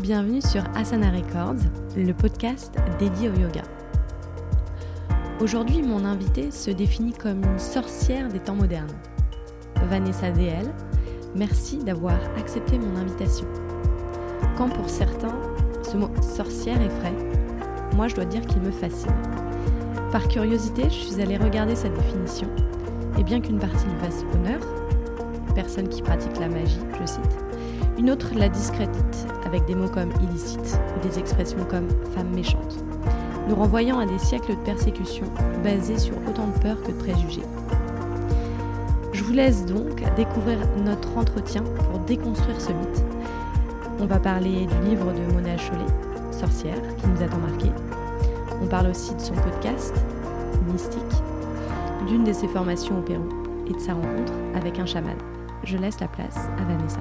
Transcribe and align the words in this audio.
Bienvenue 0.00 0.40
sur 0.40 0.62
Asana 0.74 1.10
Records, 1.10 1.60
le 1.94 2.12
podcast 2.14 2.74
dédié 2.98 3.28
au 3.28 3.34
yoga. 3.34 3.60
Aujourd'hui, 5.40 5.82
mon 5.82 6.06
invitée 6.06 6.50
se 6.50 6.70
définit 6.70 7.12
comme 7.12 7.44
une 7.44 7.58
sorcière 7.58 8.30
des 8.30 8.38
temps 8.38 8.54
modernes. 8.54 8.96
Vanessa 9.90 10.30
DL, 10.30 10.72
merci 11.36 11.76
d'avoir 11.84 12.16
accepté 12.38 12.78
mon 12.78 12.96
invitation. 12.96 13.46
Quand 14.56 14.70
pour 14.70 14.88
certains, 14.88 15.38
ce 15.82 15.98
mot 15.98 16.08
sorcière 16.22 16.80
est 16.80 17.00
frais, 17.00 17.14
moi 17.94 18.08
je 18.08 18.14
dois 18.14 18.24
dire 18.24 18.46
qu'il 18.46 18.62
me 18.62 18.70
fascine. 18.70 19.12
Par 20.10 20.26
curiosité, 20.28 20.84
je 20.84 20.94
suis 20.94 21.20
allée 21.20 21.36
regarder 21.36 21.76
cette 21.76 21.94
définition, 21.94 22.48
et 23.18 23.22
bien 23.22 23.42
qu'une 23.42 23.58
partie 23.58 23.84
lui 23.84 23.98
fasse 24.02 24.24
honneur, 24.34 24.60
personne 25.54 25.88
qui 25.88 26.00
pratique 26.00 26.40
la 26.40 26.48
magie, 26.48 26.80
je 26.98 27.06
cite, 27.06 27.36
une 27.98 28.10
autre 28.10 28.30
la 28.34 28.48
discrédite 28.48 29.26
avec 29.50 29.64
des 29.64 29.74
mots 29.74 29.88
comme 29.88 30.12
illicite 30.22 30.78
ou 30.96 31.06
des 31.08 31.18
expressions 31.18 31.64
comme 31.68 31.88
femme 32.14 32.30
méchante, 32.32 32.76
nous 33.48 33.56
renvoyant 33.56 33.98
à 33.98 34.06
des 34.06 34.18
siècles 34.18 34.52
de 34.52 34.60
persécution 34.60 35.26
basés 35.64 35.98
sur 35.98 36.14
autant 36.28 36.46
de 36.46 36.58
peur 36.60 36.80
que 36.82 36.92
de 36.92 36.96
préjugés. 36.98 37.42
Je 39.12 39.24
vous 39.24 39.32
laisse 39.32 39.66
donc 39.66 40.02
découvrir 40.14 40.58
notre 40.84 41.16
entretien 41.18 41.64
pour 41.64 41.98
déconstruire 42.00 42.60
ce 42.60 42.70
mythe. 42.70 43.04
On 43.98 44.06
va 44.06 44.20
parler 44.20 44.66
du 44.66 44.88
livre 44.88 45.12
de 45.12 45.34
Mona 45.34 45.56
Chollet, 45.56 45.80
Sorcière, 46.30 46.80
qui 46.96 47.08
nous 47.08 47.22
a 47.22 47.26
tant 47.26 47.38
marqué. 47.38 47.70
On 48.62 48.66
parle 48.66 48.86
aussi 48.86 49.14
de 49.14 49.20
son 49.20 49.34
podcast, 49.34 49.94
Mystique, 50.72 51.02
d'une 52.06 52.22
de 52.22 52.32
ses 52.32 52.46
formations 52.46 52.98
au 52.98 53.02
Pérou 53.02 53.28
et 53.66 53.72
de 53.72 53.80
sa 53.80 53.94
rencontre 53.94 54.32
avec 54.54 54.78
un 54.78 54.86
chaman. 54.86 55.16
Je 55.64 55.76
laisse 55.76 55.98
la 55.98 56.08
place 56.08 56.48
à 56.58 56.64
Vanessa. 56.64 57.00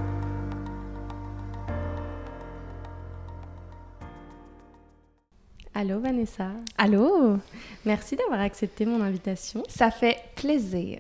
Allô 5.80 6.02
Vanessa. 6.02 6.52
Allô? 6.78 7.38
Merci 7.86 8.18
d'avoir 8.18 8.42
accepté 8.42 8.86
mon 8.86 9.02
invitation. 9.02 9.64
Ça 9.70 9.92
fait 9.92 10.18
plaisir. 10.36 11.00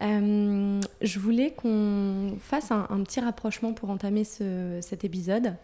Euh, 0.00 0.80
je 1.02 1.18
voulais 1.18 1.50
qu'on 1.50 2.38
fasse 2.40 2.70
un, 2.70 2.86
petit 3.04 3.20
rapprochement 3.20 3.74
pour 3.74 3.90
entamer 3.90 4.24
cet 4.24 5.04
épisode. 5.04 5.56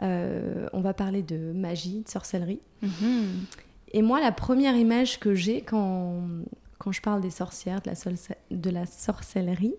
Euh, 0.00 0.68
on 0.74 0.80
va 0.80 0.94
parler 0.94 1.22
de 1.22 1.50
magie, 1.52 2.02
de 2.02 2.08
sorcellerie. 2.08 2.60
Mm-hmm. 2.84 3.26
Et 3.94 4.02
moi, 4.02 4.20
la 4.20 4.30
première 4.30 4.76
image 4.76 5.18
que 5.18 5.34
j'ai 5.34 5.62
quand, 5.62 6.22
quand 6.78 6.92
je 6.92 7.02
parle 7.02 7.20
des 7.20 7.30
sorcières, 7.30 7.80
de 7.80 7.90
la, 7.90 8.56
de 8.56 8.70
la 8.70 8.86
sorcellerie, 8.86 9.74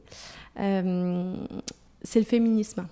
euh, 0.59 1.37
c'est 2.01 2.19
le 2.19 2.25
féminisme. 2.25 2.85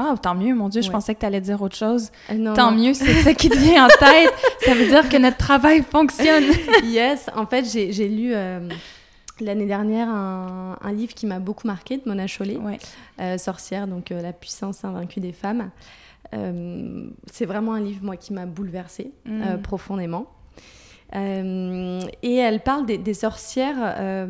Ah, 0.00 0.14
tant 0.16 0.34
mieux, 0.34 0.54
mon 0.54 0.68
Dieu, 0.70 0.80
je 0.80 0.90
pensais 0.90 1.14
que 1.14 1.20
tu 1.20 1.26
allais 1.26 1.42
dire 1.42 1.60
autre 1.60 1.76
chose. 1.76 2.10
Euh, 2.30 2.54
tant 2.54 2.72
mieux, 2.72 2.94
c'est 2.94 3.22
ça 3.22 3.34
qui 3.34 3.50
te 3.50 3.58
vient 3.58 3.84
en 3.84 3.88
tête. 3.88 4.32
ça 4.64 4.74
veut 4.74 4.86
dire 4.86 5.08
que 5.08 5.18
notre 5.18 5.36
travail 5.36 5.82
fonctionne. 5.82 6.44
yes, 6.84 7.28
en 7.36 7.46
fait, 7.46 7.64
j'ai 7.66 8.08
lu 8.08 8.32
euh, 8.32 8.60
l'année 9.40 9.66
dernière 9.66 10.08
un, 10.08 10.92
livre 10.92 11.12
qui 11.12 11.26
m'a 11.26 11.38
beaucoup 11.38 11.66
marqué 11.66 11.98
de 11.98 12.02
Mona 12.06 12.26
Chollet, 12.26 12.58
Sorcière, 13.36 13.86
donc 13.86 14.08
La 14.10 14.32
puissance 14.32 14.84
invaincue 14.84 15.20
des 15.20 15.32
femmes. 15.32 15.70
c'est 16.32 17.44
vraiment 17.44 17.74
un 17.74 17.80
livre, 17.80 18.00
moi, 18.02 18.16
qui 18.16 18.32
m'a 18.32 18.46
bouleversée 18.46 19.12
mm. 19.26 19.58
profondément. 19.62 20.26
et 21.12 22.36
elle 22.36 22.60
parle 22.60 22.86
des, 22.86 22.96
des 22.96 23.14
sorcières 23.14 24.26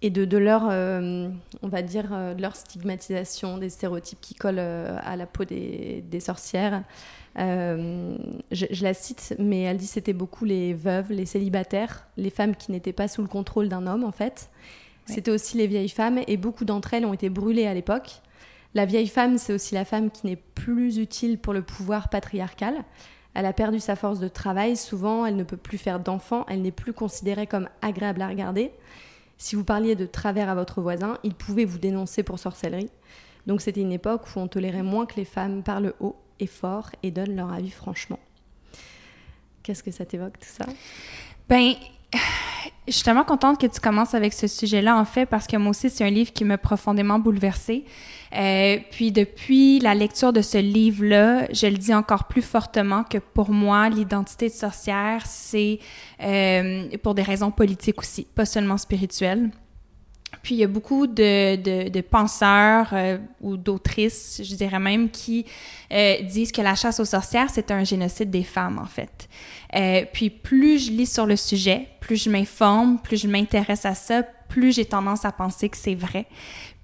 et 0.00 0.10
de, 0.10 0.24
de 0.24 0.38
leur, 0.38 0.68
euh, 0.70 1.28
on 1.62 1.68
va 1.68 1.82
dire, 1.82 2.10
euh, 2.12 2.34
de 2.34 2.42
leur 2.42 2.54
stigmatisation, 2.54 3.58
des 3.58 3.68
stéréotypes 3.68 4.20
qui 4.20 4.34
collent 4.34 4.56
euh, 4.58 4.96
à 5.02 5.16
la 5.16 5.26
peau 5.26 5.44
des, 5.44 6.04
des 6.08 6.20
sorcières. 6.20 6.84
Je, 7.36 8.82
la 8.82 8.94
cite, 8.94 9.34
mais 9.38 9.62
elle 9.62 9.76
dit 9.76 9.86
c'était 9.86 10.12
beaucoup 10.12 10.44
les 10.44 10.74
veuves, 10.74 11.12
les 11.12 11.26
célibataires, 11.26 12.08
les 12.16 12.30
femmes 12.30 12.56
qui 12.56 12.72
n'étaient 12.72 12.92
pas 12.92 13.06
sous 13.06 13.22
le 13.22 13.28
contrôle 13.28 13.68
d'un 13.68 13.86
homme 13.86 14.02
en 14.02 14.10
fait. 14.10 14.50
C'était 15.06 15.30
aussi 15.30 15.56
les 15.56 15.68
vieilles 15.68 15.88
femmes 15.88 16.20
et 16.26 16.36
beaucoup 16.36 16.64
d'entre 16.64 16.94
elles 16.94 17.06
ont 17.06 17.14
été 17.14 17.30
brûlées 17.30 17.66
à 17.66 17.74
l'époque. 17.74 18.20
La 18.74 18.84
vieille 18.84 19.06
femme, 19.06 19.38
c'est 19.38 19.54
aussi 19.54 19.74
la 19.74 19.84
femme 19.84 20.10
qui 20.10 20.26
n'est 20.26 20.36
plus 20.36 20.98
utile 20.98 21.38
pour 21.38 21.54
le 21.54 21.62
pouvoir 21.62 22.10
patriarcal. 22.10 22.74
Elle 23.34 23.46
a 23.46 23.52
perdu 23.52 23.78
sa 23.78 23.94
force 23.94 24.18
de 24.18 24.28
travail, 24.28 24.76
souvent 24.76 25.24
elle 25.24 25.36
ne 25.36 25.44
peut 25.44 25.56
plus 25.56 25.78
faire 25.78 26.00
d'enfants, 26.00 26.44
elle 26.48 26.60
n'est 26.60 26.72
plus 26.72 26.92
considérée 26.92 27.46
comme 27.46 27.68
agréable 27.82 28.20
à 28.20 28.28
regarder. 28.28 28.72
Si 29.38 29.54
vous 29.54 29.64
parliez 29.64 29.94
de 29.94 30.04
travers 30.04 30.48
à 30.48 30.54
votre 30.54 30.82
voisin, 30.82 31.18
il 31.22 31.34
pouvait 31.34 31.64
vous 31.64 31.78
dénoncer 31.78 32.24
pour 32.24 32.38
sorcellerie. 32.38 32.90
Donc 33.46 33.60
c'était 33.60 33.80
une 33.80 33.92
époque 33.92 34.26
où 34.34 34.40
on 34.40 34.48
tolérait 34.48 34.82
moins 34.82 35.06
que 35.06 35.16
les 35.16 35.24
femmes 35.24 35.62
parlent 35.62 35.94
haut 36.00 36.16
et 36.40 36.46
fort 36.46 36.90
et 37.02 37.10
donnent 37.10 37.36
leur 37.36 37.52
avis 37.52 37.70
franchement. 37.70 38.18
Qu'est-ce 39.62 39.82
que 39.82 39.90
ça 39.90 40.04
t'évoque 40.04 40.38
tout 40.38 40.48
ça? 40.48 40.66
Ben, 41.48 41.74
je 42.88 42.92
suis 42.92 43.02
tellement 43.02 43.24
contente 43.24 43.60
que 43.60 43.66
tu 43.66 43.80
commences 43.80 44.14
avec 44.14 44.32
ce 44.32 44.46
sujet-là, 44.46 44.96
en 44.96 45.04
fait, 45.04 45.26
parce 45.26 45.46
que 45.46 45.56
moi 45.56 45.70
aussi, 45.70 45.90
c'est 45.90 46.04
un 46.04 46.10
livre 46.10 46.32
qui 46.32 46.44
m'a 46.44 46.58
profondément 46.58 47.18
bouleversée. 47.18 47.84
Euh, 48.34 48.78
puis 48.90 49.12
depuis 49.12 49.78
la 49.80 49.94
lecture 49.94 50.32
de 50.32 50.42
ce 50.42 50.58
livre-là, 50.58 51.46
je 51.52 51.66
le 51.66 51.76
dis 51.76 51.94
encore 51.94 52.24
plus 52.24 52.42
fortement 52.42 53.04
que 53.04 53.18
pour 53.18 53.50
moi, 53.50 53.88
l'identité 53.88 54.48
de 54.48 54.54
sorcière, 54.54 55.22
c'est 55.26 55.78
euh, 56.22 56.88
pour 57.02 57.14
des 57.14 57.22
raisons 57.22 57.50
politiques 57.50 58.00
aussi, 58.00 58.26
pas 58.34 58.44
seulement 58.44 58.76
spirituelles. 58.76 59.50
Puis 60.42 60.54
il 60.54 60.58
y 60.58 60.64
a 60.64 60.68
beaucoup 60.68 61.06
de, 61.06 61.56
de, 61.56 61.88
de 61.88 62.00
penseurs 62.00 62.88
euh, 62.92 63.18
ou 63.40 63.56
d'autrices, 63.56 64.40
je 64.44 64.54
dirais 64.54 64.78
même, 64.78 65.10
qui 65.10 65.46
euh, 65.92 66.22
disent 66.22 66.52
que 66.52 66.62
la 66.62 66.74
chasse 66.74 67.00
aux 67.00 67.04
sorcières, 67.04 67.50
c'est 67.50 67.70
un 67.70 67.84
génocide 67.84 68.30
des 68.30 68.44
femmes, 68.44 68.78
en 68.78 68.86
fait. 68.86 69.28
Euh, 69.74 70.04
puis 70.12 70.30
plus 70.30 70.86
je 70.86 70.92
lis 70.92 71.12
sur 71.12 71.26
le 71.26 71.36
sujet, 71.36 71.88
plus 72.00 72.22
je 72.22 72.30
m'informe, 72.30 72.98
plus 72.98 73.20
je 73.20 73.28
m'intéresse 73.28 73.84
à 73.84 73.94
ça, 73.94 74.22
plus 74.48 74.74
j'ai 74.74 74.84
tendance 74.84 75.24
à 75.24 75.32
penser 75.32 75.68
que 75.68 75.76
c'est 75.76 75.94
vrai. 75.94 76.26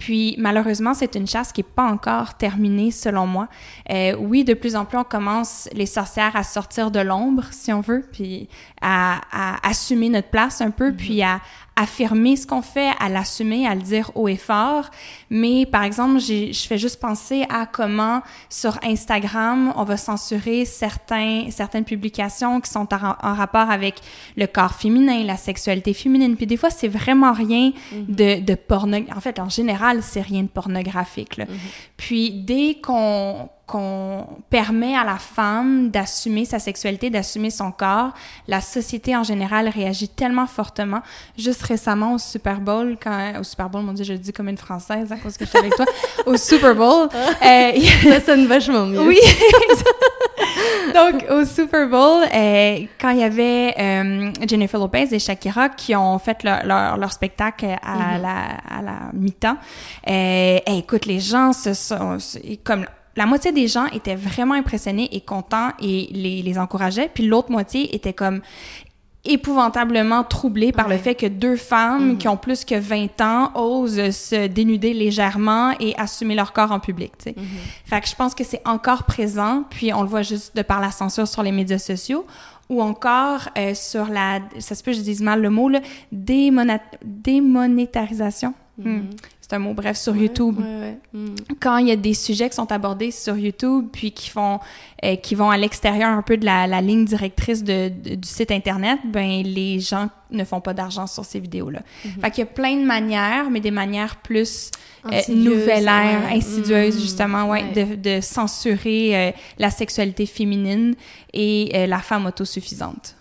Puis 0.04 0.34
malheureusement, 0.36 0.92
c'est 0.92 1.14
une 1.14 1.26
chasse 1.26 1.50
qui 1.50 1.62
n'est 1.62 1.70
pas 1.74 1.86
encore 1.90 2.34
terminée 2.34 2.90
selon 2.90 3.26
moi. 3.26 3.48
Euh, 3.90 4.14
oui, 4.18 4.44
de 4.44 4.52
plus 4.52 4.76
en 4.76 4.84
plus, 4.84 4.98
on 4.98 5.04
commence 5.04 5.66
les 5.72 5.86
sorcières 5.86 6.36
à 6.36 6.42
sortir 6.42 6.90
de 6.90 7.00
l'ombre, 7.00 7.44
si 7.52 7.72
on 7.72 7.80
veut, 7.80 8.04
puis 8.12 8.46
à, 8.82 9.22
à, 9.32 9.66
assumer 9.66 10.10
notre 10.10 10.28
place 10.28 10.60
un 10.60 10.70
peu, 10.70 10.90
mm-hmm. 10.90 10.96
puis 10.96 11.22
à 11.22 11.40
affirmer 11.76 12.36
ce 12.36 12.46
qu'on 12.46 12.62
fait, 12.62 12.90
à 13.00 13.08
l'assumer, 13.08 13.66
à 13.66 13.74
le 13.74 13.80
dire 13.80 14.10
haut 14.14 14.28
et 14.28 14.36
fort. 14.36 14.90
Mais 15.28 15.66
par 15.66 15.82
exemple, 15.82 16.20
je 16.20 16.66
fais 16.68 16.78
juste 16.78 17.00
penser 17.00 17.46
à 17.48 17.66
comment 17.66 18.22
sur 18.48 18.78
Instagram, 18.84 19.72
on 19.74 19.84
va 19.84 19.96
censurer 19.96 20.64
certains, 20.66 21.46
certaines 21.50 21.84
publications 21.84 22.60
qui 22.60 22.70
sont 22.70 22.88
en, 22.94 23.34
rapport 23.34 23.70
avec 23.70 23.96
le 24.36 24.46
corps 24.46 24.74
féminin, 24.74 25.24
la 25.24 25.36
sexualité 25.36 25.94
féminine. 25.94 26.36
Puis 26.36 26.46
des 26.46 26.56
fois, 26.56 26.70
c'est 26.70 26.88
vraiment 26.88 27.32
rien 27.32 27.70
mm-hmm. 27.70 28.06
de, 28.08 28.44
de 28.44 28.54
pornographique. 28.54 29.16
En 29.16 29.20
fait, 29.20 29.38
en 29.40 29.48
général, 29.48 29.93
c'est 30.02 30.22
rien 30.22 30.42
de 30.42 30.48
pornographique. 30.48 31.36
Là. 31.36 31.44
Mm-hmm. 31.44 31.58
Puis 31.96 32.30
dès 32.30 32.78
qu'on 32.82 33.48
qu'on 33.66 34.26
permet 34.50 34.94
à 34.94 35.04
la 35.04 35.16
femme 35.16 35.90
d'assumer 35.90 36.44
sa 36.44 36.58
sexualité, 36.58 37.08
d'assumer 37.08 37.48
son 37.48 37.72
corps, 37.72 38.12
la 38.46 38.60
société 38.60 39.16
en 39.16 39.22
général 39.22 39.68
réagit 39.68 40.08
tellement 40.08 40.46
fortement. 40.46 41.00
Juste 41.38 41.62
récemment 41.62 42.14
au 42.14 42.18
Super 42.18 42.60
Bowl, 42.60 42.98
quand 43.02 43.32
au 43.40 43.42
Super 43.42 43.70
Bowl, 43.70 43.82
mon 43.82 43.92
Dieu, 43.92 44.04
je 44.04 44.12
le 44.12 44.18
dis 44.18 44.32
comme 44.32 44.48
une 44.48 44.58
française 44.58 45.10
à 45.10 45.16
cause 45.16 45.36
que 45.38 45.46
je 45.46 45.50
suis 45.50 45.58
avec 45.58 45.74
toi, 45.76 45.86
au 46.26 46.36
Super 46.36 46.74
Bowl. 46.74 47.08
euh, 47.14 47.72
ça 48.02 48.20
sonne 48.20 48.46
vachement 48.46 48.84
mieux. 48.84 49.00
Oui. 49.00 49.18
Donc 50.94 51.24
au 51.30 51.44
Super 51.44 51.88
Bowl, 51.88 52.24
euh, 52.24 52.78
quand 53.00 53.10
il 53.10 53.18
y 53.18 53.22
avait 53.22 53.74
euh, 53.78 54.30
Jennifer 54.46 54.78
Lopez 54.78 55.08
et 55.12 55.18
Shakira 55.18 55.68
qui 55.68 55.94
ont 55.94 56.18
fait 56.18 56.42
leur, 56.42 56.96
leur, 56.96 57.12
spectacle 57.12 57.66
à, 57.82 58.18
mm-hmm. 58.18 58.22
la, 58.22 58.78
à 58.78 58.82
la 58.82 58.98
mi-temps, 59.12 59.56
euh, 60.08 60.58
écoute, 60.66 61.06
les 61.06 61.20
gens 61.20 61.52
se 61.52 61.74
sont 61.74 62.18
comme 62.64 62.86
la 63.16 63.26
moitié 63.26 63.52
des 63.52 63.68
gens 63.68 63.86
étaient 63.86 64.16
vraiment 64.16 64.54
impressionnés 64.54 65.08
et 65.12 65.20
contents 65.20 65.70
et 65.80 66.08
les, 66.12 66.42
les 66.42 66.58
encourageaient, 66.58 67.10
puis 67.12 67.26
l'autre 67.26 67.50
moitié 67.50 67.94
était 67.94 68.12
comme 68.12 68.40
épouvantablement 69.24 70.22
troublés 70.22 70.72
par 70.72 70.88
le 70.88 70.98
fait 70.98 71.14
que 71.14 71.26
deux 71.26 71.56
femmes 71.56 72.12
mm-hmm. 72.12 72.18
qui 72.18 72.28
ont 72.28 72.36
plus 72.36 72.64
que 72.64 72.74
20 72.74 73.20
ans 73.22 73.52
osent 73.54 74.10
se 74.10 74.46
dénuder 74.46 74.92
légèrement 74.92 75.72
et 75.80 75.98
assumer 75.98 76.34
leur 76.34 76.52
corps 76.52 76.72
en 76.72 76.80
public. 76.80 77.12
Mm-hmm. 77.24 77.34
Fait 77.86 78.00
que 78.00 78.08
je 78.08 78.14
pense 78.14 78.34
que 78.34 78.44
c'est 78.44 78.60
encore 78.66 79.04
présent, 79.04 79.64
puis 79.70 79.94
on 79.94 80.02
le 80.02 80.08
voit 80.08 80.22
juste 80.22 80.54
de 80.56 80.62
par 80.62 80.80
la 80.80 80.90
censure 80.90 81.26
sur 81.26 81.42
les 81.42 81.52
médias 81.52 81.78
sociaux 81.78 82.26
ou 82.68 82.82
encore 82.82 83.48
euh, 83.58 83.74
sur 83.74 84.06
la, 84.06 84.40
ça 84.58 84.74
se 84.74 84.82
peut 84.82 84.92
que 84.92 84.98
je 84.98 85.02
dise 85.02 85.22
mal 85.22 85.42
le 85.42 85.50
mot, 85.50 85.68
là, 85.68 85.80
démonétarisation. 86.12 88.54
Hmm 88.78 89.02
c'est 89.44 89.56
un 89.56 89.58
mot 89.58 89.74
bref 89.74 89.98
sur 89.98 90.16
YouTube. 90.16 90.58
Mm. 91.12 91.34
Quand 91.60 91.76
il 91.76 91.88
y 91.88 91.90
a 91.90 91.96
des 91.96 92.14
sujets 92.14 92.48
qui 92.48 92.56
sont 92.56 92.72
abordés 92.72 93.10
sur 93.10 93.36
YouTube 93.36 93.88
puis 93.92 94.10
qui 94.10 94.30
font 94.30 94.58
euh, 95.04 95.16
qui 95.16 95.34
vont 95.34 95.50
à 95.50 95.58
l'extérieur 95.58 96.08
un 96.08 96.22
peu 96.22 96.38
de 96.38 96.46
la, 96.46 96.66
la 96.66 96.80
ligne 96.80 97.04
directrice 97.04 97.62
de, 97.62 97.88
du 97.88 98.26
site 98.26 98.50
internet, 98.50 99.00
ben 99.04 99.42
les 99.42 99.80
gens 99.80 100.08
ne 100.30 100.44
font 100.44 100.62
pas 100.62 100.72
d'argent 100.72 101.06
sur 101.06 101.26
ces 101.26 101.40
vidéos-là. 101.40 101.80
Fait 102.22 102.30
qu'il 102.30 102.38
y 102.38 102.48
a 102.48 102.50
plein 102.50 102.74
de 102.76 102.86
manières, 102.86 103.50
mais 103.50 103.60
des 103.60 103.70
manières 103.70 104.16
plus 104.16 104.70
nouvelle 105.28 105.88
ère 105.88 106.32
insidieuse, 106.32 106.96
mmh. 106.96 107.00
justement, 107.00 107.50
ouais, 107.50 107.64
De, 107.74 107.96
de, 107.96 108.20
censurer 108.22 109.34
la 109.58 109.70
sexualité 109.70 110.24
féminine 110.24 110.94
et 111.34 111.86
la 111.86 111.98
femme 111.98 112.24
autosuffisante. 112.24 113.16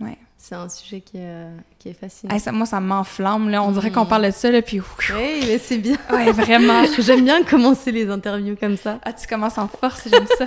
Ouais. 0.00 0.16
C'est 0.48 0.54
un 0.54 0.68
sujet 0.68 1.00
qui 1.00 1.16
est, 1.16 1.48
qui 1.80 1.88
est 1.88 1.92
fascinant. 1.92 2.38
ça, 2.38 2.52
moi, 2.52 2.66
ça 2.66 2.78
m'enflamme, 2.78 3.48
là. 3.48 3.64
On 3.64 3.72
dirait 3.72 3.90
qu'on 3.90 4.06
parle 4.06 4.26
de 4.26 4.30
ça, 4.30 4.48
là, 4.48 4.62
puis... 4.62 4.78
Oui, 4.78 5.40
mais 5.44 5.58
c'est 5.58 5.78
bien. 5.78 5.96
Ouais, 6.12 6.30
vraiment. 6.30 6.84
j'aime 7.00 7.24
bien 7.24 7.42
commencer 7.42 7.90
les 7.90 8.08
interviews 8.08 8.54
comme 8.54 8.76
ça. 8.76 9.00
Ah, 9.02 9.12
tu 9.12 9.26
commences 9.26 9.58
en 9.58 9.66
force, 9.66 10.06
j'aime 10.08 10.26
ça. 10.38 10.46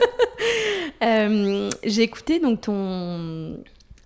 J'ai 1.83 2.03
écouté, 2.03 2.39
donc, 2.39 2.61
ton 2.61 3.57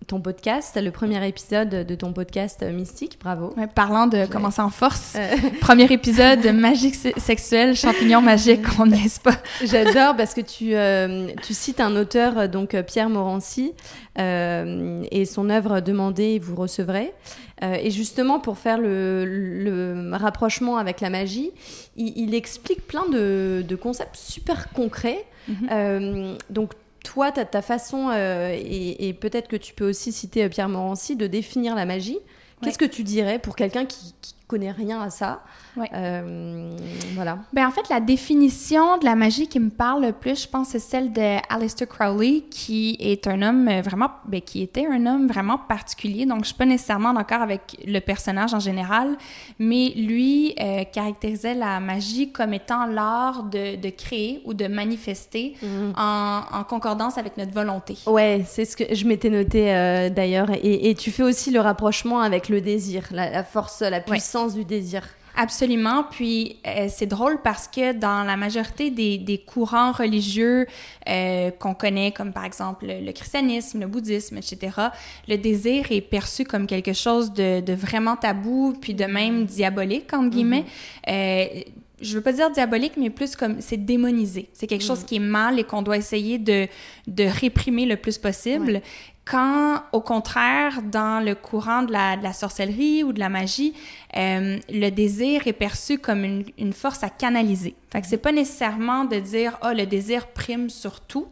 ton 0.07 0.21
podcast, 0.21 0.79
le 0.81 0.91
premier 0.91 1.25
épisode 1.27 1.69
de 1.69 1.95
ton 1.95 2.13
podcast 2.13 2.63
euh, 2.63 2.71
Mystique, 2.71 3.17
bravo. 3.19 3.55
parlant 3.75 4.07
de 4.07 4.25
commencer 4.25 4.61
en 4.61 4.69
force, 4.69 5.15
euh. 5.17 5.35
premier 5.61 5.91
épisode 5.91 6.45
Magique 6.53 6.95
sexuelle, 6.95 7.75
champignon 7.75 8.21
magique, 8.21 8.61
on 8.79 8.85
n'est 8.85 8.97
pas. 9.23 9.37
J'adore 9.63 10.15
parce 10.15 10.33
que 10.33 10.41
tu, 10.41 10.75
euh, 10.75 11.27
tu 11.43 11.53
cites 11.53 11.79
un 11.79 11.95
auteur, 11.95 12.49
donc 12.49 12.75
Pierre 12.83 13.09
Morancy, 13.09 13.73
et 14.17 15.25
son 15.25 15.49
œuvre 15.49 15.79
Demandez, 15.79 16.39
vous 16.39 16.55
recevrez. 16.55 17.13
et 17.61 17.91
justement, 17.91 18.39
pour 18.39 18.57
faire 18.57 18.77
le, 18.77 19.25
le, 19.25 20.11
rapprochement 20.15 20.77
avec 20.77 21.01
la 21.01 21.09
magie, 21.09 21.51
il, 21.95 22.35
explique 22.35 22.85
plein 22.85 23.07
de, 23.09 23.63
de, 23.67 23.75
concepts 23.75 24.15
super 24.15 24.69
concrets. 24.71 25.25
Mm-hmm. 25.49 26.37
donc, 26.49 26.71
toi, 27.03 27.31
ta, 27.31 27.45
ta 27.45 27.61
façon, 27.61 28.09
euh, 28.11 28.57
et, 28.57 29.13
peut-être 29.13 29.47
que 29.47 29.55
tu 29.55 29.73
peux 29.73 29.87
aussi 29.87 30.11
citer 30.11 30.43
euh, 30.43 30.49
Pierre 30.49 30.69
Morancy, 30.69 31.15
de 31.15 31.27
définir 31.27 31.75
la 31.75 31.85
magie. 31.85 32.17
Qu'est-ce 32.61 32.77
que 32.77 32.85
tu 32.85 33.03
dirais 33.03 33.39
pour 33.39 33.57
quelqu'un 33.57 33.85
qui, 33.85 34.15
qui 34.21 34.35
connaît 34.53 34.71
rien 34.71 35.01
à 35.01 35.09
ça. 35.09 35.41
Euh, 35.95 36.69
voilà. 37.15 37.39
Ben, 37.53 37.65
en 37.65 37.71
fait, 37.71 37.89
la 37.89 37.99
définition 37.99 38.99
de 38.99 39.05
la 39.05 39.15
magie 39.15 39.47
qui 39.47 39.59
me 39.59 39.71
parle 39.71 40.05
le 40.05 40.11
plus, 40.11 40.43
je 40.43 40.47
pense, 40.47 40.69
c'est 40.69 40.79
celle 40.79 41.11
de 41.11 41.37
Aleister 41.51 41.87
Crowley, 41.87 42.43
qui 42.51 42.95
est 42.99 43.25
un 43.25 43.41
homme 43.41 43.67
vraiment, 43.81 44.11
ben, 44.27 44.41
qui 44.41 44.61
était 44.61 44.85
un 44.85 45.07
homme 45.07 45.27
vraiment 45.27 45.57
particulier. 45.57 46.27
Donc, 46.27 46.41
je 46.41 46.49
suis 46.49 46.55
pas 46.55 46.65
nécessairement 46.65 47.13
d'accord 47.13 47.41
avec 47.41 47.83
le 47.83 47.99
personnage 47.99 48.53
en 48.53 48.59
général, 48.59 49.17
mais 49.57 49.93
lui 49.95 50.53
euh, 50.59 50.83
caractérisait 50.83 51.55
la 51.55 51.79
magie 51.79 52.31
comme 52.31 52.53
étant 52.53 52.85
l'art 52.85 53.43
de, 53.43 53.75
de, 53.75 53.89
créer 53.89 54.41
ou 54.45 54.53
de 54.53 54.67
manifester 54.67 55.55
mhm. 55.63 55.93
en, 55.97 56.41
en, 56.51 56.63
concordance 56.63 57.17
avec 57.17 57.37
notre 57.37 57.53
volonté. 57.53 57.97
Ouais, 58.05 58.43
c'est 58.45 58.65
ce 58.65 58.77
que 58.77 58.93
je 58.93 59.05
m'étais 59.07 59.31
noté 59.31 59.73
euh, 59.73 60.09
d'ailleurs. 60.09 60.51
Et, 60.51 60.91
et, 60.91 60.95
tu 60.95 61.09
fais 61.09 61.23
aussi 61.23 61.49
le 61.49 61.59
rapprochement 61.59 62.21
avec 62.21 62.49
le 62.49 62.61
désir, 62.61 63.07
la, 63.11 63.43
force, 63.43 63.81
la 63.81 63.99
puissance 63.99 64.42
du 64.47 64.65
désir. 64.65 65.03
Absolument. 65.35 66.03
Puis 66.09 66.57
euh, 66.67 66.87
c'est 66.89 67.07
drôle 67.07 67.41
parce 67.41 67.67
que 67.67 67.93
dans 67.93 68.23
la 68.23 68.37
majorité 68.37 68.91
des, 68.91 69.17
des 69.17 69.39
courants 69.39 69.91
religieux 69.91 70.67
euh, 71.09 71.49
qu'on 71.51 71.73
connaît, 71.73 72.11
comme 72.11 72.33
par 72.33 72.45
exemple 72.45 72.85
le, 72.87 73.11
christianisme, 73.11 73.79
le 73.81 73.87
bouddhisme, 73.87 74.37
etc., 74.37 74.77
le 75.27 75.37
désir 75.37 75.91
est 75.91 76.01
perçu 76.01 76.43
comme 76.43 76.67
quelque 76.67 76.93
chose 76.93 77.33
de, 77.33 77.61
de 77.61 77.73
vraiment 77.73 78.15
tabou, 78.15 78.75
puis 78.79 78.93
de 78.93 79.05
même 79.05 79.45
diabolique, 79.45 80.13
entre 80.13 80.29
guillemets. 80.29 80.65
Mm-hmm. 81.07 81.59
euh, 81.59 81.63
je 82.01 82.15
veux 82.15 82.21
pas 82.21 82.33
dire 82.33 82.51
diabolique, 82.51 82.93
mais 82.97 83.09
plus 83.09 83.35
comme 83.35 83.61
c'est 83.61 83.77
démonisé. 83.77 84.49
C'est 84.53 84.67
quelque 84.67 84.83
chose 84.83 85.03
mm. 85.03 85.05
qui 85.05 85.15
est 85.15 85.19
mal 85.19 85.59
et 85.59 85.63
qu'on 85.63 85.81
doit 85.81 85.97
essayer 85.97 86.37
de, 86.37 86.67
de 87.07 87.23
réprimer 87.23 87.85
le 87.85 87.95
plus 87.95 88.17
possible. 88.17 88.81
Quand, 89.25 89.83
au 89.93 90.01
contraire, 90.01 90.81
dans 90.81 91.23
le 91.23 91.33
courant 91.33 91.83
de 91.83 91.93
la, 91.93 92.17
de 92.17 92.23
la 92.23 92.33
sorcellerie 92.33 93.03
ou 93.03 93.13
de 93.13 93.19
la 93.19 93.29
magie, 93.29 93.73
euh, 94.17 94.59
le 94.69 94.89
désir 94.89 95.47
est 95.47 95.53
perçu 95.53 95.97
comme 95.97 96.25
une, 96.25 96.43
une, 96.57 96.73
force 96.73 97.03
à 97.03 97.09
canaliser. 97.09 97.75
Fait 97.89 98.01
que 98.01 98.07
c'est 98.07 98.17
pas 98.17 98.33
nécessairement 98.33 99.05
de 99.05 99.19
dire, 99.19 99.57
oh, 99.63 99.69
le 99.73 99.85
désir 99.85 100.27
prime 100.27 100.69
sur 100.69 100.99
tout, 100.99 101.27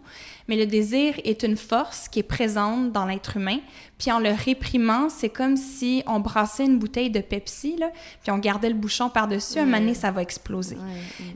mais 0.48 0.56
le 0.56 0.66
désir 0.66 1.16
est 1.24 1.44
une 1.44 1.58
force 1.58 2.08
qui 2.08 2.20
est 2.20 2.24
présente 2.24 2.92
dans 2.92 3.06
l'être 3.06 3.38
humain. 3.38 3.60
Puis 3.98 4.12
en 4.12 4.20
le 4.20 4.32
réprimant, 4.32 5.10
c'est 5.10 5.30
comme 5.30 5.58
si 5.58 6.04
on 6.08 6.20
brassait 6.20 6.66
une 6.66 6.80
bouteille 6.80 7.10
de 7.10 7.20
Pepsi, 7.20 7.78
là, 7.78 7.92
puis 8.22 8.32
on 8.32 8.38
gardait 8.38 8.70
le 8.70 8.76
bouchon 8.76 9.10
par-dessus, 9.10 9.60
un 9.60 9.66
moment 9.66 9.80
donné, 9.80 9.94
ça 9.94 10.12
va 10.12 10.22
exploser. 10.22 10.78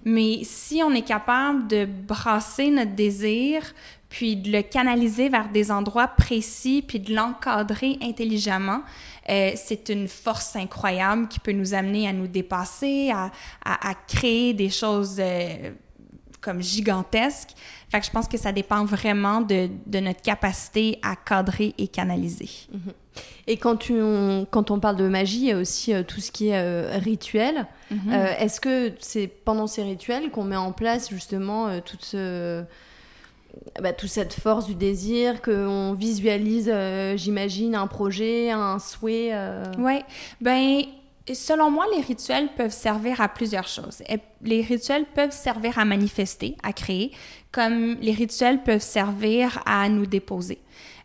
Mais 0.03 0.39
si 0.43 0.81
on 0.83 0.91
est 0.91 1.03
capable 1.03 1.67
de 1.67 1.85
brasser 1.85 2.71
notre 2.71 2.91
désir, 2.91 3.61
puis 4.15 4.37
de 4.37 4.49
le 4.49 4.61
canaliser 4.61 5.27
vers 5.27 5.49
des 5.49 5.71
endroits 5.71 6.07
précis, 6.07 6.81
puis 6.81 7.01
de 7.01 7.13
l'encadrer 7.13 7.97
intelligemment, 8.01 8.81
euh, 9.27 9.51
c'est 9.55 9.89
une 9.89 10.07
force 10.07 10.55
incroyable 10.55 11.27
qui 11.27 11.41
peut 11.41 11.51
nous 11.51 11.73
amener 11.73 12.07
à 12.07 12.13
nous 12.13 12.27
dépasser, 12.27 13.11
à, 13.13 13.29
à, 13.65 13.89
à 13.89 13.93
créer 14.07 14.53
des 14.53 14.69
choses 14.69 15.17
euh, 15.19 15.71
comme 16.39 16.61
gigantesques. 16.61 17.49
Fait 17.89 17.99
que 17.99 18.05
je 18.05 18.11
pense 18.11 18.29
que 18.29 18.37
ça 18.37 18.53
dépend 18.53 18.85
vraiment 18.85 19.41
de, 19.41 19.67
de 19.85 19.99
notre 19.99 20.21
capacité 20.21 20.97
à 21.03 21.17
cadrer 21.17 21.73
et 21.77 21.89
canaliser. 21.89 22.51
Mm-hmm. 22.73 23.21
Et 23.47 23.57
quand, 23.57 23.75
tu, 23.75 23.95
on, 24.01 24.47
quand 24.49 24.71
on 24.71 24.79
parle 24.79 24.95
de 24.95 25.09
magie, 25.09 25.39
il 25.39 25.47
y 25.47 25.51
a 25.51 25.57
aussi 25.57 25.93
euh, 25.93 26.03
tout 26.03 26.21
ce 26.21 26.31
qui 26.31 26.47
est 26.47 26.55
euh, 26.55 26.99
rituel. 26.99 27.67
Mm-hmm. 27.91 28.37
Est-ce 28.39 28.61
que 28.61 28.93
c'est 28.99 29.27
pendant 29.27 29.67
ces 29.67 29.83
rituels 29.83 30.31
qu'on 30.31 30.45
met 30.45 30.55
en 30.55 30.71
place 30.71 31.09
justement 31.09 31.81
toute 31.81 32.05
ce 32.05 32.63
bah, 33.81 33.93
toute 33.93 34.09
cette 34.09 34.33
force 34.33 34.65
du 34.65 34.75
désir, 34.75 35.41
qu'on 35.41 35.93
visualise, 35.93 36.69
euh, 36.71 37.17
j'imagine, 37.17 37.75
un 37.75 37.87
projet, 37.87 38.51
un 38.51 38.79
souhait. 38.79 39.31
Euh... 39.33 39.63
Oui, 39.77 40.01
ben 40.41 40.83
selon 41.33 41.71
moi, 41.71 41.85
les 41.95 42.01
rituels 42.01 42.49
peuvent 42.55 42.73
servir 42.73 43.19
à 43.19 43.27
plusieurs 43.27 43.67
choses. 43.67 44.01
Les 44.41 44.61
rituels 44.61 45.05
peuvent 45.05 45.31
servir 45.31 45.79
à 45.79 45.85
manifester, 45.85 46.55
à 46.63 46.71
créer, 46.71 47.11
comme 47.51 47.95
les 47.95 48.11
rituels 48.11 48.63
peuvent 48.63 48.81
servir 48.81 49.61
à 49.65 49.89
nous 49.89 50.05
déposer. 50.05 50.59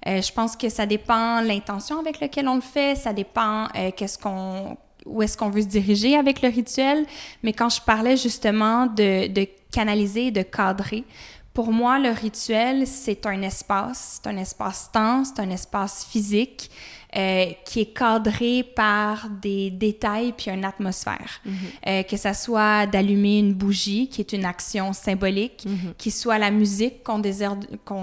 Euh, 0.06 0.22
je 0.22 0.32
pense 0.32 0.56
que 0.56 0.68
ça 0.68 0.86
dépend 0.86 1.40
l'intention 1.40 1.98
avec 1.98 2.20
laquelle 2.20 2.48
on 2.48 2.56
le 2.56 2.60
fait, 2.60 2.96
ça 2.96 3.12
dépend 3.12 3.68
qu'est-ce 3.96 4.18
qu'on 4.18 4.76
où 5.06 5.22
est-ce 5.22 5.36
qu'on 5.36 5.48
veut 5.48 5.62
se 5.62 5.66
diriger 5.66 6.14
avec 6.14 6.42
le 6.42 6.50
rituel. 6.50 7.06
Mais 7.42 7.54
quand 7.54 7.70
je 7.70 7.80
parlais 7.80 8.18
justement 8.18 8.86
de 8.86 9.46
canaliser, 9.72 10.30
de 10.30 10.42
cadrer, 10.42 11.04
pour 11.52 11.72
moi, 11.72 11.98
le 11.98 12.10
rituel, 12.10 12.86
c'est 12.86 13.26
un 13.26 13.42
espace, 13.42 14.20
c'est 14.22 14.30
un 14.30 14.36
espace-temps, 14.36 15.24
c'est 15.24 15.40
un 15.40 15.50
espace 15.50 16.06
physique 16.08 16.70
euh, 17.16 17.46
qui 17.64 17.80
est 17.80 17.92
cadré 17.92 18.62
par 18.62 19.28
des 19.42 19.72
détails 19.72 20.32
puis 20.32 20.48
une 20.48 20.64
atmosphère. 20.64 21.40
Mm-hmm. 21.44 21.52
euh, 21.88 22.02
que 22.04 22.16
ça 22.16 22.34
soit 22.34 22.86
d'allumer 22.86 23.40
une 23.40 23.52
bougie, 23.52 24.06
qui 24.08 24.20
est 24.20 24.32
une 24.32 24.44
action 24.44 24.92
symbolique, 24.92 25.66
mm-hmm. 25.66 25.94
qui 25.98 26.12
soit 26.12 26.38
la 26.38 26.52
musique 26.52 27.02
qu'on 27.02 27.20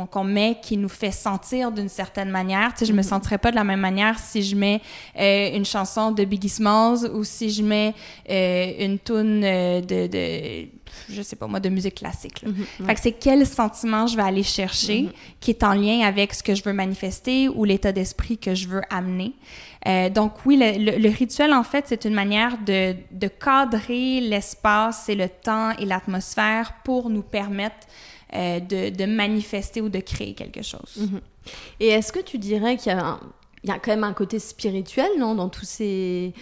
qu'on 0.07 0.23
met, 0.25 0.57
qui 0.61 0.75
nous 0.75 0.89
fait 0.89 1.11
sentir 1.11 1.71
d'une 1.71 1.87
certaine 1.87 2.29
manière. 2.29 2.73
Tu 2.73 2.79
sais, 2.79 2.85
je 2.85 2.91
me 2.91 3.01
mm-hmm. 3.01 3.07
sentirais 3.07 3.37
pas 3.37 3.51
de 3.51 3.55
la 3.55 3.63
même 3.63 3.79
manière 3.79 4.19
si 4.19 4.43
je 4.43 4.57
mets 4.57 4.81
euh, 5.17 5.55
une 5.55 5.65
chanson 5.65 6.11
de 6.11 6.25
Biggie 6.25 6.49
Smalls 6.49 7.09
ou 7.13 7.23
si 7.23 7.49
je 7.49 7.63
mets 7.63 7.93
euh, 8.29 8.85
une 8.85 8.99
tune 8.99 9.41
euh, 9.41 9.79
de, 9.79 10.07
de 10.07 10.67
je 11.09 11.21
sais 11.21 11.35
pas 11.35 11.47
moi, 11.47 11.59
de 11.59 11.69
musique 11.69 11.95
classique. 11.95 12.43
Mm-hmm, 12.43 12.85
fait 12.85 12.95
que 12.95 13.01
c'est 13.01 13.11
quel 13.13 13.45
sentiment 13.45 14.07
je 14.07 14.15
vais 14.15 14.23
aller 14.23 14.43
chercher 14.43 15.03
mm-hmm. 15.03 15.37
qui 15.39 15.51
est 15.51 15.63
en 15.63 15.73
lien 15.73 16.01
avec 16.01 16.33
ce 16.33 16.43
que 16.43 16.55
je 16.55 16.63
veux 16.63 16.73
manifester 16.73 17.49
ou 17.49 17.63
l'état 17.63 17.91
d'esprit 17.91 18.37
que 18.37 18.55
je 18.55 18.67
veux 18.67 18.81
amener. 18.89 19.33
Euh, 19.87 20.09
donc 20.09 20.45
oui, 20.45 20.57
le, 20.57 21.09
rituel, 21.09 21.53
en 21.53 21.63
fait, 21.63 21.85
c'est 21.87 22.05
une 22.05 22.13
manière 22.13 22.57
de, 22.65 22.95
de 23.11 23.27
cadrer 23.27 24.19
l'espace 24.21 25.07
et 25.09 25.15
le 25.15 25.29
temps 25.29 25.71
et 25.77 25.85
l'atmosphère 25.85 26.73
pour 26.83 27.09
nous 27.09 27.23
permettre 27.23 27.87
euh, 28.33 28.59
de, 28.59 28.89
de, 28.89 29.05
manifester 29.05 29.81
ou 29.81 29.89
de 29.89 29.99
créer 29.99 30.33
quelque 30.33 30.61
chose. 30.61 30.97
Mm-hmm. 30.99 31.21
Et 31.79 31.87
est-ce 31.87 32.11
que 32.11 32.19
tu 32.19 32.37
dirais 32.37 32.75
qu'il 32.75 32.91
y 32.91 32.95
a, 32.95 33.19
il 33.63 33.69
y 33.69 33.73
a 33.73 33.79
quand 33.79 33.91
même 33.91 34.03
un 34.03 34.13
côté 34.13 34.39
spirituel, 34.39 35.09
non, 35.17 35.35
dans 35.35 35.49
tous 35.49 35.65
ces 35.65 36.33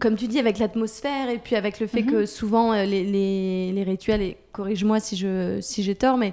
comme 0.00 0.16
tu 0.16 0.26
dis, 0.26 0.38
avec 0.38 0.58
l'atmosphère 0.58 1.28
et 1.28 1.38
puis 1.38 1.56
avec 1.56 1.80
le 1.80 1.86
fait 1.86 2.02
que 2.02 2.20
mhm. 2.20 2.26
souvent 2.26 2.72
euh, 2.72 2.84
les, 2.84 3.04
les, 3.04 3.72
les, 3.72 3.82
rituels, 3.82 4.22
et 4.22 4.36
corrige-moi 4.52 5.00
si 5.00 5.16
j'ai 5.16 5.60
si 5.62 5.82
j'ai 5.82 5.94
tort, 5.94 6.16
mais 6.16 6.32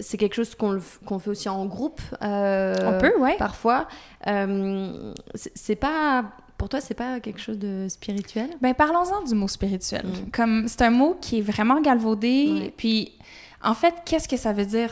c'est 0.00 0.16
quelque 0.16 0.34
chose 0.34 0.54
qu'on 0.54 0.78
qu'on 1.04 1.18
fait 1.18 1.30
aussi 1.30 1.48
en 1.48 1.64
groupe. 1.66 2.00
Euh, 2.22 2.74
On 2.84 3.00
peut, 3.00 3.18
ouais. 3.18 3.36
Parfois. 3.38 3.88
Euh, 4.26 5.12
c'est 5.34 5.76
pas. 5.76 6.24
Pour 6.56 6.68
toi, 6.68 6.80
c'est 6.80 6.94
pas 6.94 7.20
quelque 7.20 7.40
chose 7.40 7.58
de 7.58 7.86
spirituel? 7.88 8.50
Ben 8.60 8.74
parlons-en 8.74 9.22
du 9.22 9.34
mot 9.34 9.46
spirituel. 9.46 10.04
Mm. 10.06 10.30
Comme 10.32 10.66
c'est 10.66 10.82
un 10.82 10.90
mot 10.90 11.16
qui 11.20 11.38
est 11.38 11.42
vraiment 11.42 11.80
galvaudé. 11.80 12.72
Puis, 12.76 13.12
en 13.62 13.74
fait, 13.74 13.94
qu'est-ce 14.04 14.28
que 14.28 14.36
ça 14.36 14.52
veut 14.52 14.66
dire 14.66 14.90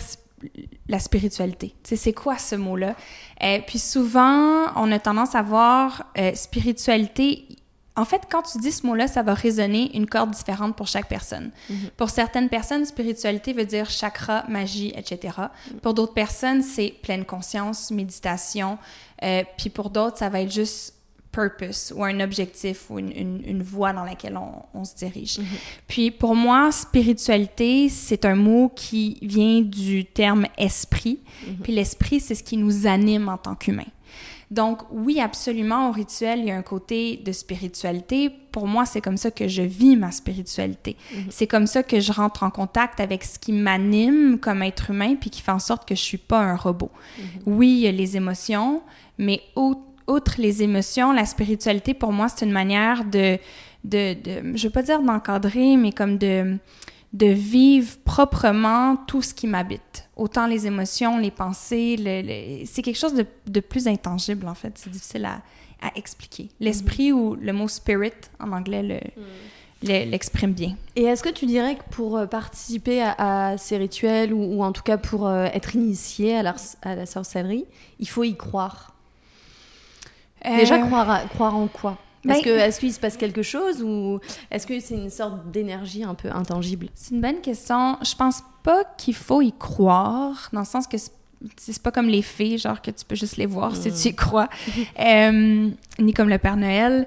la 0.89 1.01
spiritualité? 1.01 1.75
C'est 1.83 2.13
quoi 2.13 2.39
ce 2.39 2.55
mot-là? 2.55 2.95
Et 3.41 3.63
puis 3.67 3.81
souvent, 3.81 4.67
on 4.77 4.93
a 4.93 4.99
tendance 5.01 5.35
à 5.35 5.43
voir 5.43 6.07
euh, 6.19 6.33
spiritualité 6.35 7.49
en 7.97 8.05
fait, 8.05 8.23
quand 8.31 8.43
tu 8.43 8.59
dis 8.59 8.73
ce 8.73 8.87
mot-là, 8.87 9.09
ça 9.09 9.23
va 9.23 9.35
résonner 9.35 9.97
une 9.97 10.07
corde 10.07 10.31
différente 10.31 10.77
pour 10.77 10.87
chaque 10.87 11.09
personne. 11.09 11.51
Mhm. 11.71 11.77
Pour 11.97 12.11
certaines 12.11 12.49
personnes, 12.49 12.85
spiritualité 12.85 13.55
veut 13.55 13.65
dire 13.65 13.89
chakra, 13.89 14.45
magie, 14.49 14.93
etc. 14.95 15.35
Mhm. 15.39 15.81
Pour 15.81 15.95
d'autres 15.95 16.15
personnes, 16.15 16.63
c'est 16.63 16.95
pleine 17.03 17.25
conscience, 17.25 17.91
méditation. 17.91 18.79
Euh, 19.23 19.43
puis 19.57 19.71
pour 19.71 19.89
d'autres, 19.91 20.19
ça 20.19 20.29
va 20.29 20.43
être 20.43 20.53
juste 20.53 20.93
purpose 21.33 21.93
ou 21.95 22.03
un 22.03 22.21
objectif 22.21 22.91
ou 22.91 22.99
une, 22.99 23.13
une, 23.13 23.43
une 23.47 23.63
voie 23.63 23.93
dans 23.93 24.05
laquelle 24.05 24.39
on, 24.39 24.63
on 24.73 24.85
se 24.85 24.95
dirige. 24.95 25.39
Puis 25.87 26.11
pour 26.11 26.35
moi, 26.35 26.73
spiritualité, 26.73 27.91
c'est 27.91 28.25
un 28.25 28.35
mot 28.35 28.73
qui 28.75 29.19
vient 29.21 29.61
du 29.61 30.07
terme 30.07 30.47
esprit. 30.57 31.21
Puis 31.63 31.75
l'esprit, 31.75 32.21
c'est 32.21 32.35
ce 32.35 32.43
qui 32.43 32.57
nous 32.57 32.87
anime 32.87 33.29
en 33.29 33.37
tant 33.37 33.55
qu'humain. 33.55 33.85
Donc 34.51 34.83
oui, 34.93 35.21
absolument, 35.21 35.89
au 35.89 35.93
rituel, 35.93 36.39
il 36.41 36.47
y 36.47 36.51
a 36.53 36.57
un 36.57 36.63
côté 36.63 37.17
de 37.25 37.33
spiritualité. 37.33 38.31
Pour 38.53 38.69
moi, 38.69 38.87
c'est 38.87 39.01
comme 39.01 39.17
ça 39.17 39.31
que 39.31 39.49
je 39.49 39.63
vis 39.63 39.97
ma 39.97 40.13
spiritualité. 40.13 40.97
C'est 41.31 41.49
comme 41.49 41.67
ça 41.67 41.83
que 41.83 41.99
je 41.99 42.13
rentre 42.13 42.45
en 42.45 42.51
contact 42.51 43.01
avec 43.01 43.25
ce 43.25 43.39
qui 43.39 43.53
m'anime 43.53 44.39
comme 44.39 44.63
être 44.63 44.91
humain, 44.91 45.17
puis 45.17 45.31
qui 45.31 45.43
fait 45.43 45.51
en 45.51 45.59
sorte 45.59 45.87
que 45.89 45.95
je 45.97 46.01
suis 46.01 46.19
pas 46.19 46.39
un 46.39 46.55
robot. 46.55 46.91
Oui, 47.45 47.71
il 47.71 47.79
y 47.79 47.87
a 47.89 47.93
les 47.93 48.17
émotions, 48.17 48.83
mais 49.19 49.43
outre 49.57 50.35
les 50.39 50.63
émotions, 50.63 51.13
la 51.13 51.27
spiritualité, 51.27 51.93
pour 51.93 52.13
moi, 52.13 52.29
c'est 52.29 52.45
une 52.45 52.53
manière 52.53 53.05
de, 53.05 53.39
de, 53.83 54.15
de 54.15 54.57
je 54.57 54.69
veux 54.69 54.73
pas 54.73 54.83
dire 54.83 55.03
d'encadrer, 55.03 55.77
mais 55.77 55.91
comme 55.91 56.19
de, 56.19 56.57
de 57.13 57.27
vivre 57.27 57.97
proprement 58.05 58.97
tout 59.09 59.23
ce 59.23 59.35
qui 59.35 59.49
m'habite. 59.49 60.06
Autant 60.17 60.47
les 60.47 60.67
émotions, 60.67 61.19
les 61.19 61.31
pensées, 61.31 61.97
le, 61.99 62.23
le- 62.23 62.65
c'est 62.67 62.81
quelque 62.83 62.97
chose 62.99 63.13
de, 63.15 63.27
de 63.47 63.61
plus 63.61 63.87
intangible, 63.87 64.49
en 64.49 64.55
fait. 64.55 64.73
C'est 64.77 64.91
difficile 64.91 65.27
à, 65.27 65.43
à 65.83 65.91
expliquer. 65.95 66.49
L'esprit 66.59 67.13
ou 67.13 67.35
le 67.35 67.53
mot 67.53 67.69
spirit, 67.69 68.13
en 68.41 68.53
anglais, 68.53 68.83
le- 68.83 69.01
le- 69.83 70.11
l'exprime 70.11 70.53
bien. 70.53 70.75
Et 70.97 71.03
est-ce 71.05 71.23
que 71.23 71.29
tu 71.29 71.45
dirais 71.45 71.77
que 71.77 71.83
pour 71.91 72.17
euh, 72.17 72.25
participer 72.27 73.03
à, 73.03 73.51
à 73.51 73.59
ces 73.59 73.77
rituels 73.77 74.33
ou, 74.33 74.43
ou 74.57 74.63
en 74.65 74.73
tout 74.73 74.83
cas 74.83 74.97
pour 74.97 75.27
euh, 75.27 75.45
être 75.53 75.75
initié 75.77 76.37
à 76.37 76.43
la, 76.43 76.55
à 76.81 76.95
la 76.95 77.05
sorcellerie, 77.05 77.67
il 78.01 78.09
faut 78.09 78.25
y 78.25 78.35
croire? 78.35 78.95
Déjà, 80.45 80.77
Euh, 80.77 80.87
croire, 80.87 81.11
à- 81.11 81.21
croire 81.27 81.55
en 81.57 81.67
quoi? 81.67 81.99
Est-ce 82.35 82.43
que- 82.43 82.51
est-ce 82.51 82.81
qu'il 82.81 82.93
se 82.93 83.01
passe 83.01 83.17
quelque 83.17 83.43
chose 83.43 83.83
ou 83.83 84.21
est-ce 84.51 84.67
que 84.67 84.79
c'est 84.81 84.95
une 84.95 85.11
sorte 85.11 85.51
d'énergie 85.51 86.05
un 86.05 86.15
peu 86.15 86.31
intangible? 86.31 86.89
C'est 86.95 87.15
une 87.15 87.21
bonne 87.21 87.41
question. 87.41 87.97
Je 88.03 88.15
pense 88.15 88.43
pas 88.63 88.85
qu'il 88.99 89.15
faut 89.15 89.43
y 89.43 89.53
croire, 89.53 90.49
dans 90.53 90.61
le 90.61 90.67
sens 90.67 90.87
que 90.87 90.97
c'est 91.57 91.83
pas 91.83 91.93
comme 91.93 92.09
les 92.09 92.23
fées, 92.23 92.59
genre 92.59 92.81
que 92.81 92.91
tu 92.91 93.05
peux 93.05 93.15
juste 93.15 93.37
les 93.37 93.47
voir 93.47 93.77
si 93.77 93.93
tu 93.93 94.09
y 94.09 94.15
crois, 94.15 94.49
Euh, 94.99 95.71
ni 95.99 96.13
comme 96.15 96.29
le 96.29 96.39
Père 96.39 96.57
Noël. 96.57 97.07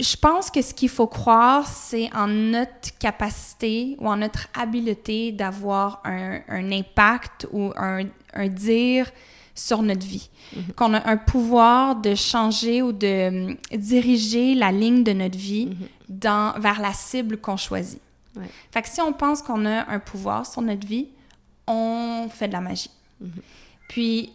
Je 0.00 0.14
pense 0.16 0.48
que 0.48 0.62
ce 0.62 0.72
qu'il 0.74 0.90
faut 0.90 1.08
croire, 1.08 1.66
c'est 1.66 2.08
en 2.14 2.28
notre 2.28 2.96
capacité 3.00 3.96
ou 3.98 4.06
en 4.08 4.16
notre 4.18 4.46
habileté 4.56 5.32
d'avoir 5.32 6.00
un, 6.04 6.38
un 6.48 6.70
impact 6.70 7.48
ou 7.50 7.72
un, 7.76 8.04
un 8.32 8.46
dire 8.46 9.10
sur 9.58 9.82
notre 9.82 10.06
vie. 10.06 10.30
Qu'on 10.76 10.94
a 10.94 11.06
un 11.08 11.16
pouvoir 11.16 11.96
de 11.96 12.14
changer 12.14 12.80
ou 12.80 12.92
de 12.92 13.48
hum, 13.48 13.56
diriger 13.72 14.54
la 14.54 14.70
ligne 14.70 15.02
de 15.02 15.12
notre 15.12 15.36
vie 15.36 15.76
dans, 16.08 16.58
vers 16.60 16.80
la 16.80 16.92
cible 16.92 17.38
qu'on 17.38 17.56
choisit. 17.56 18.00
Ouais. 18.36 18.48
Fait 18.70 18.82
que 18.82 18.88
si 18.88 19.00
on 19.00 19.12
pense 19.12 19.42
qu'on 19.42 19.66
a 19.66 19.90
un 19.90 19.98
pouvoir 19.98 20.46
sur 20.46 20.62
notre 20.62 20.86
vie, 20.86 21.08
on 21.66 22.28
fait 22.30 22.48
de 22.48 22.52
la 22.52 22.60
magie. 22.60 22.90
Puis, 23.88 24.30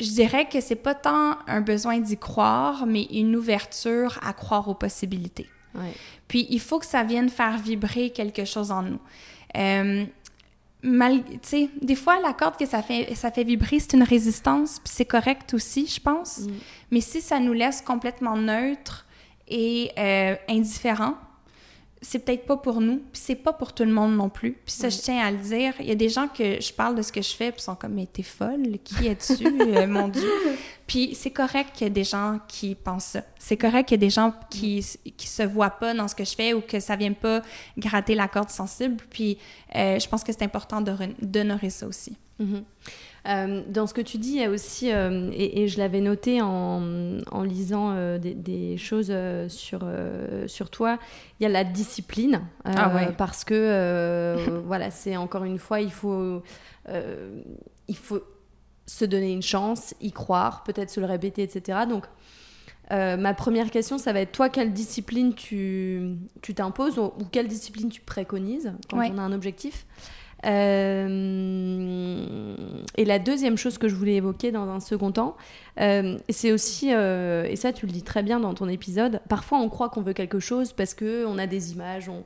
je 0.00 0.10
dirais 0.10 0.48
que 0.48 0.60
c'est 0.60 0.74
pas 0.74 0.94
tant 0.94 1.38
un 1.46 1.60
besoin 1.60 1.98
d'y 1.98 2.18
croire, 2.18 2.86
mais 2.86 3.04
une 3.04 3.36
ouverture 3.36 4.18
à 4.22 4.32
croire 4.32 4.68
aux 4.68 4.74
possibilités. 4.74 5.48
Ouais. 5.74 5.92
Puis, 6.26 6.46
il 6.50 6.60
faut 6.60 6.80
que 6.80 6.86
ça 6.86 7.04
vienne 7.04 7.28
faire 7.28 7.56
vibrer 7.56 8.10
quelque 8.10 8.44
chose 8.44 8.72
en 8.72 8.82
nous. 8.82 9.00
Euh, 9.56 10.04
mal, 10.82 11.22
des 11.82 11.94
fois, 11.94 12.20
la 12.20 12.32
corde 12.32 12.56
que 12.56 12.66
ça 12.66 12.82
fait, 12.82 13.14
ça 13.14 13.30
fait 13.30 13.44
vibrer, 13.44 13.78
c'est 13.80 13.94
une 13.94 14.02
résistance, 14.02 14.78
puis 14.78 14.92
c'est 14.94 15.04
correct 15.04 15.54
aussi, 15.54 15.86
je 15.86 16.00
pense. 16.00 16.40
Mm. 16.40 16.52
Mais 16.90 17.00
si 17.00 17.20
ça 17.20 17.40
nous 17.40 17.52
laisse 17.52 17.82
complètement 17.82 18.36
neutre 18.36 19.06
et 19.48 19.90
euh, 19.98 20.36
indifférent, 20.48 21.14
c'est 22.02 22.18
peut-être 22.20 22.44
pas 22.46 22.56
pour 22.56 22.80
nous, 22.80 22.98
puis 22.98 23.20
c'est 23.20 23.34
pas 23.34 23.52
pour 23.52 23.72
tout 23.72 23.84
le 23.84 23.92
monde 23.92 24.14
non 24.14 24.28
plus. 24.28 24.52
Puis 24.52 24.74
ça, 24.74 24.88
je 24.90 24.98
tiens 24.98 25.24
à 25.24 25.30
le 25.30 25.38
dire. 25.38 25.74
Il 25.80 25.86
y 25.86 25.90
a 25.90 25.94
des 25.94 26.08
gens 26.08 26.28
que 26.28 26.60
je 26.60 26.72
parle 26.72 26.94
de 26.94 27.02
ce 27.02 27.10
que 27.10 27.22
je 27.22 27.34
fais, 27.34 27.50
puis 27.52 27.62
sont 27.62 27.74
comme, 27.74 27.94
mais 27.94 28.06
t'es 28.06 28.22
folle, 28.22 28.78
qui 28.84 29.06
es-tu, 29.06 29.46
Euh, 29.66 29.86
mon 29.86 30.08
Dieu? 30.08 30.30
Puis 30.86 31.14
c'est 31.14 31.30
correct 31.30 31.70
qu'il 31.74 31.86
y 31.86 31.88
ait 31.88 31.92
des 31.92 32.04
gens 32.04 32.38
qui 32.46 32.74
pensent 32.74 33.04
ça. 33.04 33.22
C'est 33.38 33.56
correct 33.56 33.88
qu'il 33.88 33.94
y 33.94 33.96
ait 33.96 34.06
des 34.06 34.10
gens 34.10 34.32
qui, 34.50 34.84
qui 35.16 35.26
se 35.26 35.42
voient 35.42 35.70
pas 35.70 35.94
dans 35.94 36.06
ce 36.08 36.14
que 36.14 36.24
je 36.24 36.34
fais 36.34 36.54
ou 36.54 36.60
que 36.60 36.78
ça 36.78 36.96
vient 36.96 37.12
pas 37.12 37.42
gratter 37.76 38.14
la 38.14 38.28
corde 38.28 38.50
sensible. 38.50 38.96
Puis 39.10 39.38
euh, 39.74 39.98
je 39.98 40.08
pense 40.08 40.22
que 40.22 40.32
c'est 40.32 40.44
important 40.44 40.80
d'honorer 40.80 41.70
ça 41.70 41.86
aussi. 41.86 42.16
Mhm. 42.38 42.64
Euh, 43.28 43.62
dans 43.68 43.86
ce 43.88 43.94
que 43.94 44.00
tu 44.02 44.18
dis, 44.18 44.34
il 44.34 44.40
y 44.40 44.44
a 44.44 44.50
aussi, 44.50 44.92
euh, 44.92 45.30
et, 45.32 45.62
et 45.62 45.68
je 45.68 45.78
l'avais 45.78 46.00
noté 46.00 46.40
en, 46.42 47.18
en 47.32 47.42
lisant 47.42 47.90
euh, 47.90 48.18
des, 48.18 48.34
des 48.34 48.76
choses 48.76 49.12
sur, 49.48 49.84
sur 50.46 50.70
toi, 50.70 50.98
il 51.40 51.42
y 51.42 51.46
a 51.46 51.48
la 51.48 51.64
discipline. 51.64 52.42
Ah 52.64 52.94
ouais. 52.94 53.08
Parce 53.16 53.42
que, 53.44 54.36
voilà, 54.66 54.90
c'est 54.90 55.16
encore 55.16 55.44
une 55.44 55.58
fois, 55.58 55.80
il 55.80 55.90
faut, 55.90 56.42
il 57.88 57.96
faut 57.96 58.20
se 58.86 59.04
donner 59.04 59.32
une 59.32 59.42
chance, 59.42 59.94
y 60.00 60.12
croire, 60.12 60.62
peut-être 60.62 60.90
se 60.90 61.00
le 61.00 61.06
répéter, 61.06 61.42
etc. 61.42 61.80
Donc, 61.88 62.04
ma 62.90 63.34
première 63.34 63.70
question, 63.72 63.98
ça 63.98 64.12
va 64.12 64.20
être 64.20 64.30
toi, 64.32 64.48
quelle 64.50 64.72
discipline 64.72 65.34
tu 65.34 66.16
tu 66.42 66.54
t'imposes 66.54 66.98
ou, 66.98 67.06
ou 67.18 67.24
quelle 67.32 67.48
discipline 67.48 67.88
tu 67.88 68.02
préconises 68.02 68.72
quand 68.88 68.98
Ouais. 68.98 69.10
on 69.12 69.18
a 69.18 69.22
un 69.22 69.32
objectif? 69.32 69.84
Et 72.96 73.04
la 73.04 73.18
deuxième 73.18 73.56
chose 73.56 73.78
que 73.78 73.88
je 73.88 73.94
voulais 73.94 74.14
évoquer 74.14 74.52
dans 74.52 74.68
un 74.68 74.80
second 74.80 75.12
temps, 75.12 75.36
euh, 75.80 76.16
c'est 76.28 76.52
aussi, 76.52 76.92
euh, 76.94 77.44
et 77.44 77.56
ça 77.56 77.72
tu 77.72 77.86
le 77.86 77.92
dis 77.92 78.02
très 78.02 78.22
bien 78.22 78.40
dans 78.40 78.54
ton 78.54 78.68
épisode, 78.68 79.20
parfois 79.28 79.58
on 79.58 79.68
croit 79.68 79.88
qu'on 79.88 80.02
veut 80.02 80.12
quelque 80.14 80.38
chose 80.40 80.72
parce 80.72 80.94
que 80.94 81.26
on 81.26 81.36
a 81.38 81.46
des 81.46 81.72
images, 81.72 82.08
on, 82.08 82.24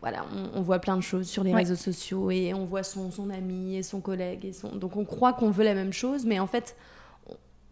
voilà, 0.00 0.24
on, 0.34 0.58
on 0.58 0.62
voit 0.62 0.78
plein 0.78 0.96
de 0.96 1.02
choses 1.02 1.26
sur 1.28 1.44
les 1.44 1.50
Ouais. 1.50 1.58
réseaux 1.58 1.74
sociaux 1.76 2.30
et 2.30 2.54
on 2.54 2.64
voit 2.64 2.82
son, 2.82 3.10
son 3.10 3.30
ami 3.30 3.76
et 3.76 3.82
son 3.82 4.00
collègue. 4.00 4.44
Et 4.44 4.52
son... 4.52 4.74
Donc 4.76 4.96
on 4.96 5.04
croit 5.04 5.32
qu'on 5.32 5.50
veut 5.50 5.64
la 5.64 5.74
même 5.74 5.92
chose, 5.92 6.24
mais 6.24 6.38
en 6.38 6.46
fait, 6.46 6.76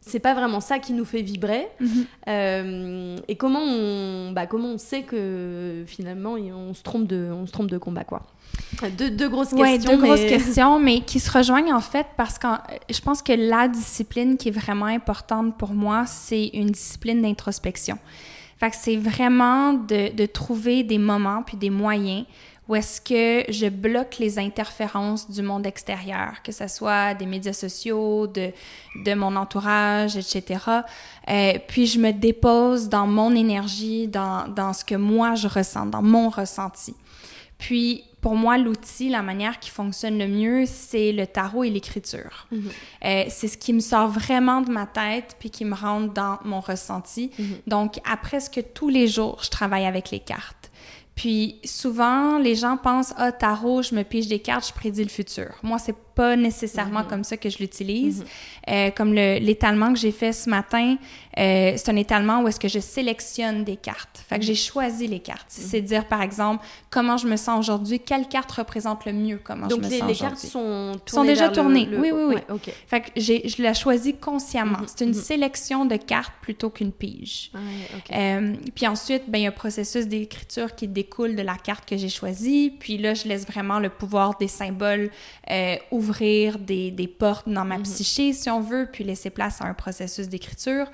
c'est 0.07 0.19
pas 0.19 0.35
vraiment 0.35 0.61
ça 0.61 0.79
qui 0.79 0.93
nous 0.93 1.05
fait 1.05 1.23
vibrer. 1.23 1.67
Euh, 2.29 3.17
et 3.29 3.37
comment 3.37 3.61
on, 3.63 4.33
bah, 4.33 4.47
comment 4.47 4.69
on 4.69 4.79
sait 4.79 5.03
que 5.03 5.85
finalement 5.87 6.33
on 6.35 6.75
se 6.75 6.83
trompe 6.83 7.07
de, 7.07 7.31
on 7.33 7.47
se 7.47 7.53
trompe 7.53 7.71
de 7.71 7.79
combat 7.79 8.05
quoi? 8.05 8.23
Deux, 8.99 9.11
deux 9.11 9.29
grosses 9.29 9.53
Ouais, 9.53 9.75
questions. 9.75 9.93
deux 9.97 10.03
grosses 10.03 10.21
questions, 10.21 10.79
mais 10.79 11.01
qui 11.01 11.21
se 11.21 11.31
rejoignent 11.31 11.73
en 11.73 11.81
fait 11.81 12.07
parce 12.17 12.39
que 12.39 12.47
je 12.91 13.01
pense 13.01 13.23
que 13.23 13.33
la 13.33 13.69
discipline 13.69 14.37
qui 14.37 14.49
est 14.49 14.53
vraiment 14.53 14.87
importante 14.87 15.57
pour 15.59 15.73
moi, 15.73 16.05
c'est 16.07 16.49
une 16.49 16.69
discipline 16.71 17.23
d'introspection. 17.23 17.99
Fait 18.59 18.71
que 18.71 18.77
c'est 18.77 18.97
vraiment 18.97 19.73
de, 19.73 20.15
de 20.15 20.27
trouver 20.27 20.85
des 20.85 20.99
moments 20.99 21.43
puis 21.45 21.57
des 21.57 21.71
moyens 21.71 22.25
où 22.69 22.75
est-ce 22.75 23.01
que 23.01 23.51
je 23.53 23.69
bloque 23.69 24.19
les 24.19 24.39
interférences 24.39 25.31
du 25.31 25.43
monde 25.43 25.67
extérieur, 25.67 26.43
que 26.43 26.53
ce 26.53 26.67
soit 26.67 27.15
des 27.15 27.27
médias 27.27 27.53
sociaux, 27.53 28.27
de, 28.27 28.53
de 29.05 29.15
mon 29.15 29.37
entourage, 29.37 30.17
etc. 30.17 30.61
Euh, 31.29 31.59
puis 31.69 31.87
je 31.87 31.99
me 31.99 32.13
dépose 32.13 32.89
dans 32.89 33.07
mon 33.07 33.35
énergie, 33.35 34.09
dans, 34.09 34.49
dans 34.49 34.73
ce 34.73 34.85
que 34.85 34.95
moi 34.95 35.35
je 35.35 35.49
ressens, 35.49 35.87
dans 35.87 36.03
mon 36.03 36.31
ressenti. 36.31 36.95
Puis, 37.59 38.05
pour 38.21 38.35
moi, 38.35 38.59
l'outil, 38.59 39.09
la 39.09 39.23
manière 39.23 39.61
qui 39.61 39.71
fonctionne 39.71 40.19
le 40.19 40.27
mieux, 40.27 40.65
c'est 40.67 41.13
le 41.13 41.27
tarot 41.27 41.65
et 41.65 41.71
l'écriture. 41.71 42.47
Mhm. 42.51 42.71
Euh, 43.05 43.25
c'est 43.29 43.49
ce 43.49 43.57
qui 43.57 43.73
me 43.73 43.81
sort 43.81 44.09
vraiment 44.09 44.61
de 44.61 44.71
ma 44.71 44.87
tête 44.87 45.37
puis 45.39 45.51
qui 45.51 45.65
me 45.65 45.75
rentre 45.75 46.13
dans 46.13 46.39
mon 46.45 46.61
ressenti. 46.61 47.31
Mhm. 47.39 47.57
Donc, 47.67 48.01
à 48.05 48.17
presque 48.17 48.63
tous 48.75 48.89
les 48.89 49.09
jours, 49.09 49.41
je 49.43 49.51
travaille 49.51 49.87
avec 49.87 50.11
les 50.11 50.21
cartes. 50.21 50.64
Puis 51.15 51.61
souvent, 51.65 52.39
les 52.39 52.57
gens 52.57 52.77
pensent 52.77 53.15
ah 53.17 53.33
tarot, 53.33 53.83
je 53.83 53.95
me 53.95 54.03
pige 54.03 54.27
des 54.27 54.41
cartes, 54.41 54.69
je 54.69 54.73
prédis 54.73 55.05
le 55.05 55.11
futur. 55.11 55.55
Moi, 55.63 55.79
c'est 55.79 55.95
pas 56.15 56.37
nécessairement 56.37 57.01
Mhm. 57.01 57.07
comme 57.09 57.25
ça 57.25 57.37
que 57.37 57.49
je 57.51 57.59
l'utilise. 57.59 58.25
Euh, 58.69 58.91
comme 58.91 59.13
le- 59.15 59.39
l'étalement 59.39 59.93
que 59.93 59.99
j'ai 59.99 60.13
fait 60.13 60.33
ce 60.33 60.49
matin, 60.49 60.97
euh, 61.39 61.73
c'est 61.77 61.89
un 61.91 61.97
étalement 61.97 62.41
où 62.43 62.49
est-ce 62.49 62.61
que 62.61 62.69
je 62.69 62.79
sélectionne 62.79 63.65
des 63.65 63.77
cartes. 63.77 64.25
Fait 64.29 64.39
que 64.39 64.45
j'ai 64.45 64.55
choisi 64.55 65.07
les 65.07 65.21
cartes. 65.21 65.47
C'est 65.49 65.81
dire 65.81 66.07
par 66.07 66.23
exemple 66.23 66.65
comment 66.91 67.17
je 67.17 67.27
me 67.27 67.37
sens 67.37 67.59
aujourd'hui, 67.59 68.01
quelle 68.01 68.29
carte 68.29 68.53
représente 68.53 69.05
le 69.07 69.13
mieux 69.13 69.41
comment 69.43 69.67
Donc 69.67 69.81
je 69.83 69.87
me 69.87 69.91
les, 69.91 69.99
sens 69.99 70.09
les 70.09 70.15
cartes 70.17 70.39
sont, 70.39 70.93
Sont 70.95 70.99
tournées 71.05 71.29
déjà 71.31 71.43
vers 71.43 71.51
le- 71.51 71.57
tournées. 71.57 71.87
le- 71.87 71.99
Oui, 72.01 72.11
oui, 72.13 72.23
oui. 72.29 72.35
Ouais. 72.49 72.73
Fait 72.87 73.01
que 73.01 73.21
je 73.21 73.63
l'ai 73.63 73.75
choisi 73.75 74.15
consciemment. 74.15 74.79
Mhm, 74.79 74.87
C'est 74.87 75.05
une 75.05 75.11
mhm. 75.11 75.15
sélection 75.15 75.85
de 75.85 75.97
cartes 75.97 76.33
plutôt 76.41 76.71
qu'une 76.71 76.93
pige. 76.93 77.51
Ouais, 77.55 77.61
ok. 77.97 78.17
Euh, 78.17 78.55
puis 78.75 78.87
ensuite, 78.87 79.25
ben, 79.29 79.39
il 79.39 79.43
y 79.43 79.47
a 79.47 79.49
un 79.49 79.53
processus 79.53 80.07
d'écriture 80.07 80.75
qui 80.75 80.89
découle 80.89 81.35
de 81.37 81.43
la 81.43 81.57
carte 81.57 81.89
que 81.89 81.97
j'ai 81.97 82.09
choisie. 82.09 82.71
Puis 82.79 82.99
là, 82.99 83.15
je 83.15 83.27
laisse 83.29 83.47
vraiment 83.47 83.79
le 83.81 83.89
pouvoir 83.89 84.37
des 84.39 84.49
symboles 84.49 85.11
euh, 85.51 85.77
ouvrir 86.05 86.59
des, 86.59 86.91
des 86.91 87.09
portes 87.09 87.49
dans 87.49 87.65
ma 87.65 87.79
Mhm. 87.79 87.85
psyché, 87.85 88.33
si 88.33 88.51
on 88.51 88.61
veut, 88.61 88.89
puis 88.93 89.05
laisser 89.05 89.31
place 89.31 89.61
à 89.61 89.65
un 89.67 89.75
processus 89.75 90.29
d'écriture. 90.29 90.87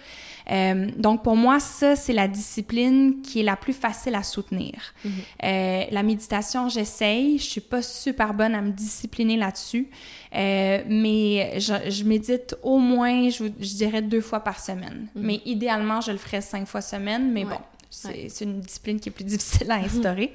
Euh, 0.51 0.91
donc, 0.97 1.23
pour 1.23 1.37
moi, 1.37 1.61
ça, 1.61 1.95
c'est 1.97 2.13
la 2.13 2.27
discipline 2.29 3.23
qui 3.23 3.41
est 3.41 3.43
la 3.45 3.57
plus 3.57 3.73
facile 3.73 4.15
à 4.15 4.23
soutenir. 4.23 4.75
Mhm. 5.05 5.13
Euh, 5.45 5.85
la 5.91 6.03
méditation, 6.03 6.69
j'essaye. 6.69 7.39
Je 7.39 7.45
suis 7.45 7.61
pas 7.61 7.83
super 7.83 8.35
bonne 8.35 8.55
à 8.55 8.61
me 8.63 8.71
discipliner 8.73 9.37
là-dessus, 9.37 9.89
Euh, 10.33 10.83
mais 10.89 11.59
je, 11.59 11.75
je 11.91 12.05
médite 12.05 12.55
au 12.63 12.79
moins, 12.79 13.29
je, 13.31 13.45
dirais, 13.49 14.01
deux 14.01 14.21
fois 14.21 14.39
par 14.41 14.61
semaine. 14.61 15.09
Mhm. 15.17 15.23
Mais 15.27 15.41
idéalement, 15.45 16.01
je 16.01 16.13
le 16.13 16.19
ferais 16.19 16.41
cinq 16.41 16.67
fois 16.69 16.81
semaine, 16.83 17.33
mais 17.33 17.45
Ouais. 17.45 17.51
bon, 17.51 17.61
c'est 17.91 18.09
Ouais. 18.09 18.27
c'est 18.31 18.45
une 18.45 18.61
discipline 18.61 19.01
qui 19.01 19.09
est 19.09 19.13
plus 19.13 19.25
difficile 19.35 19.69
à 19.73 19.75
instaurer. 19.77 20.33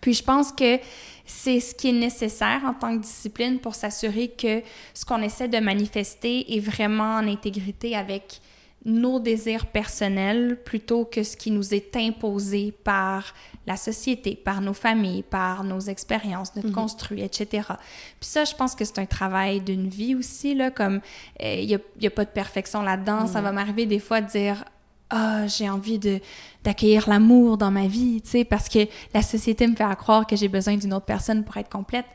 Puis 0.00 0.14
je 0.14 0.22
pense 0.22 0.52
que 0.52 0.78
c'est 1.26 1.60
ce 1.60 1.74
qui 1.74 1.88
est 1.88 1.92
nécessaire 1.92 2.60
en 2.66 2.74
tant 2.74 2.96
que 2.96 3.02
discipline 3.02 3.58
pour 3.58 3.74
s'assurer 3.74 4.28
que 4.28 4.62
ce 4.92 5.04
qu'on 5.04 5.22
essaie 5.22 5.48
de 5.48 5.58
manifester 5.58 6.54
est 6.56 6.60
vraiment 6.60 7.14
en 7.16 7.26
intégrité 7.28 7.96
avec 7.96 8.40
nos 8.86 9.18
désirs 9.18 9.64
personnels 9.64 10.60
plutôt 10.62 11.06
que 11.06 11.22
ce 11.22 11.38
qui 11.38 11.50
nous 11.50 11.72
est 11.72 11.96
imposé 11.96 12.70
par 12.84 13.32
la 13.66 13.76
société, 13.78 14.36
par 14.36 14.60
nos 14.60 14.74
familles, 14.74 15.22
par 15.22 15.64
nos 15.64 15.80
expériences, 15.80 16.54
notre 16.54 16.68
Mhm. 16.68 16.74
construit, 16.74 17.22
etc. 17.22 17.66
Puis 18.20 18.28
ça, 18.28 18.44
je 18.44 18.54
pense 18.54 18.74
que 18.74 18.84
c'est 18.84 18.98
un 18.98 19.06
travail 19.06 19.62
d'une 19.62 19.88
vie 19.88 20.14
aussi, 20.14 20.54
là, 20.54 20.70
comme 20.70 21.00
euh, 21.42 21.54
il 21.60 21.66
n'y 21.66 21.74
a, 21.74 21.78
y 21.98 22.06
a 22.06 22.10
pas 22.10 22.26
de 22.26 22.30
perfection 22.30 22.82
là-dedans. 22.82 23.26
Ça 23.26 23.40
va 23.40 23.52
m'arriver 23.52 23.86
des 23.86 24.00
fois 24.00 24.20
de 24.20 24.28
dire 24.28 24.62
ah, 25.16 25.46
j'ai 25.46 25.68
envie 25.70 25.98
de 25.98 26.20
d'accueillir 26.64 27.08
l'amour 27.10 27.58
dans 27.58 27.70
ma 27.70 27.86
vie, 27.86 28.22
tu 28.22 28.30
sais, 28.30 28.44
parce 28.44 28.68
que 28.70 28.80
la 29.12 29.20
société 29.22 29.66
me 29.66 29.76
fait 29.76 29.84
croire 29.96 30.26
que 30.26 30.34
j'ai 30.34 30.48
besoin 30.48 30.76
d'une 30.78 30.94
autre 30.94 31.04
personne 31.04 31.44
pour 31.44 31.56
être 31.58 31.68
complète. 31.68 32.06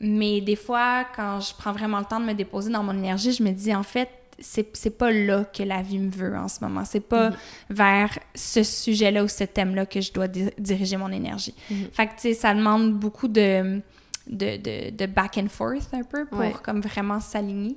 Mais 0.00 0.40
des 0.42 0.56
fois, 0.56 1.04
quand 1.16 1.40
je 1.40 1.52
prends 1.54 1.72
vraiment 1.72 1.98
le 1.98 2.04
temps 2.04 2.20
de 2.20 2.26
me 2.26 2.34
déposer 2.34 2.70
dans 2.70 2.82
mon 2.84 2.92
énergie, 2.92 3.32
je 3.32 3.42
me 3.42 3.50
dis 3.50 3.74
en 3.74 3.82
fait, 3.82 4.08
c'est 4.40 4.96
pas 4.96 5.10
là 5.10 5.44
que 5.44 5.62
la 5.64 5.82
vie 5.82 5.98
me 5.98 6.10
veut 6.10 6.36
en 6.36 6.46
ce 6.48 6.58
moment. 6.62 6.84
C'est 6.84 7.00
pas 7.00 7.30
Mhm. 7.30 7.36
vers 7.70 8.18
ce 8.34 8.62
sujet-là 8.62 9.24
ou 9.24 9.28
ce 9.28 9.44
thème-là 9.44 9.86
que 9.86 10.00
je 10.00 10.12
dois 10.12 10.28
di- 10.28 10.50
diriger 10.58 10.96
mon 10.98 11.10
énergie. 11.10 11.54
Mhm. 11.70 11.88
Fait 11.92 12.06
que, 12.06 12.12
tu 12.12 12.20
sais, 12.20 12.34
ça 12.34 12.54
demande 12.54 12.92
beaucoup 12.92 13.26
de, 13.26 13.80
de, 14.28 14.56
de, 14.56 14.90
de 14.96 15.06
back 15.06 15.38
and 15.38 15.48
forth 15.48 15.88
un 15.92 16.02
peu 16.02 16.26
pour 16.26 16.38
Ouais. 16.40 16.54
comme 16.62 16.80
vraiment 16.80 17.20
s'aligner. 17.20 17.76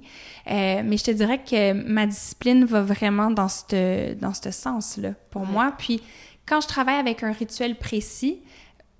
Euh, 0.50 0.82
mais 0.86 0.98
je 0.98 1.04
te 1.06 1.12
dirais 1.12 1.42
que 1.44 1.74
ma 1.74 2.06
discipline 2.06 2.66
va 2.66 2.82
vraiment 2.82 3.32
dans 3.32 3.48
ce 3.48 4.14
dans 4.16 4.34
sens-là 4.34 5.14
pour 5.30 5.42
Ouais. 5.44 5.48
moi. 5.48 5.74
Puis 5.78 6.02
quand 6.46 6.62
je 6.62 6.68
travaille 6.68 6.98
avec 7.00 7.24
un 7.24 7.32
rituel 7.32 7.78
précis, 7.78 8.40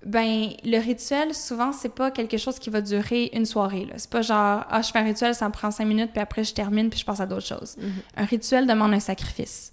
ben 0.04 0.48
le 0.64 0.78
rituel 0.78 1.32
souvent 1.32 1.70
c'est 1.72 1.94
pas 1.94 2.10
quelque 2.10 2.36
chose 2.36 2.58
qui 2.58 2.70
va 2.70 2.80
durer 2.80 3.30
une 3.34 3.46
soirée 3.46 3.84
là. 3.84 3.94
C'est 3.98 4.10
pas 4.10 4.22
genre 4.22 4.64
ah 4.68 4.82
je 4.82 4.90
fais 4.90 4.98
un 4.98 5.04
rituel 5.04 5.32
ça 5.34 5.46
me 5.46 5.52
prend 5.52 5.70
cinq 5.70 5.84
minutes 5.84 6.10
puis 6.12 6.20
après 6.20 6.42
je 6.42 6.52
termine 6.52 6.90
puis 6.90 6.98
je 6.98 7.04
passe 7.04 7.20
à 7.20 7.26
d'autres 7.26 7.46
choses. 7.46 7.76
Mhm. 7.78 7.92
Un 8.16 8.24
rituel 8.24 8.66
demande 8.66 8.92
un 8.94 9.00
sacrifice. 9.00 9.72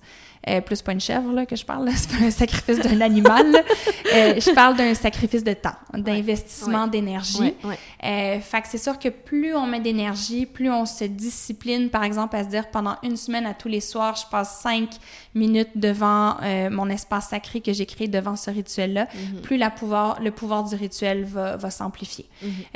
Euh, 0.50 0.62
plus 0.62 0.82
pas 0.82 0.94
une 0.94 1.00
chèvre 1.00 1.32
là, 1.32 1.46
que 1.46 1.56
je 1.56 1.64
parle, 1.66 1.86
là. 1.86 1.92
c'est 1.96 2.10
pas 2.18 2.26
un 2.26 2.32
sacrifice 2.32 2.80
d'un 2.80 3.02
animal. 3.02 3.46
Euh, 3.56 4.34
je 4.40 4.54
parle 4.54 4.76
d'un 4.76 4.94
sacrifice 4.96 5.44
de 5.44 5.54
temps, 5.54 5.76
d'investissement 5.94 6.88
d'énergie. 6.88 7.54
Ouais. 7.64 7.78
Euh, 8.04 8.40
fait 8.40 8.62
que 8.62 8.68
c'est 8.68 8.78
sûr 8.80 8.98
que 8.98 9.10
plus 9.10 9.54
on 9.56 9.68
met 9.68 9.80
d'énergie, 9.80 10.46
plus 10.46 10.72
on 10.72 10.86
se 10.86 11.04
discipline, 11.04 11.90
par 11.90 12.04
exemple, 12.04 12.36
à 12.36 12.44
se 12.44 12.50
dire 12.50 12.68
pendant 12.72 12.96
une 13.04 13.16
semaine, 13.18 13.46
à 13.46 13.54
tous 13.54 13.68
les 13.68 13.82
soirs, 13.82 14.16
je 14.16 14.26
passe 14.32 14.60
cinq 14.62 14.90
minutes 15.36 15.70
devant 15.76 16.38
euh, 16.42 16.70
mon 16.72 16.90
espace 16.90 17.30
sacré 17.30 17.62
que 17.62 17.72
j'ai 17.72 17.86
créé 17.86 18.08
devant 18.08 18.36
ce 18.36 18.50
rituel-là, 18.50 19.08
Mhm. 19.14 19.42
plus 19.42 19.58
la 19.58 19.70
pouvoir, 19.70 20.20
le 20.22 20.32
pouvoir 20.32 20.64
du 20.64 20.76
rituel 20.76 21.26
va, 21.26 21.56
va 21.58 21.70
s'amplifier. 21.70 22.26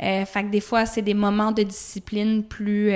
Euh, 0.02 0.24
fait 0.24 0.44
que 0.44 0.50
des 0.50 0.60
fois, 0.60 0.86
c'est 0.86 1.02
des 1.02 1.14
moments 1.14 1.50
de 1.52 1.62
discipline 1.64 2.44
plus, 2.44 2.92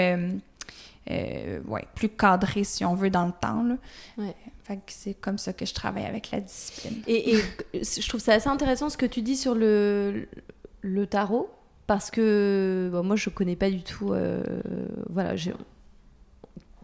euh, 1.11 1.61
ouais, 1.67 1.85
plus 1.95 2.09
cadrés, 2.09 2.65
si 2.65 2.85
on 2.85 2.95
veut, 2.95 3.11
dans 3.11 3.27
le 3.27 3.33
temps. 3.33 3.63
Là. 3.63 3.77
Ouais. 4.19 4.35
Fait 4.65 4.77
que 4.77 4.83
c'est 4.89 5.15
comme 5.15 5.39
ça 5.39 5.53
que 5.53 5.65
je 5.65 5.73
travaille 5.73 6.05
avec 6.05 6.31
la 6.31 6.41
discipline. 6.41 7.03
Et, 7.07 7.37
et 7.37 7.41
je 7.75 8.09
trouve 8.09 8.21
ça 8.21 8.35
assez 8.35 8.49
intéressant 8.49 8.91
ce 8.91 8.97
que 8.99 9.07
tu 9.07 9.23
dis 9.23 9.37
sur 9.37 9.55
le, 9.55 10.29
le 10.83 11.07
tarot, 11.07 11.51
parce 11.87 12.11
que 12.11 12.91
bon, 12.93 13.03
moi 13.03 13.17
je 13.17 13.31
connais 13.31 13.57
pas 13.57 13.71
du 13.71 13.83
tout. 13.83 14.13
euh, 14.13 14.43
voilà, 15.09 15.37
j'ai. 15.37 15.55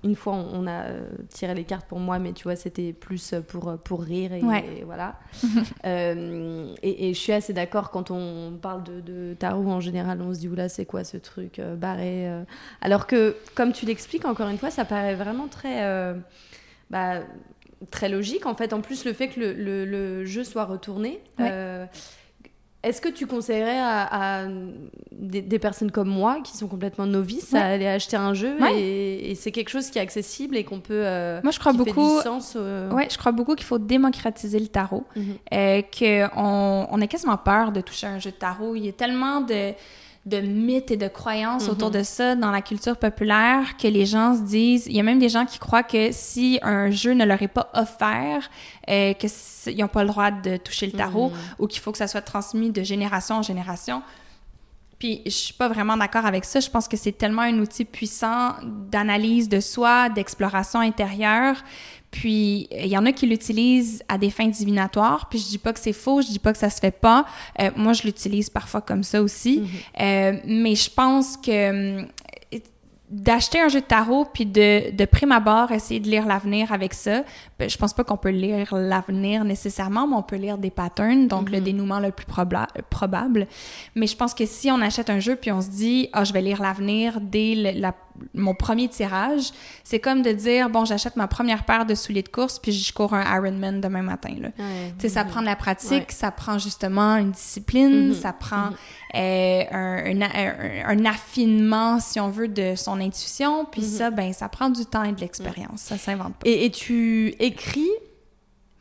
Une 0.05 0.15
fois, 0.15 0.35
on 0.35 0.67
a 0.67 0.83
euh, 0.85 1.09
tiré 1.31 1.55
les 1.55 1.65
cartes 1.65 1.87
pour 1.87 1.99
moi, 1.99 2.19
mais 2.21 2.33
tu 2.35 2.45
vois, 2.45 2.55
c'était 2.57 2.93
plus 2.93 3.35
pour, 3.49 3.77
pour 3.79 4.03
rire 4.03 4.33
et, 4.35 4.43
Ouais. 4.43 4.65
et 4.81 4.85
voilà. 4.85 5.19
Euh, 5.87 6.75
et, 6.83 7.09
et 7.11 7.15
je 7.15 7.19
suis 7.19 7.33
assez 7.33 7.53
d'accord 7.53 7.91
quand 7.91 8.11
on 8.11 8.53
parle 8.61 8.83
de, 8.85 9.01
de 9.01 9.35
tarot 9.38 9.69
en 9.71 9.81
général, 9.81 10.21
on 10.23 10.33
se 10.33 10.38
dit 10.40 10.49
oula, 10.49 10.69
c'est 10.69 10.87
quoi 10.87 11.05
ce 11.05 11.17
truc 11.19 11.59
euh, 11.59 11.75
barré 11.77 12.29
euh. 12.29 12.43
Alors 12.81 13.07
que, 13.07 13.37
comme 13.55 13.73
tu 13.73 13.85
l'expliques, 13.87 14.25
encore 14.25 14.49
une 14.49 14.59
fois, 14.59 14.71
ça 14.71 14.85
paraît 14.85 15.14
vraiment 15.14 15.49
très. 15.49 15.85
euh, 15.85 16.14
bah, 16.90 17.21
très 17.90 18.09
logique. 18.09 18.47
En 18.47 18.55
fait, 18.55 18.73
en 18.73 18.81
plus, 18.81 19.05
le 19.05 19.12
fait 19.12 19.29
que 19.29 19.40
le, 19.40 19.53
le- 19.53 19.85
le 19.85 20.25
jeu 20.25 20.43
soit 20.45 20.64
retourné, 20.64 21.21
Ouais. 21.38 21.51
Est-ce 22.88 23.01
que 23.01 23.09
tu 23.09 23.27
conseillerais 23.27 23.79
à, 23.79 24.42
à 24.42 24.47
des, 25.12 25.42
des 25.42 25.59
personnes 25.59 25.90
comme 25.90 26.09
moi, 26.09 26.38
qui 26.44 26.57
sont 26.57 26.66
complètement 26.68 27.07
novices, 27.07 27.53
Ouais. 27.53 27.59
à 27.59 27.64
aller 27.66 27.87
acheter 27.87 28.16
un 28.16 28.35
jeu 28.35 28.57
Ouais. 28.61 28.79
et, 28.81 29.31
et 29.31 29.35
c'est 29.35 29.51
quelque 29.53 29.68
chose 29.70 29.90
qui 29.90 29.99
est 29.99 30.03
accessible 30.03 30.57
et 30.57 30.64
qu'on 30.64 30.81
peut... 30.81 31.03
euh, 31.05 31.40
Moi, 31.42 31.53
je 31.53 31.59
crois 31.59 31.73
beaucoup. 31.73 32.20
Sens, 32.20 32.55
euh, 32.57 32.90
Ouais, 32.90 33.09
je 33.11 33.16
crois 33.18 33.33
beaucoup 33.33 33.55
qu'il 33.55 33.66
faut 33.66 33.79
démocratiser 33.79 34.59
le 34.59 34.68
tarot. 34.68 35.05
mhm. 35.16 35.25
euh, 35.53 35.83
qu'on 35.99 36.87
on 36.90 37.01
a 37.01 37.07
quasiment 37.07 37.37
peur 37.37 37.73
de 37.73 37.81
toucher 37.81 38.07
un 38.07 38.18
jeu 38.18 38.31
de 38.31 38.37
tarot. 38.37 38.75
Il 38.77 38.85
y 38.85 38.88
a 38.88 38.92
tellement 38.92 39.40
de, 39.40 39.73
de 40.27 40.41
mythes 40.41 40.91
et 40.91 40.97
de 40.97 41.09
croyances 41.09 41.69
autour 41.69 41.91
de 41.91 42.03
ça 42.03 42.35
dans 42.35 42.51
la 42.51 42.63
culture 42.63 42.97
populaire 42.97 43.77
que 43.77 43.87
les 43.89 44.07
gens 44.07 44.35
se 44.35 44.41
disent... 44.43 44.87
Il 44.87 44.97
y 44.97 45.01
a 45.01 45.03
même 45.03 45.19
des 45.19 45.29
gens 45.29 45.45
qui 45.45 45.59
croient 45.59 45.83
que 45.83 46.09
si 46.13 46.59
un 46.63 46.91
jeu 46.91 47.13
ne 47.13 47.27
leur 47.27 47.43
est 47.43 47.49
pas 47.49 47.71
offert, 47.75 48.49
euh, 48.89 49.13
qu'ils 49.13 49.77
n'ont 49.79 49.89
pas 49.89 50.03
le 50.03 50.09
droit 50.09 50.31
de 50.31 50.57
toucher 50.57 50.87
le 50.87 50.93
tarot 50.93 51.29
Mhm. 51.29 51.37
ou 51.59 51.67
qu'il 51.67 51.81
faut 51.83 51.93
que 51.93 51.99
ça 51.99 52.09
soit 52.09 52.23
transmis 52.23 52.71
de 52.71 52.83
génération 52.83 53.37
en 53.37 53.43
génération. 53.43 54.03
Puis 54.99 55.21
je 55.27 55.31
suis 55.31 55.53
pas 55.53 55.69
vraiment 55.69 55.97
d'accord 55.99 56.25
avec 56.25 56.47
ça. 56.47 56.61
Je 56.61 56.71
pense 56.71 56.89
que 56.89 56.97
c'est 56.97 57.13
tellement 57.13 57.43
un 57.43 57.59
outil 57.59 57.85
puissant 57.85 58.55
d'analyse 58.91 59.49
de 59.51 59.61
soi, 59.61 60.09
d'exploration 60.09 60.81
intérieure. 60.81 61.57
Puis 62.14 62.68
il 62.70 62.87
y 62.87 62.96
en 62.96 63.07
a 63.07 63.12
qui 63.12 63.27
l'utilisent 63.27 64.05
à 64.09 64.18
des 64.18 64.31
fins 64.31 64.46
divinatoires. 64.46 65.29
Puis 65.29 65.40
je 65.40 65.48
dis 65.48 65.59
pas 65.59 65.72
que 65.72 65.81
c'est 65.81 65.92
faux, 65.92 66.22
je 66.22 66.29
dis 66.29 66.38
pas 66.38 66.53
que 66.53 66.59
ça 66.61 66.70
se 66.70 66.79
fait 66.79 66.96
pas. 66.96 67.27
Euh, 67.61 67.72
moi, 67.74 67.92
je 67.92 68.05
l'utilise 68.05 68.48
parfois 68.48 68.81
comme 68.81 69.03
ça 69.03 69.20
aussi. 69.20 69.62
Mhm. 69.62 69.68
Euh, 70.00 70.33
mais 70.46 70.77
je 70.77 70.90
pense 70.90 71.37
que 71.37 71.98
hum, 72.03 72.07
d'acheter 73.14 73.61
un 73.61 73.68
jeu 73.68 73.81
de 73.81 73.87
tarot 73.87 74.24
puis 74.33 74.44
de, 74.44 74.90
de 74.90 75.05
prime 75.05 75.31
abord 75.31 75.70
essayer 75.70 76.00
de 76.00 76.09
lire 76.09 76.27
l'avenir 76.27 76.72
avec 76.72 76.94
ça, 76.94 77.22
ben, 77.59 77.70
je 77.70 77.77
pense 77.79 77.92
pas 77.94 78.03
qu'on 78.03 78.16
peut 78.16 78.31
lire 78.31 78.74
l'avenir 78.74 79.44
nécessairement, 79.44 80.09
mais 80.09 80.16
on 80.16 80.22
peut 80.22 80.35
lire 80.37 80.59
des 80.59 80.70
patterns, 80.70 81.29
donc 81.29 81.48
le 81.50 81.59
Mhm. 81.59 81.64
dénouement 81.64 82.00
le 82.00 82.11
plus 82.11 82.27
probla- 82.27 82.66
probable. 82.90 83.46
Mais 83.94 84.09
je 84.09 84.16
pense 84.16 84.35
que 84.35 84.46
si 84.46 84.68
on 84.70 84.81
achète 84.81 85.11
un 85.11 85.20
jeu 85.20 85.37
puis 85.37 85.53
on 85.53 85.61
se 85.61 85.68
dit 85.70 86.09
ah 86.12 86.24
je 86.24 86.33
vais 86.33 86.42
lire 86.42 86.61
l'avenir 86.61 87.20
dès 87.20 87.55
le- 87.55 87.81
la- 87.81 87.94
mon 88.33 88.55
premier 88.55 88.88
tirage, 88.88 89.50
c'est 89.83 89.98
comme 89.98 90.22
de 90.22 90.31
dire 90.33 90.68
bon 90.70 90.85
j'achète 90.85 91.16
ma 91.16 91.27
première 91.29 91.64
paire 91.64 91.85
de 91.87 91.94
souliers 91.94 92.22
de 92.22 92.29
course 92.29 92.59
puis 92.59 92.72
je 92.72 92.92
cours 92.92 93.12
un 93.14 93.22
Ironman 93.37 93.81
demain 93.81 94.03
matin 94.03 94.35
là. 94.40 94.48
Ouais. 94.59 94.92
Tu 94.98 95.03
sais, 95.03 95.09
ça 95.09 95.24
prend 95.24 95.40
de 95.40 95.46
la 95.46 95.57
pratique, 95.57 95.90
Ouais. 95.92 96.07
ça 96.11 96.31
prend 96.31 96.59
justement 96.59 97.16
une 97.16 97.31
discipline, 97.33 98.09
Mhm. 98.09 98.14
ça 98.14 98.33
prend 98.33 98.66
Mhm. 98.70 98.74
euh, 99.16 99.62
un, 99.72 100.20
un, 100.22 100.22
un- 100.22 100.98
un 100.98 101.05
affinement, 101.05 102.00
si 102.00 102.18
on 102.20 102.29
veut, 102.29 102.48
de 102.48 102.74
son 102.77 102.98
intuition. 103.05 103.64
Puis 103.64 103.83
Mhm. 103.83 103.88
ça, 103.88 104.11
ben, 104.11 104.33
ça 104.33 104.49
prend 104.49 104.71
du 104.71 104.85
temps 104.87 105.03
et 105.05 105.12
de 105.12 105.21
l'expérience. 105.21 105.81
Ça 105.81 105.99
s'invente 105.99 106.35
pas. 106.35 106.49
Et, 106.49 106.64
et 106.67 106.71
tu 106.71 107.29
écris 107.38 107.88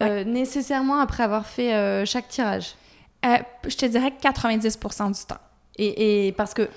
euh, 0.02 0.24
nécessairement 0.24 1.00
après 1.00 1.24
avoir 1.24 1.46
fait 1.46 1.74
euh, 1.74 2.06
chaque 2.06 2.28
tirage? 2.28 2.76
Euh, 3.26 3.38
je 3.68 3.76
te 3.78 3.86
dirais 3.86 4.12
que 4.12 4.22
90% 4.22 5.18
du 5.18 5.26
temps. 5.26 5.38
Et, 5.78 6.28
et 6.28 6.32
parce 6.34 6.54
que 6.54 6.68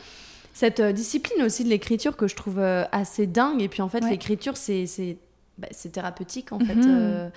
cette 0.55 0.81
discipline 0.81 1.43
aussi 1.43 1.65
de 1.65 1.69
l'écriture 1.69 2.17
que 2.17 2.29
je 2.29 2.37
trouve 2.37 2.61
assez 2.61 3.27
dingue, 3.27 3.61
et 3.63 3.69
puis 3.69 3.83
en 3.83 3.89
fait, 3.89 4.03
Ouais. 4.05 4.11
l'écriture, 4.11 4.57
c'est 4.57 4.87
bah, 5.59 5.69
c'est 5.71 5.91
thérapeutique 5.93 6.53
en 6.53 6.59
fait. 6.61 6.75
Mhm. 6.75 7.31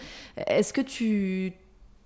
Est-ce 0.48 0.74
que 0.74 0.82
tu, 0.82 1.54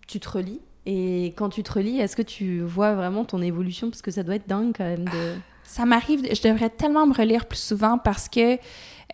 tu 0.07 0.19
te 0.19 0.29
relis? 0.29 0.61
Et 0.85 1.33
quand 1.37 1.49
tu 1.49 1.63
te 1.63 1.71
relis, 1.71 1.99
est-ce 1.99 2.15
que 2.15 2.21
tu 2.21 2.59
vois 2.61 2.93
vraiment 2.93 3.25
ton 3.25 3.41
évolution? 3.41 3.89
Parce 3.89 4.01
que 4.01 4.11
ça 4.11 4.21
doit 4.23 4.35
être 4.35 4.47
dingue 4.47 4.73
quand 4.77 4.83
même 4.85 5.05
de. 5.05 5.35
Ça 5.65 5.85
m'arrive, 5.85 6.21
je 6.31 6.41
devrais 6.47 6.69
tellement 6.69 7.07
me 7.07 7.13
relire 7.13 7.45
plus 7.45 7.59
souvent 7.59 7.97
parce 7.97 8.29
que, 8.29 8.57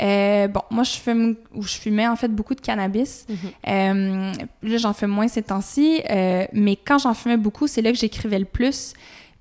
euh, 0.01 0.47
bon, 0.47 0.61
moi, 0.71 0.83
je 0.83 0.91
fume, 0.91 1.35
ou 1.53 1.63
je 1.63 1.75
fumais 1.75 2.07
en 2.07 2.15
fait 2.15 2.29
beaucoup 2.29 2.55
de 2.55 2.61
cannabis. 2.61 3.25
Euh, 3.67 4.33
là, 4.63 4.77
j'en 4.77 4.93
fais 4.93 5.07
moins 5.07 5.27
ces 5.27 5.43
temps-ci, 5.43 6.01
euh, 6.09 6.45
mais 6.53 6.75
quand 6.75 6.97
j'en 6.97 7.13
fumais 7.13 7.37
beaucoup, 7.37 7.67
c'est 7.67 7.81
là 7.81 7.91
que 7.91 7.97
j'écrivais 7.97 8.39
le 8.39 8.45
plus. 8.45 8.93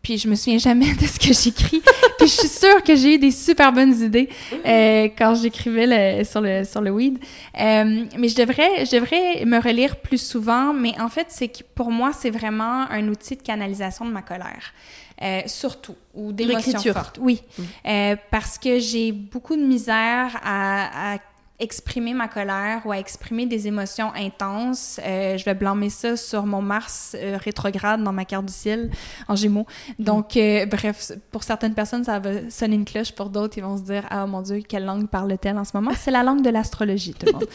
puis 0.02 0.16
je 0.16 0.28
me 0.28 0.36
souviens 0.36 0.58
jamais 0.58 0.94
de 0.94 1.06
ce 1.06 1.18
que 1.18 1.32
j'écris. 1.32 1.82
puis 2.18 2.28
je 2.28 2.34
suis 2.34 2.48
sûre 2.48 2.82
que 2.84 2.94
j'ai 2.94 3.14
eu 3.14 3.18
des 3.18 3.32
super 3.32 3.72
bonnes 3.72 4.00
idées 4.00 4.28
euh, 4.64 5.08
quand 5.16 5.34
j'écrivais 5.34 6.24
sur 6.24 6.40
le 6.40 6.64
sur 6.64 6.80
le 6.80 6.90
weed. 6.90 7.18
Mais 7.56 8.28
je 8.28 8.36
devrais 8.36 8.84
je 8.86 8.96
devrais 8.96 9.44
me 9.44 9.60
relire 9.60 9.96
plus 9.96 10.22
souvent. 10.22 10.72
Mais 10.72 10.94
en 11.00 11.08
fait, 11.08 11.26
c'est 11.30 11.48
que 11.48 11.62
pour 11.74 11.90
moi, 11.90 12.12
c'est 12.12 12.30
vraiment 12.30 12.88
un 12.90 13.08
outil 13.08 13.36
de 13.36 13.42
canalisation 13.42 14.04
de 14.04 14.12
ma 14.12 14.22
colère. 14.22 14.72
Euh, 15.20 15.42
surtout, 15.46 15.96
ou 16.14 16.32
d'émotions 16.32 16.78
fortes. 16.92 17.18
Oui, 17.20 17.42
mmh. 17.42 17.62
euh, 17.88 18.16
parce 18.30 18.56
que 18.56 18.78
j'ai 18.78 19.10
beaucoup 19.10 19.56
de 19.56 19.62
misère 19.62 20.38
à, 20.44 21.14
à 21.14 21.18
exprimer 21.60 22.14
ma 22.14 22.28
colère 22.28 22.82
ou 22.84 22.92
à 22.92 22.98
exprimer 22.98 23.44
des 23.44 23.66
émotions 23.66 24.12
intenses. 24.14 25.00
Euh, 25.04 25.36
je 25.36 25.44
vais 25.44 25.54
blâmer 25.54 25.90
ça 25.90 26.16
sur 26.16 26.46
mon 26.46 26.62
Mars 26.62 27.16
euh, 27.18 27.36
rétrograde 27.36 28.02
dans 28.02 28.12
ma 28.12 28.24
carte 28.24 28.46
du 28.46 28.52
ciel 28.52 28.90
en 29.26 29.34
Gémeaux. 29.34 29.66
Donc, 29.98 30.36
euh, 30.36 30.66
bref, 30.66 31.10
pour 31.32 31.42
certaines 31.42 31.74
personnes, 31.74 32.04
ça 32.04 32.20
va 32.20 32.48
sonner 32.48 32.76
une 32.76 32.84
cloche. 32.84 33.10
Pour 33.10 33.28
d'autres, 33.30 33.58
ils 33.58 33.64
vont 33.64 33.76
se 33.76 33.82
dire 33.82 34.06
«Ah, 34.10 34.24
mon 34.26 34.42
Dieu, 34.42 34.62
quelle 34.68 34.84
langue 34.84 35.08
parle-t-elle 35.08 35.58
en 35.58 35.64
ce 35.64 35.72
moment?» 35.74 35.90
C'est 35.98 36.12
la 36.12 36.22
langue 36.22 36.42
de 36.42 36.50
l'astrologie, 36.50 37.14
tout 37.14 37.26
le 37.26 37.32
monde. 37.32 37.46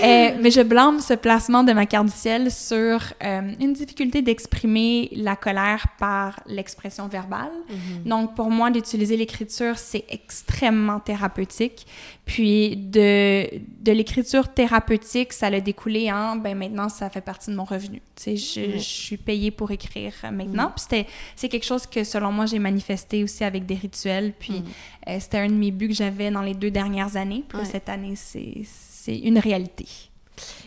mais 0.42 0.50
je 0.50 0.62
blâme 0.62 1.00
ce 1.00 1.12
placement 1.12 1.62
de 1.62 1.72
ma 1.72 1.84
carte 1.84 2.06
du 2.06 2.12
ciel 2.12 2.50
sur 2.50 3.12
une 3.20 3.74
difficulté 3.74 4.22
d'exprimer 4.22 5.10
la 5.12 5.36
colère 5.36 5.86
par 5.98 6.40
l'expression 6.46 7.08
verbale. 7.08 7.50
Mm-hmm. 7.68 8.08
Donc, 8.08 8.34
pour 8.34 8.50
moi, 8.50 8.70
d'utiliser 8.70 9.18
l'écriture, 9.18 9.76
c'est 9.76 10.04
extrêmement 10.08 10.98
thérapeutique. 10.98 11.86
Puis 12.30 12.76
de, 12.76 13.58
de 13.82 13.90
l'écriture 13.90 14.54
thérapeutique, 14.54 15.32
ça 15.32 15.50
l'a 15.50 15.60
découlé 15.60 16.12
en, 16.12 16.36
ben 16.36 16.56
maintenant, 16.56 16.88
ça 16.88 17.10
fait 17.10 17.20
partie 17.20 17.50
de 17.50 17.56
mon 17.56 17.64
revenu. 17.64 18.00
Tu 18.14 18.22
sais, 18.22 18.36
je, 18.36 18.72
je 18.74 18.78
suis 18.78 19.16
payée 19.16 19.50
pour 19.50 19.72
écrire 19.72 20.12
maintenant. 20.30 20.68
Mm. 20.68 20.72
Puis 20.76 20.82
c'était, 20.82 21.06
c'est 21.34 21.48
quelque 21.48 21.66
chose 21.66 21.88
que, 21.88 22.04
selon 22.04 22.30
moi, 22.30 22.46
j'ai 22.46 22.60
manifesté 22.60 23.24
aussi 23.24 23.42
avec 23.42 23.66
des 23.66 23.74
rituels. 23.74 24.32
Puis 24.38 24.60
mm. 24.60 24.64
euh, 25.08 25.16
c'était 25.18 25.38
un 25.38 25.48
de 25.48 25.54
mes 25.54 25.72
buts 25.72 25.88
que 25.88 25.94
j'avais 25.94 26.30
dans 26.30 26.42
les 26.42 26.54
deux 26.54 26.70
dernières 26.70 27.16
années. 27.16 27.42
Puis 27.48 27.66
cette 27.66 27.88
année, 27.88 28.14
c'est, 28.14 28.62
c'est 28.64 29.18
une 29.18 29.40
réalité. 29.40 29.86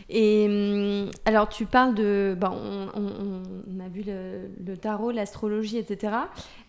Et 0.10 0.46
hum, 0.50 1.12
alors, 1.24 1.48
tu 1.48 1.66
parles 1.66 1.96
de. 1.96 2.36
Bon, 2.38 2.52
on, 2.94 3.80
a 3.80 3.88
vu 3.88 4.04
le, 4.06 4.76
tarot, 4.76 5.12
l'astrologie, 5.12 5.78
etc. 5.78 6.14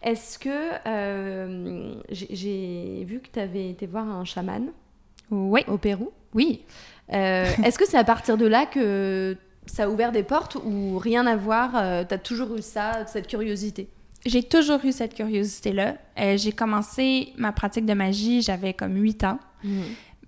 Est-ce 0.01 0.39
que. 0.39 0.71
Euh, 0.87 1.95
j'ai 2.11 3.05
vu 3.09 3.19
que 3.19 3.29
tu 3.33 3.41
avais 3.41 3.71
été 3.71 3.87
voir 3.87 4.09
un 4.09 4.25
chaman? 4.25 4.71
Oui. 5.31 5.63
Au 5.69 5.79
Pérou. 5.79 6.13
Oui. 6.35 6.63
Euh, 7.13 7.47
est-ce 7.65 7.79
que 7.79 7.87
c'est 7.87 7.99
à 7.99 8.05
partir 8.05 8.37
de 8.37 8.47
là 8.47 8.67
que 8.67 9.37
ça 9.67 9.85
a 9.85 9.89
ouvert 9.89 10.13
des 10.13 10.23
portes 10.23 10.57
ou 10.57 10.99
rien 10.99 11.27
à 11.27 11.37
voir 11.37 11.73
euh, 11.75 12.05
Tu 12.07 12.15
as 12.15 12.19
toujours 12.19 12.55
eu 12.57 12.63
ça, 12.63 13.07
cette 13.07 13.27
curiosité? 13.27 13.89
J'ai 14.27 14.43
toujours 14.43 14.83
eu 14.85 14.93
cette 14.93 15.15
curiosité-là. 15.15 15.97
j'ai 16.37 16.53
commencé 16.53 17.33
ma 17.37 17.53
pratique 17.53 17.85
de 17.85 17.93
magie, 17.93 18.41
j'avais 18.41 18.73
comme 18.73 18.97
8 18.97 19.25
ans. 19.25 19.39
Mmh. 19.63 19.81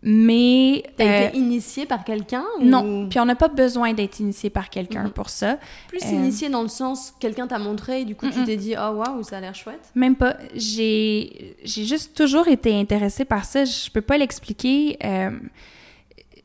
Mais. 0.09 0.85
T'as 0.97 1.27
été 1.27 1.37
euh, 1.37 1.41
initié 1.41 1.85
par 1.85 2.05
quelqu'un 2.05 2.45
Non. 2.61 3.09
Puis 3.09 3.19
on 3.19 3.25
n'a 3.25 3.35
pas 3.35 3.49
besoin 3.49 3.93
d'être 3.93 4.21
initié 4.21 4.51
par 4.51 4.71
quelqu'un 4.71 5.05
mhm. 5.05 5.11
pour 5.11 5.29
ça. 5.29 5.59
Plus 5.89 6.01
euh, 6.05 6.13
initié 6.13 6.49
dans 6.49 6.63
le 6.63 6.69
sens, 6.69 7.13
quelqu'un 7.19 7.49
t'a 7.49 7.59
montré 7.59 8.03
et 8.03 8.05
du 8.05 8.15
coup 8.15 8.31
tu 8.31 8.45
t'es 8.45 8.57
dit, 8.57 8.75
oh 8.79 8.93
waouh, 8.93 9.25
ça 9.25 9.39
a 9.39 9.41
l'air 9.41 9.55
chouette 9.55 9.91
Même 9.97 10.15
pas. 10.15 10.37
J'ai 10.55 11.57
juste 11.65 12.17
toujours 12.17 12.47
été 12.47 12.73
intéressée 12.79 13.25
par 13.25 13.45
ça. 13.45 13.65
Je 13.65 13.91
peux 13.91 14.01
pas 14.01 14.17
l'expliquer. 14.17 14.97
Euh, 15.05 15.33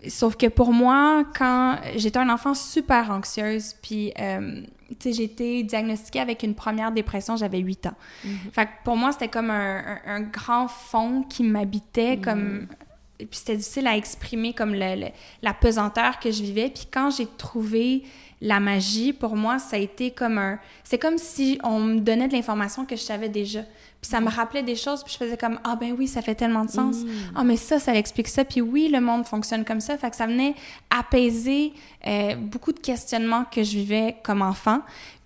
sauf 0.07 0.35
que 0.37 0.47
pour 0.47 0.73
moi, 0.73 1.23
quand 1.37 1.77
j'étais 1.97 2.17
un 2.17 2.29
enfant 2.29 2.55
super 2.55 3.11
anxieuse, 3.11 3.75
puis 3.79 4.11
j'ai 5.05 5.23
été 5.23 5.61
diagnostiquée 5.61 6.19
avec 6.19 6.41
une 6.41 6.55
première 6.55 6.91
dépression, 6.91 7.35
j'avais 7.35 7.59
8 7.59 7.85
ans. 7.85 7.93
Mhm. 8.25 8.37
Fait 8.53 8.65
que 8.65 8.71
pour 8.83 8.97
moi, 8.97 9.11
c'était 9.11 9.27
comme 9.27 9.51
un, 9.51 10.21
grand 10.21 10.67
fond 10.67 11.23
qui 11.29 11.43
m'habitait, 11.43 12.15
mhm. 12.15 12.21
comme 12.23 12.67
puis 13.29 13.39
c'était 13.39 13.57
difficile 13.57 13.87
à 13.87 13.95
exprimer 13.95 14.53
comme 14.53 14.73
le, 14.73 15.07
la 15.41 15.53
pesanteur 15.53 16.19
que 16.19 16.31
je 16.31 16.41
vivais. 16.41 16.69
Puis 16.69 16.87
quand 16.91 17.11
j'ai 17.11 17.27
trouvé 17.37 18.03
la 18.41 18.59
magie, 18.59 19.13
pour 19.13 19.35
moi, 19.35 19.59
ça 19.59 19.75
a 19.75 19.79
été 19.79 20.11
comme 20.11 20.39
un... 20.39 20.59
C'est 20.83 20.97
comme 20.97 21.17
si 21.17 21.59
on 21.63 21.79
me 21.79 21.99
donnait 21.99 22.27
de 22.27 22.33
l'information 22.33 22.85
que 22.85 22.95
je 22.95 23.01
savais 23.01 23.29
déjà. 23.29 23.61
Puis 24.01 24.09
ça 24.09 24.19
me 24.19 24.29
rappelait 24.29 24.63
des 24.63 24.75
choses, 24.75 25.03
puis 25.03 25.13
je 25.13 25.17
faisais 25.23 25.37
comme 25.37 25.59
ah 25.63 25.75
ben 25.75 25.93
oui, 25.95 26.07
ça 26.07 26.23
fait 26.23 26.33
tellement 26.33 26.65
de 26.65 26.71
sens. 26.71 27.03
Mm. 27.03 27.09
Ah 27.35 27.43
mais 27.43 27.55
ça, 27.55 27.77
ça 27.77 27.93
explique 27.93 28.27
ça. 28.27 28.43
Puis 28.43 28.59
oui, 28.59 28.89
le 28.91 28.99
monde 28.99 29.27
fonctionne 29.27 29.63
comme 29.63 29.79
ça. 29.79 29.95
Fait 29.95 30.09
que 30.09 30.15
ça 30.15 30.25
venait 30.25 30.55
apaiser 30.89 31.71
euh, 32.07 32.35
beaucoup 32.35 32.73
de 32.73 32.79
questionnements 32.79 33.45
que 33.45 33.61
je 33.61 33.77
vivais 33.77 34.17
comme 34.23 34.41
enfant. 34.41 34.81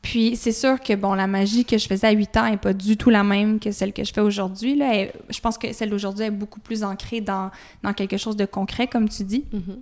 Puis 0.06 0.36
c'est 0.36 0.52
sûr 0.52 0.80
que 0.80 0.94
bon, 0.94 1.16
la 1.16 1.26
magie 1.26 1.66
que 1.66 1.80
je 1.80 1.88
faisais 1.88 2.06
à 2.06 2.12
8 2.12 2.38
ans 2.38 2.48
n'est 2.48 2.58
pas 2.58 2.74
du 2.74 2.96
tout 2.96 3.10
la 3.10 3.24
même 3.24 3.60
que 3.60 3.72
celle 3.72 3.92
que 3.92 4.04
je 4.04 4.14
fais 4.14 4.22
aujourd'hui. 4.22 4.76
Là, 4.76 5.08
je 5.30 5.40
pense 5.40 5.58
que 5.58 5.74
celle 5.74 5.90
d'aujourd'hui 5.90 6.26
est 6.26 6.32
beaucoup 6.32 6.60
plus 6.60 6.84
ancrée 6.84 7.22
dans, 7.22 7.50
dans 7.82 7.92
quelque 7.92 8.16
chose 8.16 8.36
de 8.36 8.46
concret, 8.46 8.86
comme 8.86 9.10
tu 9.10 9.24
dis. 9.24 9.46
Mm-hmm. 9.52 9.80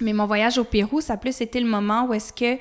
Mais 0.00 0.14
mon 0.14 0.24
voyage 0.24 0.56
au 0.56 0.64
Pérou, 0.64 1.02
ça 1.02 1.12
a 1.12 1.16
plus 1.18 1.38
été 1.42 1.60
le 1.60 1.68
moment 1.68 2.06
où 2.06 2.14
est-ce 2.14 2.32
que 2.32 2.58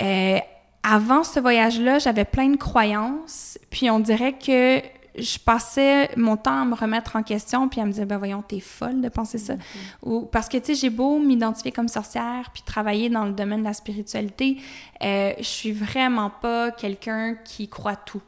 euh, 0.00 0.38
avant 0.82 1.22
ce 1.22 1.38
voyage-là, 1.38 1.98
j'avais 1.98 2.24
plein 2.24 2.48
de 2.48 2.56
croyances, 2.56 3.58
puis 3.68 3.90
on 3.90 4.00
dirait 4.00 4.32
que 4.32 4.80
je 5.16 5.38
passais 5.38 6.10
mon 6.16 6.36
temps 6.36 6.62
à 6.62 6.64
me 6.64 6.74
remettre 6.74 7.16
en 7.16 7.22
question, 7.22 7.68
puis 7.68 7.80
à 7.80 7.84
me 7.84 7.92
dire, 7.92 8.06
ben 8.06 8.18
voyons, 8.18 8.42
t'es 8.42 8.60
folle 8.60 9.00
de 9.00 9.08
penser 9.08 9.38
ça. 9.38 9.54
Mm-hmm. 9.54 9.58
Ou 10.02 10.20
parce 10.22 10.48
que, 10.48 10.56
tu 10.56 10.66
sais, 10.66 10.74
j'ai 10.74 10.90
beau 10.90 11.18
m'identifier 11.18 11.72
comme 11.72 11.88
sorcière, 11.88 12.50
puis 12.52 12.62
travailler 12.64 13.10
dans 13.10 13.24
le 13.24 13.32
domaine 13.32 13.60
de 13.60 13.66
la 13.66 13.74
spiritualité, 13.74 14.56
euh, 15.02 15.32
je 15.38 15.44
suis 15.44 15.72
vraiment 15.72 16.30
pas 16.30 16.70
quelqu'un 16.70 17.34
qui 17.44 17.68
croit 17.68 17.96
tout 17.96 18.22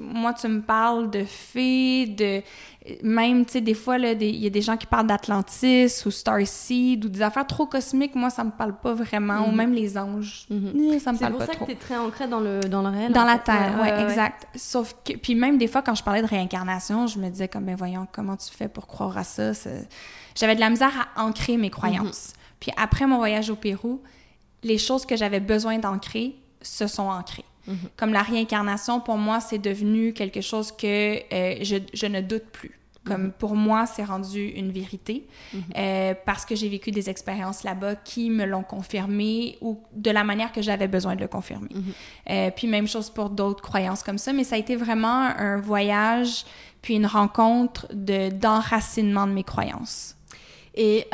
moi, 0.00 0.32
tu 0.32 0.48
me 0.48 0.60
parles 0.60 1.10
de 1.10 1.24
fées, 1.24 2.06
de... 2.06 2.42
Même, 3.02 3.46
tu 3.46 3.52
sais, 3.52 3.60
des 3.60 3.74
fois, 3.74 3.96
il 3.96 4.22
y 4.22 4.46
a 4.46 4.50
des 4.50 4.60
gens 4.60 4.76
qui 4.76 4.86
parlent 4.86 5.06
d'Atlantis 5.06 6.02
ou 6.04 6.10
Starseed 6.10 7.04
ou 7.04 7.08
des 7.08 7.22
affaires 7.22 7.46
trop 7.46 7.66
cosmiques. 7.66 8.16
Moi, 8.16 8.28
ça 8.28 8.42
me 8.42 8.50
parle 8.50 8.76
pas 8.76 8.92
vraiment. 8.92 9.46
Ou 9.46 9.50
mhm. 9.50 9.56
même 9.56 9.72
les 9.72 9.96
anges. 9.96 10.46
Mhm. 10.50 10.98
Ça 10.98 11.12
me 11.12 11.18
parle 11.18 11.36
pas 11.38 11.46
trop. 11.46 11.52
C'est 11.52 11.58
pour 11.58 11.58
ça 11.58 11.58
que 11.58 11.64
tu 11.64 11.70
es 11.70 11.74
très 11.76 11.96
ancré 11.96 12.26
dans 12.26 12.40
le, 12.40 12.60
dans 12.60 12.82
le 12.82 12.88
réel. 12.88 13.12
Dans 13.12 13.24
la 13.24 13.38
Terre, 13.38 13.78
oui, 13.80 13.88
exact. 13.88 14.48
Sauf 14.56 14.96
que... 15.04 15.16
Puis 15.16 15.34
même, 15.34 15.58
des 15.58 15.68
fois, 15.68 15.82
quand 15.82 15.94
je 15.94 16.02
parlais 16.02 16.22
de 16.22 16.26
réincarnation, 16.26 17.06
je 17.06 17.18
me 17.18 17.28
disais 17.28 17.48
comme, 17.48 17.64
ben 17.64 17.76
voyons, 17.76 18.08
comment 18.10 18.36
tu 18.36 18.50
fais 18.50 18.68
pour 18.68 18.86
croire 18.86 19.16
à 19.16 19.24
ça? 19.24 19.52
J'avais 20.34 20.56
de 20.56 20.60
la 20.60 20.70
misère 20.70 21.08
à 21.14 21.22
ancrer 21.24 21.56
mes 21.56 21.70
croyances. 21.70 22.32
Mhm. 22.34 22.42
Puis 22.58 22.72
après 22.76 23.06
mon 23.06 23.18
voyage 23.18 23.50
au 23.50 23.56
Pérou, 23.56 24.02
les 24.62 24.78
choses 24.78 25.06
que 25.06 25.16
j'avais 25.16 25.40
besoin 25.40 25.78
d'ancrer 25.78 26.36
se 26.62 26.86
sont 26.86 27.08
ancrées. 27.08 27.44
Mhm. 27.66 27.76
Comme 27.96 28.12
la 28.12 28.22
réincarnation, 28.22 29.00
pour 29.00 29.16
moi, 29.16 29.40
c'est 29.40 29.58
devenu 29.58 30.12
quelque 30.12 30.40
chose 30.40 30.72
que 30.72 31.16
euh, 31.32 31.58
je, 31.62 31.76
je, 31.94 32.06
ne 32.06 32.20
doute 32.20 32.44
plus. 32.52 32.78
Comme 33.04 33.24
mhm. 33.24 33.32
pour 33.32 33.56
moi, 33.56 33.86
c'est 33.86 34.04
rendu 34.04 34.46
une 34.48 34.70
vérité 34.70 35.26
mhm. 35.52 35.62
euh, 35.76 36.14
parce 36.24 36.44
que 36.44 36.54
j'ai 36.54 36.68
vécu 36.68 36.90
des 36.92 37.10
expériences 37.10 37.64
là-bas 37.64 37.96
qui 37.96 38.30
me 38.30 38.44
l'ont 38.44 38.62
confirmé 38.62 39.58
ou 39.60 39.80
de 39.92 40.10
la 40.10 40.22
manière 40.22 40.52
que 40.52 40.62
j'avais 40.62 40.88
besoin 40.88 41.16
de 41.16 41.20
le 41.20 41.28
confirmer. 41.28 41.70
Euh, 42.30 42.50
puis 42.54 42.68
même 42.68 42.86
chose 42.86 43.10
pour 43.10 43.30
d'autres 43.30 43.62
croyances 43.62 44.02
comme 44.02 44.18
ça, 44.18 44.32
mais 44.32 44.44
ça 44.44 44.54
a 44.54 44.58
été 44.58 44.76
vraiment 44.76 45.32
un 45.36 45.60
voyage 45.60 46.44
puis 46.80 46.94
une 46.94 47.06
rencontre 47.06 47.86
de 47.92 48.30
d'enracinement 48.30 49.26
de 49.26 49.32
mes 49.32 49.44
croyances. 49.44 50.16
Et 50.74 51.06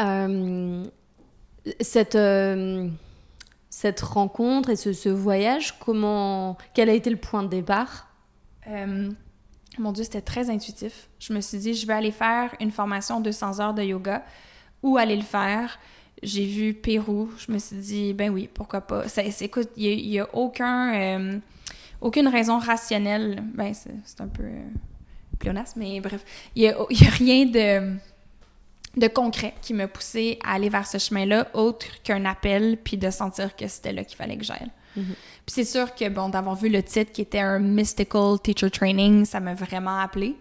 cette 1.80 2.16
cette 3.78 4.00
rencontre 4.00 4.70
et 4.70 4.76
ce, 4.76 5.08
voyage, 5.08 5.78
comment, 5.78 6.58
quel 6.74 6.88
a 6.88 6.94
été 6.94 7.10
le 7.10 7.16
point 7.16 7.44
de 7.44 7.48
départ? 7.48 8.08
Euh, 8.66 9.08
Mon 9.78 9.92
Dieu, 9.92 10.02
c'était 10.02 10.20
très 10.20 10.50
intuitif. 10.50 11.08
Je 11.20 11.32
me 11.32 11.40
suis 11.40 11.58
dit, 11.58 11.74
je 11.74 11.86
vais 11.86 11.92
aller 11.92 12.10
faire 12.10 12.52
une 12.58 12.72
formation 12.72 13.20
200 13.20 13.60
heures 13.60 13.74
de 13.74 13.84
yoga. 13.84 14.24
Où 14.82 14.96
aller 14.96 15.14
le 15.14 15.22
faire? 15.22 15.78
J'ai 16.24 16.44
vu 16.44 16.74
Pérou. 16.74 17.30
Je 17.38 17.52
me 17.52 17.58
suis 17.58 17.76
dit, 17.76 18.14
ben 18.14 18.30
oui, 18.30 18.50
pourquoi 18.52 18.80
pas? 18.80 19.06
Ça, 19.06 19.22
écoute, 19.22 19.68
il 19.76 20.08
n'y 20.08 20.18
a, 20.18 20.28
aucun, 20.34 20.94
euh, 20.94 21.38
aucune 22.00 22.26
raison 22.26 22.58
rationnelle. 22.58 23.44
Ben, 23.54 23.72
c'est 23.74 24.20
un 24.20 24.26
peu 24.26 24.42
euh, 24.42 25.52
mais 25.76 26.00
bref, 26.00 26.24
il 26.56 26.62
n'y 26.62 26.68
a, 26.68 26.80
a 26.80 27.10
rien 27.12 27.46
de 27.46 27.96
de 28.96 29.06
concret 29.06 29.54
qui 29.62 29.74
m'a 29.74 29.88
poussé 29.88 30.38
à 30.44 30.54
aller 30.54 30.68
vers 30.68 30.86
ce 30.86 30.98
chemin-là, 30.98 31.48
autre 31.54 31.86
qu'un 32.02 32.24
appel, 32.24 32.78
puis 32.82 32.96
de 32.96 33.10
sentir 33.10 33.54
que 33.54 33.68
c'était 33.68 33.92
là 33.92 34.04
qu'il 34.04 34.16
fallait 34.16 34.36
que 34.36 34.44
j'aille. 34.44 34.70
Mhm. 34.96 35.14
Puis 35.46 35.54
c'est 35.54 35.64
sûr 35.64 35.94
que, 35.94 36.08
bon, 36.08 36.28
d'avoir 36.28 36.56
vu 36.56 36.68
le 36.68 36.82
titre 36.82 37.12
qui 37.12 37.22
était 37.22 37.40
un 37.40 37.58
Mystical 37.58 38.38
Teacher 38.42 38.70
Training, 38.70 39.24
ça 39.24 39.40
m'a 39.40 39.54
vraiment 39.54 39.98
appelé. 39.98 40.36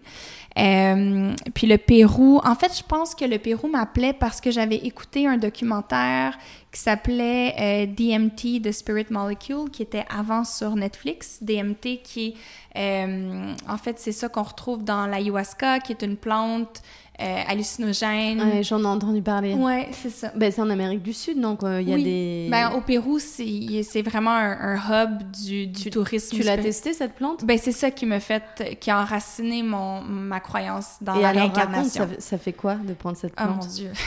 Euh, 0.58 1.32
puis 1.54 1.66
le 1.66 1.78
Pérou, 1.78 2.40
en 2.44 2.54
fait, 2.54 2.76
je 2.76 2.82
pense 2.82 3.14
que 3.14 3.24
le 3.24 3.38
Pérou 3.38 3.68
m'appelait 3.68 4.12
parce 4.12 4.40
que 4.40 4.50
j'avais 4.50 4.76
écouté 4.76 5.26
un 5.26 5.36
documentaire 5.36 6.36
qui 6.72 6.80
s'appelait 6.80 7.54
euh, 7.60 7.86
DMT, 7.86 8.62
The 8.62 8.72
Spirit 8.72 9.06
Molecule, 9.10 9.70
qui 9.72 9.82
était 9.82 10.04
avant 10.14 10.44
sur 10.44 10.74
Netflix. 10.74 11.38
DMT 11.42 12.02
qui 12.02 12.34
euh, 12.76 13.52
en 13.68 13.78
fait, 13.78 13.98
c'est 13.98 14.12
ça 14.12 14.28
qu'on 14.28 14.42
retrouve 14.42 14.84
dans 14.84 15.06
l'ayahuasca, 15.06 15.80
qui 15.80 15.92
est 15.92 16.02
une 16.02 16.16
plante 16.16 16.82
euh, 17.20 17.42
hallucinogène. 17.48 18.40
Ouais, 18.40 18.62
J'en 18.62 18.80
ai 18.82 18.86
entendu 18.86 19.20
parler. 19.22 19.54
Ouais, 19.54 19.88
c'est 19.90 20.10
ça. 20.10 20.30
Ben, 20.36 20.52
c'est 20.52 20.60
en 20.60 20.70
Amérique 20.70 21.02
du 21.02 21.12
Sud, 21.12 21.40
donc 21.40 21.64
euh, 21.64 21.80
il 21.80 21.88
y 21.88 21.92
a 21.92 21.96
Oui. 21.96 22.04
des... 22.04 22.48
Ben, 22.48 22.70
au 22.76 22.80
Pérou, 22.80 23.18
c'est 23.18 23.82
c'est 23.82 24.02
vraiment 24.02 24.30
un, 24.30 24.76
un 24.76 24.76
hub 25.04 25.22
du, 25.32 25.66
du 25.66 25.90
tourisme. 25.90 26.36
tu 26.36 26.44
l'as 26.44 26.58
testé, 26.58 26.92
cette 26.92 27.14
plante? 27.14 27.44
Ben, 27.44 27.58
c'est 27.58 27.72
ça 27.72 27.90
qui 27.90 28.06
me 28.06 28.20
fait, 28.20 28.78
qui 28.78 28.92
a 28.92 29.00
enraciné 29.02 29.64
mon, 29.64 30.00
ma 30.02 30.38
croyance 30.48 30.96
dans 31.00 31.14
Et 31.14 31.22
la 31.22 31.28
alors, 31.28 31.52
raconte, 31.54 31.86
ça, 31.86 32.06
ça 32.18 32.38
fait 32.38 32.52
quoi 32.52 32.74
de 32.76 32.92
prendre 32.94 33.16
cette 33.16 33.34
Oh 33.38 33.42
mon 33.46 33.58
plante 33.58 33.68
Dieu. 33.68 33.92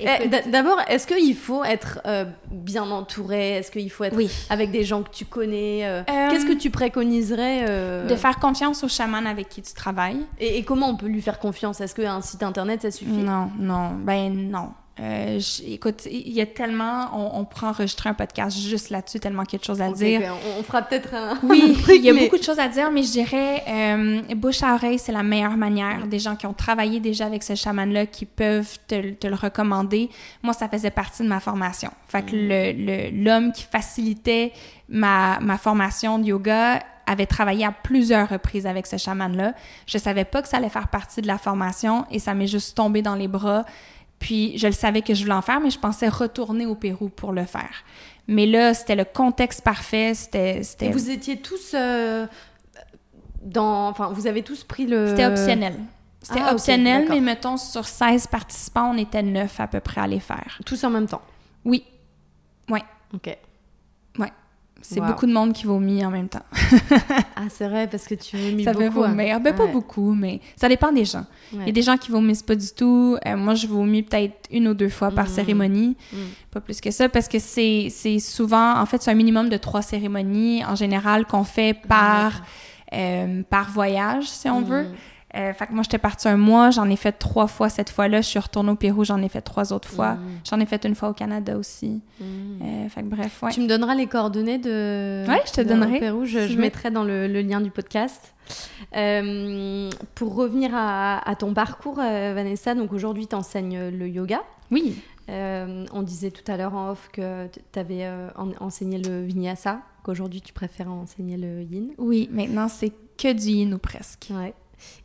Eh, 0.00 0.28
D'abord, 0.50 0.78
est-ce 0.88 1.06
qu'il 1.06 1.36
faut 1.36 1.62
être 1.62 2.00
euh, 2.06 2.24
bien 2.50 2.90
entouré? 2.90 3.52
Est-ce 3.58 3.70
qu'il 3.70 3.88
faut 3.90 4.02
être 4.02 4.16
Oui. 4.16 4.28
avec 4.50 4.72
des 4.72 4.82
gens 4.82 5.02
que 5.04 5.10
tu 5.10 5.24
connais 5.24 5.86
euh, 5.86 6.00
Euh, 6.08 6.30
Qu'est-ce 6.30 6.46
que 6.46 6.54
tu 6.58 6.70
préconiserais 6.70 8.06
De 8.08 8.16
faire 8.16 8.40
confiance 8.40 8.82
au 8.82 8.88
chaman 8.88 9.26
avec 9.28 9.48
qui 9.48 9.62
tu 9.62 9.72
travailles. 9.74 10.24
et, 10.40 10.58
et 10.58 10.64
comment 10.64 10.88
on 10.88 10.96
peut 10.96 11.06
lui 11.06 11.22
faire 11.22 11.38
confiance? 11.38 11.80
Est-ce 11.80 11.94
qu'un 11.94 12.20
site 12.20 12.42
internet, 12.42 12.82
ça 12.82 12.90
suffit? 12.90 13.10
Non, 13.12 13.50
non, 13.60 13.90
ben 13.90 14.50
non. 14.50 14.70
Euh, 15.02 15.40
je- 15.40 15.72
écoute, 15.72 16.06
il 16.08 16.32
y 16.32 16.40
a 16.40 16.46
tellement, 16.46 17.08
on, 17.12 17.40
on 17.40 17.44
pourrait 17.44 17.66
enregistrer 17.66 18.08
un 18.08 18.14
podcast 18.14 18.56
juste 18.56 18.90
là-dessus, 18.90 19.18
tellement 19.18 19.42
qu'il 19.44 19.54
y 19.54 19.56
a 19.56 19.60
de 19.60 19.64
choses 19.64 19.82
à 19.82 19.90
dire. 19.90 20.20
ok, 20.20 20.26
on, 20.56 20.60
on 20.60 20.62
fera 20.62 20.82
peut-être 20.82 21.12
un, 21.14 21.38
Oui, 21.42 21.76
il 21.88 22.02
y 22.04 22.08
a 22.08 22.12
mais- 22.12 22.24
beaucoup 22.24 22.38
de 22.38 22.42
choses 22.44 22.60
à 22.60 22.68
dire, 22.68 22.90
mais 22.92 23.02
je 23.02 23.10
dirais 23.10 23.64
euh, 23.68 24.22
bouche 24.36 24.62
à 24.62 24.74
oreille, 24.74 24.98
c'est 25.00 25.10
la 25.12 25.22
meilleure 25.24 25.56
manière. 25.56 26.06
Des 26.06 26.20
gens 26.20 26.36
qui 26.36 26.46
ont 26.46 26.52
travaillé 26.52 27.00
déjà 27.00 27.26
avec 27.26 27.42
ce 27.42 27.54
chaman-là, 27.56 28.06
qui 28.06 28.26
peuvent 28.26 28.78
te, 28.86 29.10
te 29.10 29.26
le 29.26 29.34
recommander. 29.34 30.08
Moi, 30.42 30.52
ça 30.52 30.68
faisait 30.68 30.90
partie 30.92 31.24
de 31.24 31.28
ma 31.28 31.40
formation. 31.40 31.90
Fait 32.06 32.22
que 32.22 32.30
le- 32.36 32.72
le- 32.72 33.24
l'homme 33.24 33.50
qui 33.52 33.64
facilitait 33.64 34.52
ma, 34.88 35.40
ma 35.40 35.58
formation 35.58 36.18
de 36.20 36.26
yoga 36.26 36.80
avait 37.06 37.26
travaillé 37.26 37.64
à 37.64 37.72
plusieurs 37.72 38.28
reprises 38.28 38.66
avec 38.66 38.86
ce 38.86 38.96
chaman-là. 38.96 39.54
Je 39.86 39.98
savais 39.98 40.24
pas 40.24 40.42
que 40.42 40.48
ça 40.48 40.58
allait 40.58 40.68
faire 40.68 40.86
partie 40.86 41.20
de 41.20 41.26
la 41.26 41.38
formation 41.38 42.04
et 42.12 42.20
ça 42.20 42.34
m'est 42.34 42.46
juste 42.46 42.76
tombé 42.76 43.02
dans 43.02 43.16
les 43.16 43.26
bras. 43.26 43.64
Puis 44.22 44.56
je 44.56 44.68
le 44.68 44.72
savais 44.72 45.02
que 45.02 45.14
je 45.14 45.22
voulais 45.22 45.34
en 45.34 45.42
faire, 45.42 45.60
mais 45.60 45.70
je 45.70 45.78
pensais 45.80 46.08
retourner 46.08 46.64
au 46.64 46.76
Pérou 46.76 47.08
pour 47.08 47.32
le 47.32 47.44
faire. 47.44 47.82
Mais 48.28 48.46
là, 48.46 48.72
c'était 48.72 48.94
le 48.94 49.04
contexte 49.04 49.62
parfait. 49.62 50.14
C'était, 50.14 50.62
vous 50.92 51.10
étiez 51.10 51.38
tous 51.38 51.72
euh, 51.74 52.28
dans... 53.42 53.88
Enfin, 53.88 54.10
vous 54.12 54.28
avez 54.28 54.44
tous 54.44 54.62
pris 54.62 54.86
le... 54.86 55.08
C'était 55.08 55.26
optionnel. 55.26 55.74
C'était 56.22 56.40
Ah, 56.44 56.52
optionnel, 56.52 57.06
mais 57.10 57.18
mettons, 57.20 57.56
sur 57.56 57.84
16 57.84 58.28
participants, 58.28 58.92
on 58.94 58.96
était 58.96 59.24
9 59.24 59.58
à 59.58 59.66
peu 59.66 59.80
près 59.80 60.00
à 60.00 60.06
les 60.06 60.20
faire. 60.20 60.60
Tous 60.64 60.84
en 60.84 60.90
même 60.90 61.08
temps 61.08 61.22
Oui, 61.64 61.84
Ok. 63.14 63.36
C'est 64.82 65.00
Wow. 65.00 65.06
beaucoup 65.06 65.26
de 65.26 65.32
monde 65.32 65.52
qui 65.54 65.64
vomit 65.64 66.04
en 66.04 66.10
même 66.10 66.28
temps. 66.28 66.42
Ah, 67.34 67.46
c'est 67.48 67.66
vrai, 67.66 67.88
parce 67.88 68.06
que 68.06 68.14
tu 68.14 68.36
vomis 68.36 68.62
ça 68.64 68.72
beaucoup. 68.72 68.84
veut 68.84 69.04
hein. 69.04 69.08
vomir. 69.08 69.40
Ben, 69.40 69.54
pas 69.54 69.64
Ouais. 69.64 69.72
beaucoup, 69.72 70.12
mais 70.14 70.40
ça 70.56 70.68
dépend 70.68 70.92
des 70.92 71.04
gens. 71.04 71.24
Il 71.52 71.66
y 71.66 71.68
a 71.70 71.72
des 71.72 71.82
gens 71.82 71.96
qui 71.96 72.10
vomissent 72.10 72.42
pas 72.42 72.54
du 72.54 72.68
tout. 72.76 73.16
Euh, 73.26 73.36
moi, 73.36 73.54
je 73.54 73.66
vomis 73.66 74.02
peut-être 74.02 74.48
une 74.52 74.68
ou 74.68 74.74
deux 74.74 74.88
fois 74.90 75.10
par 75.10 75.24
Mhm. 75.26 75.30
cérémonie. 75.32 75.96
Mhm. 76.12 76.18
Pas 76.50 76.60
plus 76.60 76.80
que 76.80 76.90
ça, 76.90 77.08
parce 77.08 77.28
que 77.28 77.38
c'est 77.38 77.88
souvent... 78.20 78.78
En 78.80 78.86
fait, 78.86 79.02
c'est 79.02 79.10
un 79.10 79.14
minimum 79.14 79.48
de 79.48 79.56
trois 79.56 79.82
cérémonies, 79.82 80.64
en 80.64 80.74
général, 80.76 81.26
qu'on 81.26 81.44
fait 81.44 81.76
par, 81.88 82.42
euh, 82.92 83.42
par 83.48 83.70
voyage, 83.70 84.28
si 84.28 84.48
on 84.48 84.60
Mhm. 84.60 84.66
veut. 84.66 84.86
Euh, 85.34 85.52
fait 85.54 85.66
que 85.66 85.72
moi, 85.72 85.82
j'étais 85.82 85.98
partie 85.98 86.28
un 86.28 86.36
mois, 86.36 86.70
j'en 86.70 86.88
ai 86.90 86.96
fait 86.96 87.12
trois 87.12 87.46
fois 87.46 87.68
cette 87.70 87.88
fois-là. 87.88 88.20
Je 88.20 88.26
suis 88.28 88.38
retournée 88.38 88.70
au 88.70 88.74
Pérou, 88.76 89.02
j'en 89.04 89.22
ai 89.22 89.28
fait 89.30 89.40
trois 89.40 89.72
autres 89.72 89.88
fois. 89.88 90.14
Mhm. 90.14 90.20
J'en 90.48 90.60
ai 90.60 90.66
fait 90.66 90.84
une 90.84 90.94
fois 90.94 91.08
au 91.08 91.14
Canada 91.14 91.56
aussi. 91.56 92.02
Euh, 92.20 92.88
fait 92.90 93.00
que 93.02 93.06
bref, 93.06 93.42
ouais. 93.42 93.50
Tu 93.50 93.60
me 93.62 93.66
donneras 93.66 93.94
les 93.94 94.06
coordonnées 94.06 94.58
de. 94.58 95.24
Ouais, 95.26 95.40
je 95.46 95.52
te 95.52 95.60
de- 95.62 95.68
donnerai, 95.68 95.96
au 95.96 96.00
Pérou. 96.00 96.24
Je, 96.26 96.46
si 96.48 96.56
mettrai 96.56 96.90
dans 96.90 97.02
le, 97.04 97.26
le 97.28 97.40
lien 97.40 97.60
du 97.62 97.70
podcast. 97.70 98.34
Euh, 98.96 99.90
pour 100.14 100.34
revenir 100.34 100.70
à, 100.74 101.26
à 101.28 101.34
ton 101.34 101.54
parcours, 101.54 101.98
euh, 101.98 102.32
Vanessa, 102.34 102.74
donc 102.74 102.92
aujourd'hui, 102.92 103.26
tu 103.26 103.34
enseignes 103.34 103.88
le 103.88 104.08
yoga. 104.08 104.42
Oui, 104.70 105.00
on 105.28 106.02
disait 106.02 106.30
tout 106.30 106.50
à 106.50 106.56
l'heure 106.58 106.74
en 106.74 106.90
off 106.90 107.08
que 107.12 107.46
tu 107.72 107.78
avais 107.78 108.06
enseigné 108.60 108.98
le 108.98 109.22
vinyasa, 109.24 109.80
qu'aujourd'hui 110.02 110.42
tu 110.42 110.52
préfères 110.52 110.90
enseigner 110.90 111.38
le 111.38 111.62
yin. 111.62 111.92
oui, 111.96 112.28
maintenant 112.32 112.68
c'est 112.68 112.92
que 113.16 113.32
du 113.32 113.46
yin 113.48 113.72
ou 113.72 113.78
presque. 113.78 114.28
Ouais. 114.30 114.52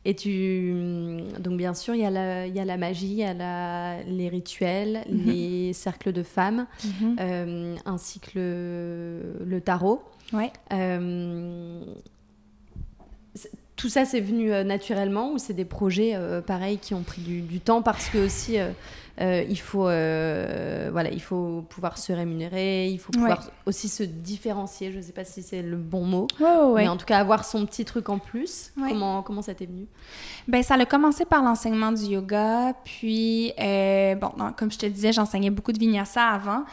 Et 0.05 0.15
tu. 0.15 0.73
Donc, 1.39 1.57
bien 1.57 1.73
sûr, 1.73 1.95
il 1.95 2.01
y, 2.01 2.05
a 2.05 2.09
la- 2.09 2.47
il 2.47 2.55
y 2.55 2.59
a 2.59 2.65
la 2.65 2.77
magie, 2.77 3.07
il 3.07 3.17
y 3.17 3.23
a 3.23 3.33
la- 3.33 4.01
les 4.03 4.29
rituels, 4.29 5.03
Mhm. 5.09 5.25
les 5.25 5.73
cercles 5.73 6.11
de 6.13 6.23
femmes, 6.23 6.65
Mhm. 6.83 7.15
euh, 7.19 7.75
ainsi 7.85 8.19
que 8.19 8.29
le, 8.35 9.45
le 9.45 9.61
tarot. 9.61 10.01
Ouais. 10.33 10.51
Euh, 10.73 11.81
tout 13.75 13.89
ça, 13.89 14.05
c'est 14.05 14.21
venu 14.21 14.51
euh, 14.51 14.63
naturellement 14.63 15.31
ou 15.33 15.37
c'est 15.37 15.53
des 15.53 15.65
projets 15.65 16.15
pareils 16.47 16.77
qui 16.79 16.93
ont 16.93 17.03
pris 17.03 17.21
du, 17.21 17.41
du 17.41 17.59
temps 17.59 17.81
parce 17.83 18.09
que 18.09 18.17
aussi 18.17 18.57
euh, 19.19 19.43
il 19.49 19.59
faut 19.59 19.87
euh, 19.87 20.89
voilà 20.91 21.09
il 21.09 21.21
faut 21.21 21.63
pouvoir 21.69 21.97
se 21.97 22.13
rémunérer, 22.13 22.87
il 22.87 22.99
faut 22.99 23.11
pouvoir 23.11 23.49
aussi 23.65 23.89
se 23.89 24.03
différencier. 24.03 24.91
Je 24.91 24.97
ne 24.97 25.01
sais 25.01 25.11
pas 25.11 25.23
si 25.23 25.41
c'est 25.41 25.61
le 25.61 25.77
bon 25.77 26.03
mot, 26.05 26.27
ouais, 26.39 26.83
mais 26.83 26.87
en 26.87 26.97
tout 26.97 27.05
cas 27.05 27.17
avoir 27.17 27.43
son 27.43 27.65
petit 27.65 27.83
truc 27.83 28.09
en 28.09 28.19
plus. 28.19 28.71
Ouais. 28.77 28.89
Comment 28.89 29.23
comment 29.23 29.41
ça 29.41 29.55
t'est 29.55 29.65
venu? 29.65 29.87
Ben, 30.47 30.61
ça 30.61 30.75
a 30.75 30.85
commencé 30.85 31.25
par 31.25 31.41
l'enseignement 31.41 31.91
du 31.91 32.03
yoga, 32.03 32.73
puis, 32.83 33.53
euh, 33.59 34.15
bon, 34.15 34.31
non, 34.37 34.53
comme 34.53 34.71
je 34.71 34.77
te 34.77 34.85
disais, 34.85 35.11
j'enseignais 35.11 35.49
beaucoup 35.49 35.71
de 35.71 35.79
vinyasa 35.79 36.23
avant, 36.23 36.63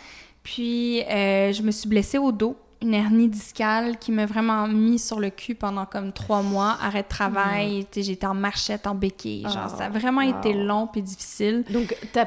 puis 0.43 1.01
je 1.01 1.63
me 1.63 1.71
suis 1.71 1.89
blessée 1.89 2.19
au 2.19 2.31
dos, 2.31 2.57
une 2.85 2.95
hernie 2.95 3.29
discale 3.29 3.99
qui 3.99 4.13
m'a 4.13 4.27
vraiment 4.27 4.69
mis 4.69 4.99
sur 4.99 5.19
le 5.19 5.31
cul 5.31 5.55
pendant 5.55 5.87
comme 5.87 6.13
trois 6.13 6.43
mois, 6.43 6.77
arrêt 6.81 7.03
de 7.03 7.09
travail, 7.09 7.87
j'étais 7.95 8.27
en 8.27 8.35
marchette, 8.35 8.87
en 8.87 8.95
béquille, 8.95 9.43
genre, 9.43 9.71
ça 9.71 9.87
a 9.87 9.89
vraiment 9.89 10.23
wow. 10.23 10.39
été 10.39 10.53
long 10.53 10.87
puis 10.87 11.03
difficile. 11.03 11.65
Donc 11.71 11.97
t'as 12.13 12.27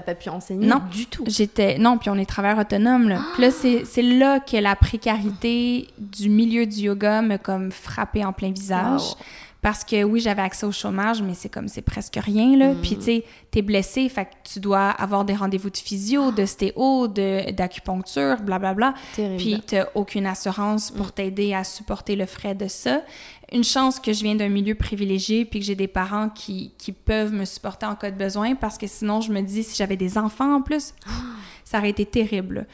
pas 0.00 0.14
pu 0.14 0.28
enseigner 0.28 0.66
Non. 0.66 0.80
du 0.90 1.06
tout? 1.06 1.24
J'étais. 1.26 1.78
Non, 1.78 1.98
puis 1.98 2.10
on 2.10 2.16
est 2.16 2.28
travailleur 2.28 2.58
autonome, 2.58 3.08
là. 3.08 3.20
Puis 3.34 3.42
là, 3.42 3.50
c'est 3.50 3.84
c'est 3.84 4.02
là 4.02 4.40
que 4.40 4.56
la 4.56 4.74
précarité 4.76 5.88
du 5.98 6.28
milieu 6.28 6.66
du 6.66 6.80
yoga 6.80 7.22
m'a 7.22 7.38
comme 7.38 7.70
frappé 7.70 8.24
en 8.24 8.32
plein 8.32 8.50
visage. 8.50 9.02
Wow. 9.02 9.16
Parce 9.60 9.82
que 9.82 10.04
oui, 10.04 10.20
j'avais 10.20 10.42
accès 10.42 10.66
au 10.66 10.70
chômage, 10.72 11.20
mais 11.20 11.34
c'est 11.34 11.48
comme, 11.48 11.66
c'est 11.66 11.82
presque 11.82 12.16
rien, 12.16 12.56
là. 12.56 12.74
Mm. 12.74 12.80
Puis, 12.80 12.96
tu 12.96 13.02
sais, 13.02 13.24
t'es 13.50 13.60
blessé, 13.60 14.08
fait 14.08 14.26
que 14.26 14.30
tu 14.52 14.60
dois 14.60 14.88
avoir 14.90 15.24
des 15.24 15.34
rendez-vous 15.34 15.70
de 15.70 15.76
physio, 15.76 16.30
de 16.30 16.46
stéo, 16.46 17.08
de- 17.08 17.50
d'acupuncture, 17.50 18.36
blablabla. 18.40 18.94
Terrible. 19.16 19.36
Puis, 19.36 19.62
t'as 19.66 19.86
aucune 19.96 20.26
assurance 20.26 20.92
pour 20.92 21.10
t'aider 21.10 21.54
à 21.54 21.64
supporter 21.64 22.14
le 22.14 22.26
frais 22.26 22.54
de 22.54 22.68
ça. 22.68 23.02
Une 23.52 23.64
chance 23.64 23.98
que 23.98 24.12
je 24.12 24.22
viens 24.22 24.36
d'un 24.36 24.48
milieu 24.48 24.76
privilégié 24.76 25.44
puis 25.44 25.58
que 25.58 25.66
j'ai 25.66 25.74
des 25.74 25.88
parents 25.88 26.28
qui, 26.28 26.72
qui 26.78 26.92
peuvent 26.92 27.32
me 27.32 27.44
supporter 27.44 27.86
en 27.86 27.96
cas 27.96 28.10
de 28.12 28.16
besoin 28.16 28.54
parce 28.54 28.78
que 28.78 28.86
sinon, 28.86 29.20
je 29.20 29.32
me 29.32 29.40
dis, 29.40 29.64
si 29.64 29.76
j'avais 29.76 29.96
des 29.96 30.18
enfants 30.18 30.54
en 30.54 30.62
plus, 30.62 30.94
ça 31.64 31.78
aurait 31.78 31.90
été 31.90 32.06
terrible. 32.06 32.66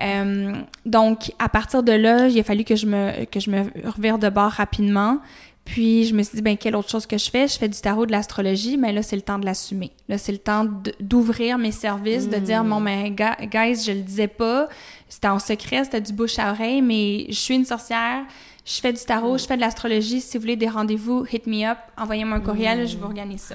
Euh, 0.00 0.52
donc, 0.84 1.32
à 1.38 1.48
partir 1.48 1.82
de 1.82 1.92
là, 1.92 2.26
il 2.28 2.38
a 2.38 2.42
fallu 2.42 2.64
que 2.64 2.74
je 2.74 2.86
me, 2.86 3.24
que 3.26 3.38
je 3.38 3.50
me 3.50 3.64
revire 3.88 4.18
de 4.18 4.28
bord 4.28 4.50
rapidement. 4.50 5.20
Puis, 5.64 6.04
je 6.04 6.14
me 6.14 6.22
suis 6.22 6.36
dit, 6.36 6.42
ben, 6.42 6.56
quelle 6.58 6.76
autre 6.76 6.90
chose 6.90 7.06
que 7.06 7.16
je 7.16 7.30
fais? 7.30 7.48
Je 7.48 7.56
fais 7.58 7.68
du 7.68 7.80
tarot, 7.80 8.04
de 8.04 8.12
l'astrologie, 8.12 8.76
mais 8.76 8.92
là, 8.92 9.02
c'est 9.02 9.16
le 9.16 9.22
temps 9.22 9.38
de 9.38 9.46
l'assumer. 9.46 9.92
Là, 10.10 10.18
c'est 10.18 10.32
le 10.32 10.38
temps 10.38 10.66
d'ouvrir 11.00 11.56
mes 11.56 11.72
services, 11.72 12.28
de 12.28 12.36
dire, 12.36 12.62
Mm. 12.62 12.68
bon, 12.70 12.80
ben, 12.82 13.14
guys, 13.14 13.82
je 13.84 13.92
le 13.92 14.00
disais 14.02 14.28
pas, 14.28 14.68
c'était 15.08 15.28
en 15.28 15.38
secret, 15.38 15.84
c'était 15.84 16.02
du 16.02 16.12
bouche 16.12 16.38
à 16.38 16.50
oreille, 16.50 16.82
mais 16.82 17.24
je 17.28 17.34
suis 17.34 17.54
une 17.54 17.64
sorcière, 17.64 18.24
je 18.66 18.80
fais 18.80 18.92
du 18.92 19.00
tarot, 19.02 19.38
je 19.38 19.46
fais 19.46 19.56
de 19.56 19.60
l'astrologie. 19.62 20.20
Si 20.20 20.36
vous 20.36 20.42
voulez 20.42 20.56
des 20.56 20.68
rendez-vous, 20.68 21.24
hit 21.32 21.46
me 21.46 21.64
up, 21.70 21.78
envoyez-moi 21.96 22.36
un 22.36 22.40
courriel, 22.40 22.86
je 22.86 22.96
vous 22.98 23.04
organise 23.04 23.40
ça. 23.40 23.54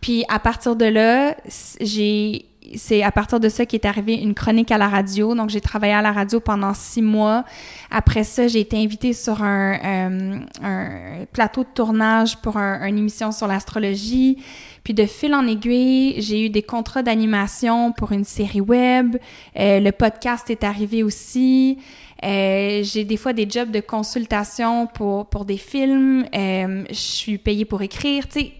Puis 0.00 0.24
à 0.28 0.38
partir 0.38 0.76
de 0.76 0.86
là, 0.86 1.36
j'ai 1.80 2.46
c'est 2.74 3.02
à 3.02 3.10
partir 3.10 3.40
de 3.40 3.48
ça 3.48 3.66
qu'est 3.66 3.84
arrivée 3.84 4.14
une 4.14 4.34
chronique 4.34 4.70
à 4.70 4.78
la 4.78 4.88
radio. 4.88 5.34
Donc, 5.34 5.50
j'ai 5.50 5.60
travaillé 5.60 5.92
à 5.92 6.02
la 6.02 6.12
radio 6.12 6.40
pendant 6.40 6.74
six 6.74 7.02
mois. 7.02 7.44
Après 7.90 8.24
ça, 8.24 8.48
j'ai 8.48 8.60
été 8.60 8.76
invitée 8.76 9.12
sur 9.12 9.42
un, 9.42 9.74
euh, 9.84 10.38
un 10.62 11.24
plateau 11.32 11.62
de 11.62 11.68
tournage 11.74 12.36
pour 12.38 12.56
un- 12.56 12.86
une 12.86 12.98
émission 12.98 13.32
sur 13.32 13.46
l'astrologie. 13.46 14.38
Puis, 14.84 14.94
de 14.94 15.04
fil 15.06 15.34
en 15.34 15.46
aiguille, 15.46 16.14
j'ai 16.20 16.46
eu 16.46 16.50
des 16.50 16.62
contrats 16.62 17.02
d'animation 17.02 17.92
pour 17.92 18.12
une 18.12 18.24
série 18.24 18.60
web. 18.60 19.16
Euh, 19.58 19.80
le 19.80 19.90
podcast 19.92 20.48
est 20.50 20.64
arrivé 20.64 21.02
aussi. 21.02 21.78
Euh, 22.22 22.82
j'ai 22.82 23.04
des 23.04 23.16
fois 23.16 23.32
des 23.32 23.48
jobs 23.48 23.70
de 23.70 23.80
consultation 23.80 24.86
pour, 24.86 25.26
pour 25.26 25.44
des 25.44 25.56
films. 25.56 26.26
Je 26.34 26.84
suis 26.90 27.38
payée 27.38 27.64
pour 27.64 27.80
écrire. 27.82 28.28
Tu 28.28 28.40
sais, 28.40 28.52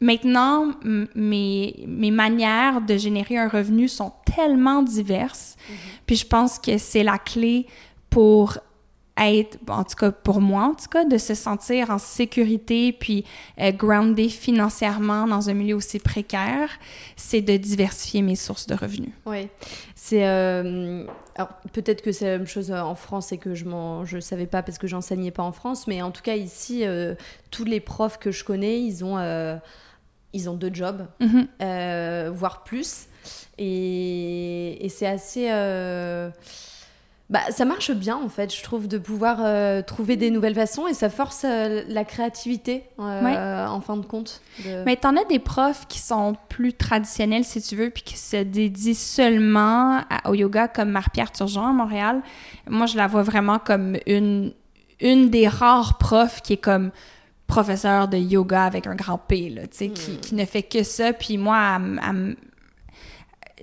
maintenant, 0.00 0.72
mes, 1.14 1.84
mes 1.86 2.10
manières 2.10 2.80
de 2.80 2.96
générer 2.96 3.38
un 3.38 3.48
revenu 3.48 3.88
sont 3.88 4.12
tellement 4.34 4.82
diverses. 4.82 5.56
Puis 6.06 6.16
je 6.16 6.26
pense 6.26 6.58
que 6.58 6.78
c'est 6.78 7.02
la 7.02 7.18
clé 7.18 7.66
pour 8.10 8.58
être, 9.18 9.58
en 9.68 9.84
tout 9.84 9.96
cas 9.96 10.10
pour 10.10 10.40
moi 10.40 10.64
en 10.64 10.74
tout 10.74 10.88
cas, 10.90 11.04
de 11.04 11.16
se 11.16 11.34
sentir 11.34 11.90
en 11.90 11.98
sécurité 11.98 12.92
puis 12.92 13.24
euh, 13.60 13.72
groundé 13.72 14.28
financièrement 14.28 15.26
dans 15.26 15.48
un 15.48 15.54
milieu 15.54 15.74
aussi 15.74 15.98
précaire, 15.98 16.68
c'est 17.16 17.40
de 17.40 17.56
diversifier 17.56 18.22
mes 18.22 18.36
sources 18.36 18.66
de 18.66 18.74
revenus. 18.74 19.12
Oui, 19.24 19.48
c'est 19.94 20.26
euh, 20.26 21.06
alors 21.34 21.50
peut-être 21.72 22.02
que 22.02 22.12
c'est 22.12 22.26
la 22.26 22.38
même 22.38 22.46
chose 22.46 22.70
en 22.70 22.94
France 22.94 23.32
et 23.32 23.38
que 23.38 23.54
je 23.54 23.64
m'en 23.64 24.04
je 24.04 24.20
savais 24.20 24.46
pas 24.46 24.62
parce 24.62 24.78
que 24.78 24.86
j'enseignais 24.86 25.30
pas 25.30 25.42
en 25.42 25.52
France, 25.52 25.86
mais 25.86 26.02
en 26.02 26.10
tout 26.10 26.22
cas 26.22 26.36
ici 26.36 26.82
euh, 26.84 27.14
tous 27.50 27.64
les 27.64 27.80
profs 27.80 28.18
que 28.18 28.30
je 28.30 28.44
connais 28.44 28.80
ils 28.80 29.04
ont 29.04 29.18
euh, 29.18 29.56
ils 30.36 30.48
ont 30.50 30.54
deux 30.54 30.70
jobs, 30.72 31.06
Mhm. 31.20 31.48
voire 32.32 32.62
plus, 32.64 33.06
et, 33.58 34.84
et 34.84 34.88
c'est 34.88 35.06
assez 35.06 35.48
bah, 37.28 37.40
ça 37.50 37.64
marche 37.64 37.90
bien 37.90 38.16
en 38.16 38.28
fait, 38.28 38.54
je 38.54 38.62
trouve, 38.62 38.86
de 38.86 38.98
pouvoir 38.98 39.38
euh, 39.40 39.82
trouver 39.82 40.14
des 40.16 40.30
nouvelles 40.30 40.54
façons 40.54 40.86
et 40.86 40.94
ça 40.94 41.10
force 41.10 41.42
euh, 41.44 41.82
la 41.88 42.04
créativité 42.04 42.84
euh, 43.00 43.20
Ouais. 43.24 43.36
en 43.68 43.80
fin 43.80 43.96
de 43.96 44.06
compte. 44.06 44.40
de- 44.64 44.84
Mais 44.84 44.94
t'en 44.94 45.16
as 45.16 45.24
des 45.24 45.40
profs 45.40 45.88
qui 45.88 45.98
sont 45.98 46.36
plus 46.48 46.72
traditionnels, 46.72 47.42
si 47.44 47.60
tu 47.60 47.74
veux, 47.74 47.90
puis 47.90 48.04
qui 48.04 48.16
se 48.16 48.36
dédient 48.44 48.94
seulement 48.94 50.02
à- 50.08 50.30
au 50.30 50.34
yoga, 50.34 50.68
comme 50.68 50.90
Marie-Pierre 50.90 51.32
Turgeon 51.32 51.66
à 51.66 51.72
Montréal. 51.72 52.22
Moi, 52.70 52.86
je 52.86 52.96
la 52.96 53.08
vois 53.08 53.24
vraiment 53.24 53.58
comme 53.58 53.96
une, 54.06 54.52
une 55.00 55.28
des 55.28 55.48
rares 55.48 55.98
profs 55.98 56.42
qui 56.42 56.52
est 56.52 56.56
comme 56.62 56.92
professeur 57.46 58.08
de 58.08 58.16
yoga 58.16 58.64
avec 58.64 58.86
un 58.86 58.94
grand 58.94 59.18
P, 59.18 59.50
là, 59.50 59.62
tu 59.62 59.76
sais, 59.76 59.88
qui, 59.88 60.18
qui 60.18 60.34
ne 60.34 60.44
fait 60.44 60.62
que 60.62 60.82
ça. 60.82 61.12
Puis 61.12 61.38
moi, 61.38 61.78
elle 61.78 62.00
elle 62.08 62.36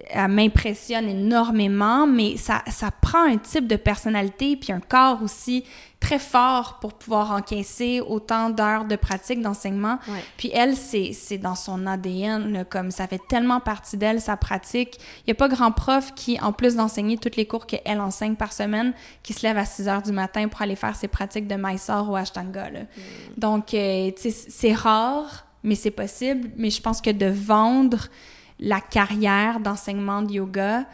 elle 0.09 0.27
m'impressionne 0.29 1.07
énormément, 1.07 2.07
mais 2.07 2.35
ça, 2.37 2.63
ça 2.67 2.89
prend 2.89 3.23
un 3.23 3.37
type 3.37 3.67
de 3.67 3.75
personnalité 3.75 4.55
puis 4.55 4.71
un 4.71 4.79
corps 4.79 5.21
aussi 5.21 5.65
très 5.99 6.17
fort 6.19 6.79
pour 6.81 6.93
pouvoir 6.93 7.31
encaisser 7.31 8.01
autant 8.01 8.49
d'heures 8.49 8.85
de 8.85 8.95
pratique 8.95 9.41
d'enseignement. 9.41 9.99
Ouais. 10.07 10.23
Puis 10.35 10.49
elle, 10.53 10.75
c'est 10.75 11.13
c'est 11.13 11.37
dans 11.37 11.55
son 11.55 11.85
ADN, 11.85 12.51
là, 12.51 12.65
comme 12.65 12.89
ça 12.89 13.07
fait 13.07 13.21
tellement 13.29 13.59
partie 13.59 13.95
d'elle, 13.95 14.19
sa 14.19 14.35
pratique. 14.35 14.97
Il 15.19 15.23
n'y 15.27 15.31
a 15.31 15.35
pas 15.35 15.47
grand 15.47 15.71
prof 15.71 16.13
qui, 16.15 16.39
en 16.41 16.51
plus 16.53 16.75
d'enseigner 16.75 17.17
tous 17.17 17.37
les 17.37 17.45
cours 17.45 17.67
qu'elle 17.67 18.01
enseigne 18.01 18.35
par 18.35 18.51
semaine, 18.51 18.93
qui 19.21 19.33
se 19.33 19.45
lève 19.45 19.57
à 19.57 19.65
6 19.65 19.87
heures 19.87 20.01
du 20.01 20.11
matin 20.11 20.47
pour 20.47 20.61
aller 20.61 20.75
faire 20.75 20.95
ses 20.95 21.07
pratiques 21.07 21.47
de 21.47 21.55
Mysore 21.55 22.09
ou 22.09 22.15
Ashtanga. 22.15 22.69
là. 22.71 22.79
Donc, 23.37 23.73
euh, 23.73 24.11
c'est 24.17 24.73
rare, 24.73 25.45
mais 25.63 25.75
c'est 25.75 25.91
possible. 25.91 26.49
Mais 26.57 26.71
je 26.71 26.81
pense 26.81 26.99
que 26.99 27.11
de 27.11 27.27
vendre 27.27 28.09
la 28.65 28.79
carrière 28.81 29.59
d'enseignement 29.59 30.21
de 30.21 30.31
yoga 30.33 30.85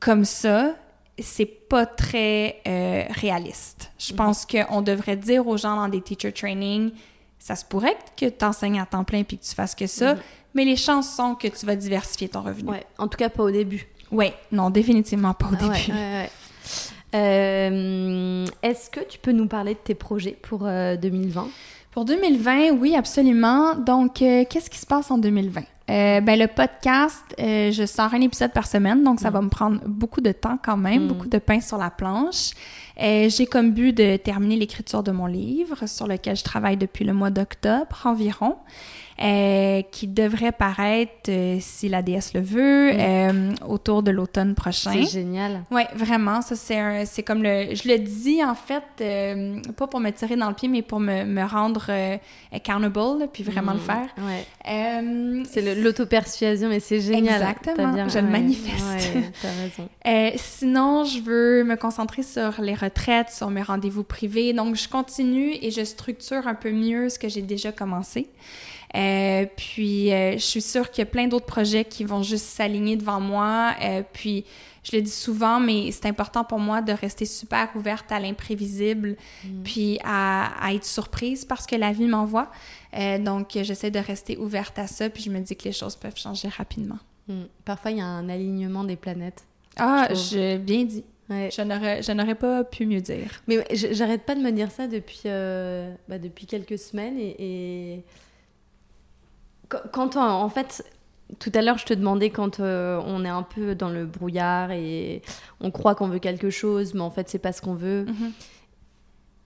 comme 0.00 0.24
ça, 0.24 0.74
c'est 1.18 1.46
pas 1.46 1.86
très 1.86 2.60
euh, 2.66 3.04
réaliste. 3.10 3.90
Je 3.98 4.12
pense 4.12 4.44
qu'on 4.44 4.82
devrait 4.82 5.16
dire 5.16 5.46
aux 5.46 5.56
gens 5.56 5.76
dans 5.76 5.88
des 5.88 6.00
teacher 6.00 6.32
training, 6.32 6.90
ça 7.38 7.54
se 7.56 7.64
pourrait 7.64 7.96
que 8.16 8.26
tu 8.26 8.44
enseignes 8.44 8.80
à 8.80 8.86
temps 8.86 9.04
plein 9.04 9.22
puis 9.22 9.38
que 9.38 9.44
tu 9.44 9.54
fasses 9.54 9.74
que 9.76 9.86
ça, 9.86 10.16
mais 10.54 10.64
les 10.64 10.76
chances 10.76 11.14
sont 11.14 11.34
que 11.36 11.46
tu 11.48 11.66
vas 11.66 11.76
diversifier 11.76 12.28
ton 12.28 12.42
revenu. 12.42 12.68
Ouais, 12.70 12.84
en 12.98 13.06
tout 13.08 13.16
cas 13.16 13.28
pas 13.28 13.44
au 13.44 13.50
début. 13.50 13.86
Ouais, 14.10 14.34
non, 14.50 14.70
définitivement 14.70 15.34
pas 15.34 15.46
au 15.46 15.54
Ah 15.54 15.56
début. 15.56 15.92
ouais, 15.92 15.96
ouais. 15.96 16.30
Euh, 17.14 18.46
Est-ce 18.62 18.90
que 18.90 19.00
tu 19.00 19.18
peux 19.18 19.32
nous 19.32 19.46
parler 19.46 19.74
de 19.74 19.78
tes 19.78 19.94
projets 19.94 20.36
pour 20.40 20.62
euh, 20.66 20.96
2020 20.96 21.48
Pour 21.90 22.04
2020, 22.04 22.72
oui, 22.72 22.94
absolument. 22.94 23.74
Donc, 23.74 24.22
euh, 24.22 24.44
qu'est-ce 24.48 24.70
qui 24.70 24.78
se 24.78 24.86
passe 24.86 25.10
en 25.10 25.18
2020? 25.18 25.62
Euh, 25.90 26.20
ben, 26.20 26.38
le 26.38 26.46
podcast, 26.48 27.24
euh, 27.40 27.72
je 27.72 27.86
sors 27.86 28.12
un 28.12 28.20
épisode 28.20 28.52
par 28.52 28.66
semaine, 28.66 29.02
donc 29.02 29.20
ça 29.20 29.30
va 29.30 29.40
me 29.40 29.48
prendre 29.48 29.80
beaucoup 29.86 30.20
de 30.20 30.32
temps 30.32 30.58
quand 30.62 30.76
même, 30.76 31.04
Mm. 31.04 31.08
beaucoup 31.08 31.28
de 31.28 31.38
pain 31.38 31.60
sur 31.62 31.78
la 31.78 31.88
planche. 31.88 32.50
Euh, 33.02 33.30
J'ai 33.30 33.46
comme 33.46 33.72
but 33.72 33.96
de 33.96 34.16
terminer 34.18 34.56
l'écriture 34.56 35.02
de 35.02 35.12
mon 35.12 35.24
livre, 35.26 35.86
sur 35.88 36.06
lequel 36.06 36.36
je 36.36 36.44
travaille 36.44 36.76
depuis 36.76 37.06
le 37.06 37.14
mois 37.14 37.30
d'octobre 37.30 38.02
environ, 38.04 38.56
euh, 39.20 39.82
qui 39.90 40.06
devrait 40.06 40.52
paraître, 40.52 41.28
euh, 41.28 41.56
si 41.60 41.88
la 41.88 42.02
déesse 42.02 42.34
le 42.34 42.40
veut, 42.40 42.92
euh, 42.94 43.50
autour 43.66 44.02
de 44.04 44.10
l'automne 44.12 44.54
prochain. 44.54 44.92
C'est 44.92 45.04
génial. 45.10 45.64
Oui, 45.72 45.82
vraiment. 45.96 46.40
Ça, 46.40 46.54
c'est 46.54 46.78
un- 46.78 47.04
c'est 47.04 47.24
comme 47.24 47.42
le. 47.42 47.74
Je 47.74 47.88
le 47.88 47.98
dis, 47.98 48.44
en 48.44 48.54
fait, 48.54 48.82
euh, 49.00 49.60
pas 49.76 49.88
pour 49.88 49.98
me 50.00 50.10
tirer 50.10 50.36
dans 50.36 50.48
le 50.48 50.54
pied, 50.54 50.68
mais 50.68 50.82
pour 50.82 51.00
me, 51.00 51.24
me 51.24 51.42
rendre 51.44 51.86
euh, 51.88 52.16
accountable, 52.52 53.18
là, 53.20 53.26
puis 53.32 53.42
vraiment 53.42 53.72
le 53.72 53.78
Mm, 53.78 53.82
faire. 53.82 54.08
Ouais. 54.18 54.46
Euh, 54.70 55.42
C'est 55.48 55.62
le- 55.62 55.82
l'auto-persuasion, 55.82 56.68
mais 56.68 56.78
c'est 56.80 57.00
génial. 57.00 57.42
Exactement. 57.42 57.92
Bien- 57.92 58.08
Je 58.08 58.18
le 58.18 58.28
manifeste. 58.28 58.84
ouais, 59.14 59.22
T'as 59.42 59.48
raison. 59.48 59.88
euh, 60.06 60.30
sinon, 60.36 61.04
je 61.04 61.20
veux 61.20 61.64
me 61.64 61.74
concentrer 61.76 62.22
sur 62.22 62.60
les 62.62 62.74
retraites, 62.74 63.30
sur 63.30 63.50
mes 63.50 63.62
rendez-vous 63.62 64.04
privés. 64.04 64.52
Donc, 64.52 64.76
je 64.76 64.88
continue 64.88 65.54
et 65.60 65.70
je 65.72 65.82
structure 65.84 66.46
un 66.46 66.54
peu 66.54 66.70
mieux 66.70 67.08
ce 67.08 67.18
que 67.18 67.28
j'ai 67.28 67.42
déjà 67.42 67.72
commencé. 67.72 68.28
Euh, 68.96 69.46
puis, 69.56 70.12
euh, 70.12 70.32
je 70.32 70.44
suis 70.44 70.62
sûre 70.62 70.90
qu'il 70.90 71.02
y 71.04 71.06
a 71.06 71.10
plein 71.10 71.28
d'autres 71.28 71.46
projets 71.46 71.84
qui 71.84 72.04
vont 72.04 72.22
juste 72.22 72.46
s'aligner 72.46 72.96
devant 72.96 73.20
moi. 73.20 73.74
Euh, 73.82 74.02
puis, 74.12 74.44
je 74.82 74.96
le 74.96 75.02
dis 75.02 75.10
souvent, 75.10 75.60
mais 75.60 75.90
c'est 75.92 76.06
important 76.06 76.44
pour 76.44 76.58
moi 76.58 76.80
de 76.80 76.92
rester 76.92 77.26
super 77.26 77.68
ouverte 77.74 78.10
à 78.10 78.18
l'imprévisible, 78.18 79.16
puis 79.62 79.98
à, 80.02 80.64
à 80.64 80.72
être 80.72 80.86
surprise 80.86 81.44
parce 81.44 81.66
que 81.66 81.76
la 81.76 81.92
vie 81.92 82.06
m'envoie. 82.06 82.50
Donc, 83.20 83.50
j'essaie 83.52 83.90
de 83.90 83.98
rester 83.98 84.38
ouverte 84.38 84.78
à 84.78 84.86
ça, 84.86 85.10
puis 85.10 85.24
je 85.24 85.30
me 85.30 85.40
dis 85.40 85.56
que 85.56 85.64
les 85.64 85.72
choses 85.72 85.96
peuvent 85.96 86.16
changer 86.16 86.48
rapidement. 86.48 86.98
Mm. 87.26 87.42
Parfois, 87.66 87.90
il 87.90 87.98
y 87.98 88.00
a 88.00 88.06
un 88.06 88.30
alignement 88.30 88.84
des 88.84 88.96
planètes. 88.96 89.44
Ah, 89.76 90.08
Je 90.10 90.56
bien 90.56 90.84
dit. 90.84 91.04
Ouais. 91.28 91.50
Je 91.52 92.12
n'aurais, 92.12 92.34
pas 92.34 92.64
pu 92.64 92.86
mieux 92.86 93.02
dire. 93.02 93.42
Mais 93.46 93.58
ouais, 93.58 93.66
j'arrête 93.72 94.22
pas 94.22 94.34
de 94.34 94.40
me 94.40 94.50
dire 94.50 94.70
ça 94.70 94.86
depuis, 94.86 95.24
bah, 95.24 96.18
depuis 96.18 96.46
quelques 96.46 96.78
semaines. 96.78 97.18
Et, 97.18 97.36
et... 97.38 98.04
Quand, 99.92 100.16
on- 100.16 100.20
en 100.20 100.48
fait, 100.48 100.84
tout 101.38 101.52
à 101.54 101.60
l'heure, 101.62 101.76
je 101.78 101.84
te 101.84 101.92
demandais 101.94 102.30
quand 102.30 102.60
euh, 102.60 103.00
on 103.04 103.24
est 103.24 103.28
un 103.28 103.42
peu 103.42 103.74
dans 103.74 103.90
le 103.90 104.06
brouillard 104.06 104.70
et 104.70 105.22
on 105.60 105.70
croit 105.70 105.94
qu'on 105.94 106.08
veut 106.08 106.18
quelque 106.20 106.48
chose, 106.50 106.94
mais 106.94 107.00
en 107.02 107.10
fait, 107.10 107.28
c'est 107.28 107.38
pas 107.38 107.52
ce 107.52 107.60
qu'on 107.60 107.74
veut. 107.74 108.04
Mhm. 108.06 108.32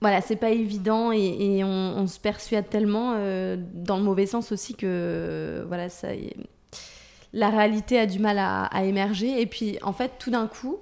Voilà, 0.01 0.19
c'est 0.21 0.35
pas 0.35 0.49
évident 0.49 1.11
et, 1.13 1.19
et 1.57 1.63
on, 1.63 1.67
on 1.67 2.07
se 2.07 2.19
persuade 2.19 2.69
tellement 2.69 3.13
euh, 3.15 3.55
dans 3.73 3.97
le 3.97 4.03
mauvais 4.03 4.25
sens 4.25 4.51
aussi 4.51 4.75
que 4.75 4.85
euh, 4.85 5.63
voilà, 5.67 5.87
ça, 5.87 6.09
la 7.31 7.49
réalité 7.49 7.97
a 7.99 8.05
du 8.05 8.19
mal 8.19 8.37
à, 8.37 8.65
à 8.65 8.83
émerger. 8.83 9.41
Et 9.41 9.45
puis, 9.45 9.77
en 9.81 9.93
fait, 9.93 10.11
tout 10.19 10.29
d'un 10.29 10.47
coup, 10.47 10.77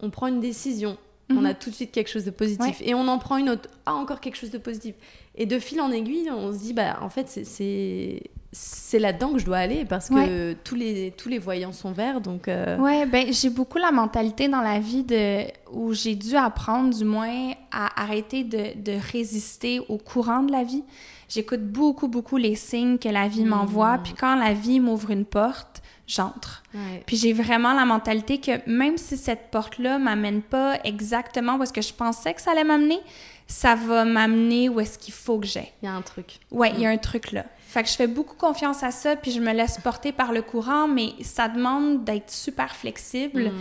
on 0.00 0.10
prend 0.10 0.26
une 0.28 0.40
décision. 0.40 0.96
On 1.30 1.34
Mhm. 1.36 1.46
a 1.46 1.54
tout 1.54 1.70
de 1.70 1.74
suite 1.74 1.90
quelque 1.92 2.08
chose 2.10 2.24
de 2.26 2.30
positif. 2.30 2.82
Et 2.84 2.94
on 2.94 3.06
en 3.08 3.18
prend 3.18 3.36
une 3.38 3.48
autre. 3.48 3.68
Ah, 3.86 3.94
encore 3.94 4.20
quelque 4.20 4.36
chose 4.36 4.50
de 4.50 4.58
positif. 4.58 4.94
Et 5.36 5.46
de 5.46 5.58
fil 5.58 5.80
en 5.80 5.90
aiguille, 5.90 6.30
on 6.30 6.52
se 6.52 6.58
dit, 6.58 6.72
bah, 6.74 6.98
en 7.00 7.08
fait, 7.08 7.28
c'est- 7.28 8.22
c'est 8.56 9.00
là-dedans 9.00 9.32
que 9.32 9.40
je 9.40 9.44
dois 9.44 9.58
aller 9.58 9.84
parce 9.84 10.08
que 10.08 10.52
tous, 10.64 10.76
les, 10.76 11.12
tous 11.16 11.28
les 11.28 11.38
voyants 11.40 11.72
sont 11.72 11.90
verts. 11.90 12.20
Donc, 12.20 12.46
euh, 12.46 12.78
Ouais, 12.78 13.04
ben 13.04 13.32
j'ai 13.32 13.50
beaucoup 13.50 13.78
la 13.78 13.90
mentalité 13.90 14.46
dans 14.48 14.60
la 14.60 14.78
vie 14.78 15.02
de 15.02 15.42
où 15.72 15.92
j'ai 15.92 16.14
dû 16.14 16.36
apprendre 16.36 16.94
du 16.96 17.04
moins 17.04 17.50
à 17.72 18.00
arrêter 18.00 18.44
de, 18.44 18.80
de 18.80 18.96
résister 19.12 19.80
au 19.88 19.98
courant 19.98 20.42
de 20.44 20.52
la 20.52 20.62
vie. 20.62 20.84
J'écoute 21.28 21.64
beaucoup 21.66 22.06
beaucoup 22.06 22.36
les 22.36 22.54
signes 22.54 22.98
que 22.98 23.08
la 23.08 23.26
vie 23.26 23.44
m'envoie, 23.44 23.98
puis 23.98 24.12
quand 24.12 24.36
la 24.36 24.52
vie 24.52 24.78
m'ouvre 24.78 25.10
une 25.10 25.24
porte, 25.24 25.82
j'entre. 26.06 26.62
ouais. 26.74 27.02
Puis 27.06 27.16
j'ai 27.16 27.32
vraiment 27.32 27.72
la 27.72 27.84
mentalité 27.84 28.38
que 28.38 28.52
même 28.70 28.98
si 28.98 29.16
cette 29.16 29.50
porte-là 29.50 29.98
m'amène 29.98 30.42
pas 30.42 30.78
exactement 30.84 31.56
où 31.56 31.62
est-ce 31.64 31.72
que 31.72 31.82
je 31.82 31.92
pensais 31.92 32.34
que 32.34 32.40
ça 32.40 32.52
allait 32.52 32.62
m'amener, 32.62 33.00
ça 33.48 33.74
va 33.74 34.04
m'amener 34.04 34.68
où 34.68 34.78
est-ce 34.80 34.98
qu'il 34.98 35.12
faut 35.14 35.38
que 35.40 35.46
j'aille. 35.46 35.72
il 35.82 35.86
y 35.86 35.88
a 35.88 35.94
un 35.94 36.02
truc. 36.02 36.38
Ouais, 36.52 36.70
il 36.76 36.80
y 36.82 36.86
a 36.86 36.90
un 36.90 36.96
truc 36.98 37.32
là. 37.32 37.44
Fait 37.74 37.82
que 37.82 37.88
je 37.88 37.94
fais 37.96 38.06
beaucoup 38.06 38.36
confiance 38.36 38.84
à 38.84 38.92
ça, 38.92 39.16
puis 39.16 39.32
je 39.32 39.40
me 39.40 39.52
laisse 39.52 39.78
porter 39.82 40.12
par 40.12 40.32
le 40.32 40.42
courant, 40.42 40.86
mais 40.86 41.08
ça 41.22 41.48
demande 41.48 42.04
d'être 42.04 42.30
super 42.30 42.74
flexible, 42.76 43.46
Mm. 43.46 43.52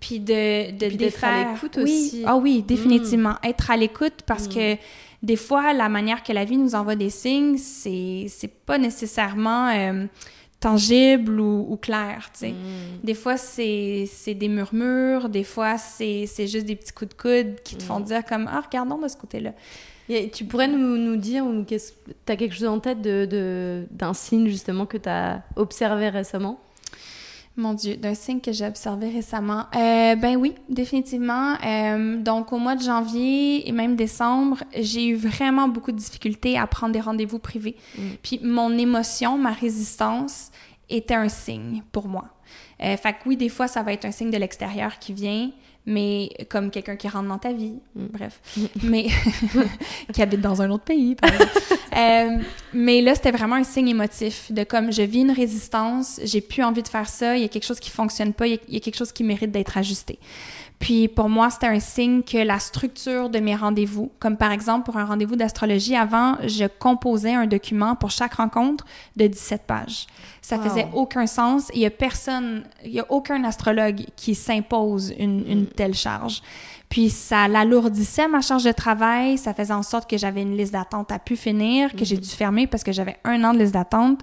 puis 0.00 0.20
de, 0.20 0.70
de 0.72 0.86
Puis 0.88 0.96
d'être 0.96 1.22
à 1.22 1.32
défaire. 1.36 1.52
l'écoute 1.52 1.76
aussi. 1.78 2.22
Ah 2.26 2.36
oui, 2.36 2.62
définitivement. 2.62 3.34
Mm. 3.44 3.48
Être 3.48 3.70
à 3.70 3.76
l'écoute 3.76 4.22
parce 4.24 4.48
que 4.48 4.76
des 5.22 5.36
fois, 5.36 5.74
la 5.74 5.88
manière 5.90 6.22
que 6.22 6.32
la 6.32 6.44
vie 6.46 6.56
nous 6.56 6.74
envoie 6.74 6.96
des 6.96 7.10
signes, 7.10 7.58
c'est 7.58 8.24
c'est 8.28 8.54
pas 8.64 8.78
nécessairement 8.78 9.68
euh, 9.68 10.06
tangible 10.60 11.38
ou, 11.40 11.66
ou 11.70 11.76
clair, 11.76 12.30
tu 12.32 12.40
sais. 12.40 12.50
Mm. 12.50 13.04
Des 13.04 13.14
fois, 13.14 13.36
c'est 13.36 14.08
des 14.34 14.48
murmures, 14.48 15.28
des 15.28 15.44
fois, 15.44 15.78
c'est 15.78 16.26
juste 16.46 16.66
des 16.66 16.76
petits 16.76 16.92
coups 16.92 17.10
de 17.10 17.14
coude 17.22 17.60
qui 17.62 17.76
te 17.76 17.82
Mm. 17.84 17.86
font 17.86 18.00
dire 18.00 18.24
comme 18.24 18.48
«Ah, 18.52 18.60
regardons 18.64 18.98
de 18.98 19.08
ce 19.08 19.16
côté-là». 19.16 19.52
Tu 20.32 20.44
pourrais 20.46 20.68
nous, 20.68 20.96
nous 20.96 21.16
dire, 21.16 21.44
ou 21.46 21.64
qu'est-ce- 21.64 21.92
t'as 22.24 22.34
quelque 22.36 22.54
chose 22.54 22.66
en 22.68 22.80
tête 22.80 23.02
de, 23.02 23.26
de- 23.26 23.86
d'un 23.90 24.14
signe 24.14 24.48
justement 24.48 24.86
que 24.86 24.96
tu 24.96 25.08
as 25.08 25.42
observé 25.56 26.08
récemment? 26.08 26.58
Mon 27.58 27.74
Dieu, 27.74 27.96
d'un 27.96 28.14
signe 28.14 28.40
que 28.40 28.52
j'ai 28.52 28.66
observé 28.66 29.10
récemment. 29.10 29.66
Euh, 29.74 30.14
ben 30.14 30.36
oui, 30.36 30.54
définitivement. 30.68 31.56
Euh, 31.66 32.16
donc, 32.16 32.52
au 32.52 32.58
mois 32.58 32.76
de 32.76 32.82
janvier 32.82 33.68
et 33.68 33.72
même 33.72 33.96
décembre, 33.96 34.62
j'ai 34.78 35.08
eu 35.08 35.16
vraiment 35.16 35.66
beaucoup 35.66 35.90
de 35.90 35.96
difficultés 35.96 36.56
à 36.56 36.68
prendre 36.68 36.92
des 36.92 37.00
rendez-vous 37.00 37.40
privés. 37.40 37.74
Mm. 37.96 38.02
Puis 38.22 38.40
mon 38.44 38.78
émotion, 38.78 39.38
ma 39.38 39.50
résistance 39.50 40.52
était 40.88 41.14
un 41.14 41.28
signe 41.28 41.82
pour 41.90 42.06
moi. 42.06 42.26
Euh, 42.80 42.96
fait 42.96 43.12
que 43.14 43.18
oui, 43.26 43.36
des 43.36 43.48
fois, 43.48 43.66
ça 43.66 43.82
va 43.82 43.92
être 43.92 44.04
un 44.04 44.12
signe 44.12 44.30
de 44.30 44.38
l'extérieur 44.38 45.00
qui 45.00 45.12
vient, 45.12 45.50
mais 45.86 46.30
comme 46.50 46.70
quelqu'un 46.70 46.96
qui 46.96 47.08
rentre 47.08 47.28
dans 47.28 47.38
ta 47.38 47.52
vie, 47.52 47.74
Mm. 47.94 48.06
bref, 48.12 48.40
mais 48.82 49.06
qui 50.12 50.22
habite 50.22 50.40
dans 50.40 50.60
un 50.62 50.70
autre 50.70 50.84
pays. 50.84 51.14
par. 51.14 51.30
Euh, 51.96 52.36
mais 52.74 53.00
là, 53.00 53.16
c'était 53.16 53.32
vraiment 53.32 53.56
un 53.56 53.64
signe 53.64 53.88
émotif 53.88 54.52
de 54.52 54.62
comme 54.62 54.92
je 54.92 55.02
vis 55.02 55.20
une 55.22 55.32
résistance, 55.32 56.20
j'ai 56.22 56.40
plus 56.40 56.62
envie 56.62 56.82
de 56.84 56.86
faire 56.88 57.08
ça, 57.08 57.34
il 57.36 57.42
y 57.42 57.44
a 57.44 57.48
quelque 57.48 57.64
chose 57.64 57.80
qui 57.80 57.90
fonctionne 57.90 58.32
pas, 58.34 58.46
il 58.46 58.52
y 58.52 58.54
a- 58.54 58.58
il 58.68 58.74
y, 58.74 58.76
a 58.76 58.80
quelque 58.80 58.96
chose 58.96 59.10
qui 59.10 59.24
mérite 59.24 59.50
d'être 59.50 59.76
ajusté. 59.76 60.18
Puis 60.78 61.08
pour 61.08 61.28
moi, 61.28 61.50
c'était 61.50 61.66
un 61.66 61.80
signe 61.80 62.22
que 62.22 62.38
la 62.38 62.60
structure 62.60 63.30
de 63.30 63.40
mes 63.40 63.56
rendez-vous, 63.56 64.12
comme 64.20 64.36
par 64.36 64.52
exemple 64.52 64.84
pour 64.84 64.96
un 64.96 65.04
rendez-vous 65.04 65.34
d'astrologie, 65.34 65.96
avant, 65.96 66.36
je 66.46 66.66
composais 66.66 67.34
un 67.34 67.46
document 67.46 67.96
pour 67.96 68.12
chaque 68.12 68.34
rencontre 68.34 68.84
de 69.16 69.26
17 69.26 69.62
pages. 69.66 70.06
Ça 70.40 70.56
Wow. 70.56 70.62
faisait 70.62 70.86
aucun 70.94 71.26
sens. 71.26 71.68
Il 71.74 71.80
y 71.80 71.86
a 71.86 71.90
personne, 71.90 72.62
il 72.84 72.92
y 72.92 73.00
a 73.00 73.06
aucun 73.10 73.42
astrologue 73.44 74.04
qui 74.16 74.34
s'impose 74.36 75.12
une, 75.18 75.44
une 75.50 75.66
telle 75.66 75.94
charge. 75.94 76.42
Puis 76.88 77.10
ça 77.10 77.48
l'alourdissait 77.48 78.28
ma 78.28 78.40
charge 78.40 78.64
de 78.64 78.72
travail, 78.72 79.36
ça 79.36 79.52
faisait 79.52 79.74
en 79.74 79.82
sorte 79.82 80.08
que 80.08 80.16
j'avais 80.16 80.40
une 80.42 80.56
liste 80.56 80.72
d'attente 80.72 81.12
à 81.12 81.18
pu 81.18 81.36
finir, 81.36 81.92
que 81.94 82.04
j'ai 82.04 82.16
dû 82.16 82.28
fermer 82.28 82.66
parce 82.66 82.82
que 82.82 82.92
j'avais 82.92 83.16
un 83.24 83.42
an 83.44 83.52
de 83.52 83.58
liste 83.58 83.74
d'attente. 83.74 84.20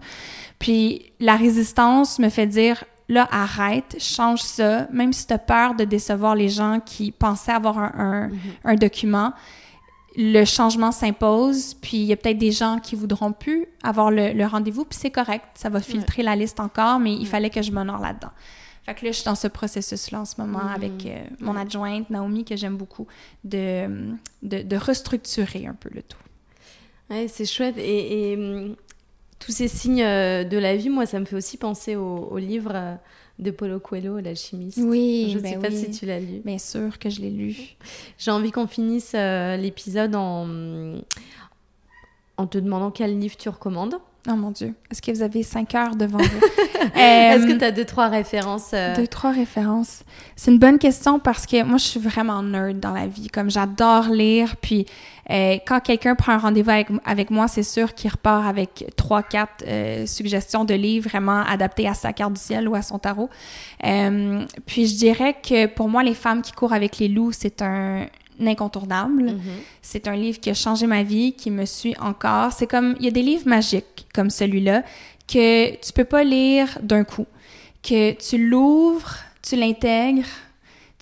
Puis 0.58 1.12
la 1.20 1.36
résistance 1.36 2.18
me 2.18 2.30
fait 2.30 2.48
dire 2.48 2.84
là 3.08 3.28
arrête, 3.32 3.96
change 4.00 4.42
ça, 4.42 4.88
même 4.92 5.14
si 5.14 5.28
tu 5.28 5.34
as 5.34 5.38
peur 5.38 5.76
de 5.76 5.84
décevoir 5.84 6.36
les 6.36 6.50
gens 6.50 6.80
qui 6.84 7.12
pensaient 7.12 7.52
avoir 7.52 7.78
un, 7.78 7.92
un- 7.98 8.32
un 8.64 8.76
document. 8.76 9.34
Le 10.18 10.46
changement 10.46 10.94
s'impose, 10.94 11.74
puis 11.74 11.98
il 11.98 12.06
y 12.06 12.14
a 12.14 12.16
peut-être 12.16 12.38
des 12.38 12.54
gens 12.54 12.80
qui 12.80 12.96
voudront 12.96 13.34
plus 13.34 13.68
avoir 13.84 14.12
le, 14.12 14.32
le 14.32 14.46
rendez-vous, 14.46 14.86
puis 14.86 14.98
c'est 15.02 15.12
correct, 15.12 15.44
ça 15.56 15.68
va 15.70 15.82
filtrer 15.82 16.24
la 16.24 16.38
liste 16.38 16.60
encore, 16.62 17.00
mais 17.00 17.14
il 17.14 17.28
fallait 17.28 17.50
que 17.50 17.62
je 17.62 17.72
m'honore 17.72 18.00
là-dedans. 18.00 18.32
Fait 18.86 18.94
que 18.96 19.04
là, 19.04 19.12
je 19.12 19.18
suis 19.18 19.26
dans 19.26 19.36
ce 19.36 19.48
processus-là 19.48 20.22
en 20.22 20.26
ce 20.26 20.40
moment 20.40 20.64
Mhm. 20.64 20.72
avec 20.74 21.06
euh, 21.06 21.24
mon 21.42 21.56
adjointe, 21.58 22.10
Naomi, 22.10 22.46
que 22.46 22.56
j'aime 22.56 22.78
beaucoup, 22.78 23.08
de, 23.44 23.88
de, 24.42 24.62
de 24.62 24.76
restructurer 24.78 25.66
un 25.68 25.74
peu 25.74 25.90
le 25.92 26.02
tout. 26.02 26.18
Ouais, 27.10 27.28
c'est 27.28 27.46
chouette. 27.46 27.76
Et, 27.78 28.32
et, 28.32 28.38
hum, 28.38 28.76
tous 29.46 29.52
ces 29.52 29.68
signes 29.68 30.02
euh, 30.04 30.44
de 30.44 30.58
la 30.58 30.76
vie, 30.76 30.90
moi, 30.90 31.06
ça 31.06 31.20
me 31.20 31.26
fait 31.26 31.36
aussi 31.36 31.58
penser 31.58 31.96
au, 31.96 32.30
au 32.32 32.38
livre 32.40 32.72
euh, 32.74 32.96
de 33.38 33.52
Paulo 33.52 33.80
Coelho, 33.80 34.18
L'alchimiste. 34.20 34.80
Oui, 34.82 35.30
Je 35.34 35.40
ben 35.40 35.54
sais 35.54 35.60
pas 35.60 35.68
oui. 35.70 35.78
si 35.78 35.92
tu 35.92 36.06
l'as 36.08 36.20
lu. 36.20 36.42
Bien 36.44 36.58
sûr 36.58 36.98
que 36.98 37.10
je 37.12 37.22
l'ai 37.22 37.30
lu. 37.30 37.56
J'ai 38.18 38.32
envie 38.32 38.52
qu'on 38.52 38.66
finisse 38.66 39.12
euh, 39.14 39.56
l'épisode 39.56 40.16
en, 40.16 40.48
en 42.38 42.48
te 42.48 42.58
demandant 42.58 42.90
quel 42.90 43.20
livre 43.20 43.38
tu 43.38 43.50
recommandes. 43.50 43.96
Oh 44.28 44.36
mon 44.36 44.50
Dieu, 44.50 44.74
est-ce 44.90 45.02
que 45.04 45.12
vous 45.12 45.22
avez 45.22 45.44
cinq 45.44 45.76
heures 45.76 45.96
devant 45.96 46.18
vous? 46.18 46.24
Est-ce 46.96 47.44
Euh, 47.44 47.48
que 47.48 47.60
tu 47.60 47.64
as 47.64 47.72
deux, 47.72 47.86
trois 47.86 48.08
références 48.08 48.72
euh, 48.74 48.96
Deux, 48.96 49.06
trois 49.08 49.32
références. 49.32 50.04
C'est 50.36 50.50
une 50.52 50.58
bonne 50.58 50.80
question 50.80 51.20
parce 51.20 51.46
que 51.46 51.64
moi, 51.64 51.78
je 51.78 51.84
suis 51.84 52.00
vraiment 52.00 52.42
nerd 52.42 52.80
dans 52.80 52.92
la 52.92 53.06
vie. 53.06 53.28
Comme 53.28 53.52
j'adore 53.52 54.10
lire, 54.10 54.56
puis 54.58 54.86
euh, 55.30 55.58
quand 55.68 55.80
quelqu'un 55.80 56.16
prend 56.16 56.32
un 56.34 56.38
rendez-vous 56.40 56.72
avec, 56.72 56.88
avec 57.06 57.30
moi, 57.30 57.48
c'est 57.48 57.64
sûr 57.64 57.94
qu'il 57.94 58.10
repart 58.10 58.48
avec 58.48 58.92
trois, 58.96 59.22
quatre 59.22 59.64
suggestions 60.08 60.66
de 60.66 60.74
livres 60.74 61.08
vraiment 61.10 61.42
adaptés 61.44 61.88
à 61.88 61.94
sa 61.94 62.12
carte 62.12 62.34
du 62.34 62.42
ciel 62.42 62.68
ou 62.68 62.74
à 62.76 62.82
son 62.82 62.98
tarot. 62.98 63.30
Puis 64.66 64.88
je 64.88 64.96
dirais 64.96 65.36
que 65.42 65.68
pour 65.68 65.88
moi, 65.90 66.04
Les 66.04 66.14
femmes 66.14 66.42
qui 66.42 66.52
courent 66.52 66.74
avec 66.74 66.98
les 67.00 67.08
loups, 67.08 67.32
c'est 67.32 67.62
un 67.62 68.06
incontournable. 68.40 69.24
mhm. 69.24 69.42
C'est 69.82 70.08
un 70.08 70.16
livre 70.16 70.40
qui 70.40 70.50
a 70.50 70.54
changé 70.54 70.88
ma 70.88 71.04
vie, 71.04 71.34
qui 71.34 71.52
me 71.52 71.66
suit 71.66 71.96
encore. 72.00 72.52
C'est 72.52 72.68
comme, 72.68 72.96
il 73.00 73.06
y 73.06 73.08
a 73.08 73.12
des 73.12 73.22
livres 73.22 73.48
magiques 73.48 74.08
comme 74.14 74.30
celui-là 74.30 74.84
que 75.28 75.76
tu 75.76 75.94
peux 75.94 76.04
pas 76.06 76.24
lire 76.24 76.78
d'un 76.82 77.04
coup. 77.04 77.26
Que 77.84 78.14
tu 78.14 78.38
l'ouvres, 78.50 79.18
tu 79.42 79.56
l'intègres, 79.56 80.26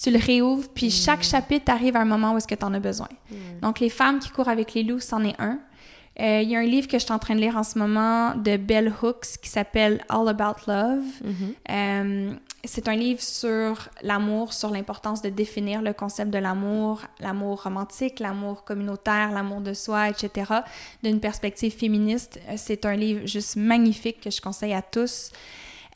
tu 0.02 0.12
le 0.12 0.20
réouvres, 0.20 0.68
puis 0.74 0.90
chaque 0.92 1.24
chapitre 1.24 1.72
arrive 1.72 1.96
à 1.96 2.02
un 2.02 2.06
moment 2.06 2.34
où 2.34 2.38
est-ce 2.38 2.48
que 2.48 2.56
tu 2.56 2.66
en 2.66 2.74
as 2.74 2.80
besoin. 2.80 3.08
Donc, 3.62 3.80
Les 3.80 3.90
femmes 3.90 4.20
qui 4.20 4.30
courent 4.30 4.50
avec 4.50 4.74
les 4.74 4.84
loups, 4.84 5.00
c'en 5.00 5.24
est 5.24 5.36
un. 5.40 5.60
Euh, 6.20 6.42
Il 6.44 6.50
y 6.50 6.56
a 6.56 6.60
un 6.60 6.66
livre 6.66 6.88
que 6.88 7.00
je 7.00 7.04
suis 7.06 7.14
en 7.14 7.20
train 7.20 7.36
de 7.36 7.40
lire 7.40 7.58
en 7.58 7.64
ce 7.64 7.80
moment 7.80 8.36
de 8.36 8.58
Bell 8.58 8.94
Hooks 9.02 9.40
qui 9.42 9.50
s'appelle 9.50 10.04
All 10.10 10.28
About 10.28 10.62
Love. 10.68 11.04
Mhm. 11.24 11.54
Euh, 11.72 12.34
c'est 12.66 12.88
un 12.88 12.96
livre 12.96 13.22
sur 13.22 13.90
l'amour, 14.02 14.54
sur 14.54 14.70
l'importance 14.70 15.22
de 15.22 15.30
définir 15.30 15.82
le 15.82 15.92
concept 15.92 16.32
de 16.32 16.38
l'amour, 16.38 17.02
l'amour 17.20 17.64
romantique, 17.64 18.20
l'amour 18.20 18.64
communautaire, 18.64 19.32
l'amour 19.32 19.60
de 19.60 19.74
soi, 19.74 20.10
etc., 20.10 20.52
d'une 21.04 21.20
perspective 21.20 21.74
féministe. 21.74 22.40
Euh, 22.48 22.54
C'est 22.56 22.86
un 22.86 22.96
livre 22.96 23.26
juste 23.26 23.58
magnifique 23.58 24.22
que 24.22 24.32
je 24.32 24.40
conseille 24.40 24.74
à 24.74 24.82
tous. 24.82 25.32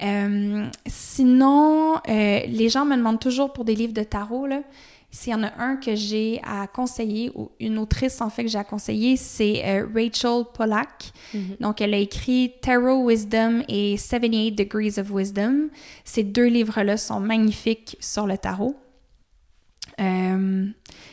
Euh, 0.03 0.65
sinon, 0.85 1.95
euh, 1.95 2.41
les 2.45 2.69
gens 2.69 2.85
me 2.85 2.97
demandent 2.97 3.19
toujours 3.19 3.53
pour 3.53 3.63
des 3.63 3.75
livres 3.75 3.93
de 3.93 4.03
tarot, 4.03 4.45
là. 4.45 4.61
S'il 5.09 5.31
y 5.31 5.35
en 5.35 5.43
a 5.43 5.51
un 5.57 5.77
que 5.77 5.95
j'ai 5.95 6.41
à 6.43 6.67
conseiller, 6.67 7.31
ou 7.33 7.49
une 7.59 7.77
autrice 7.77 8.19
en 8.19 8.29
fait 8.29 8.43
que 8.43 8.49
j'ai 8.49 8.57
à 8.57 8.63
conseiller, 8.63 9.15
c'est 9.15 9.63
euh, 9.65 9.87
Rachel 9.93 10.43
Pollack. 10.53 11.11
Mhm. 11.33 11.57
Donc, 11.61 11.81
elle 11.81 11.93
a 11.93 11.97
écrit 11.97 12.53
Tarot 12.61 13.07
Wisdom 13.07 13.63
et 13.69 13.95
78 13.97 14.51
Degrees 14.51 14.99
of 14.99 15.09
Wisdom. 15.09 15.69
Ces 16.03 16.23
deux 16.23 16.47
livres-là 16.47 16.97
sont 16.97 17.19
magnifiques 17.19 17.95
sur 17.99 18.27
le 18.27 18.37
tarot. 18.37 18.75
Euh, 19.99 20.67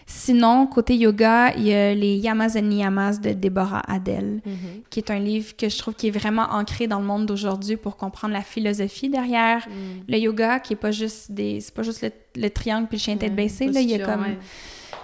sinon, 0.06 0.66
côté 0.66 0.94
yoga, 0.96 1.54
il 1.56 1.64
y 1.64 1.72
a 1.74 1.94
les 1.94 2.16
Yamas 2.16 2.56
and 2.56 2.62
Niyamas 2.62 3.18
de 3.20 3.32
Deborah 3.32 3.82
Adele, 3.88 4.40
Mhm. 4.44 4.82
qui 4.90 5.00
est 5.00 5.10
un 5.10 5.18
livre 5.18 5.56
que 5.56 5.68
je 5.68 5.78
trouve 5.78 5.94
qui 5.94 6.08
est 6.08 6.10
vraiment 6.10 6.46
ancré 6.50 6.86
dans 6.86 6.98
le 7.00 7.06
monde 7.06 7.26
d'aujourd'hui 7.26 7.76
pour 7.76 7.96
comprendre 7.96 8.34
la 8.34 8.42
philosophie 8.42 9.08
derrière 9.08 9.66
Mhm. 9.68 10.04
le 10.08 10.18
yoga, 10.18 10.60
qui 10.60 10.74
est 10.74 10.76
pas 10.76 10.90
juste 10.90 11.32
des, 11.32 11.60
c'est 11.60 11.74
pas 11.74 11.82
juste 11.82 12.02
le, 12.02 12.10
le 12.36 12.50
triangle 12.50 12.86
puis 12.88 12.98
le 12.98 13.02
chien 13.02 13.16
tête 13.16 13.30
Ouais, 13.30 13.36
baissée. 13.36 13.66
Là, 13.68 13.80
il 13.80 13.90
y 13.90 13.94
a 13.94 14.04
comme 14.04 14.22
ouais. 14.22 14.38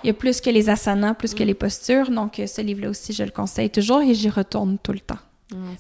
il 0.05 0.09
y 0.09 0.11
a 0.11 0.15
plus 0.15 0.41
que 0.41 0.51
les 0.51 0.69
asanas, 0.69 1.15
plus 1.15 1.33
que 1.35 1.43
Mm. 1.43 1.47
les 1.47 1.55
postures. 1.55 2.11
Donc, 2.11 2.39
euh, 2.39 2.47
ce 2.47 2.61
livre-là 2.61 2.91
aussi, 2.91 3.13
je 3.13 3.23
le 3.25 3.31
conseille 3.31 3.71
toujours 3.71 4.03
et 4.03 4.13
j'y 4.15 4.29
retourne 4.29 4.77
tout 4.83 4.93
le 4.93 5.01
temps. 5.01 5.19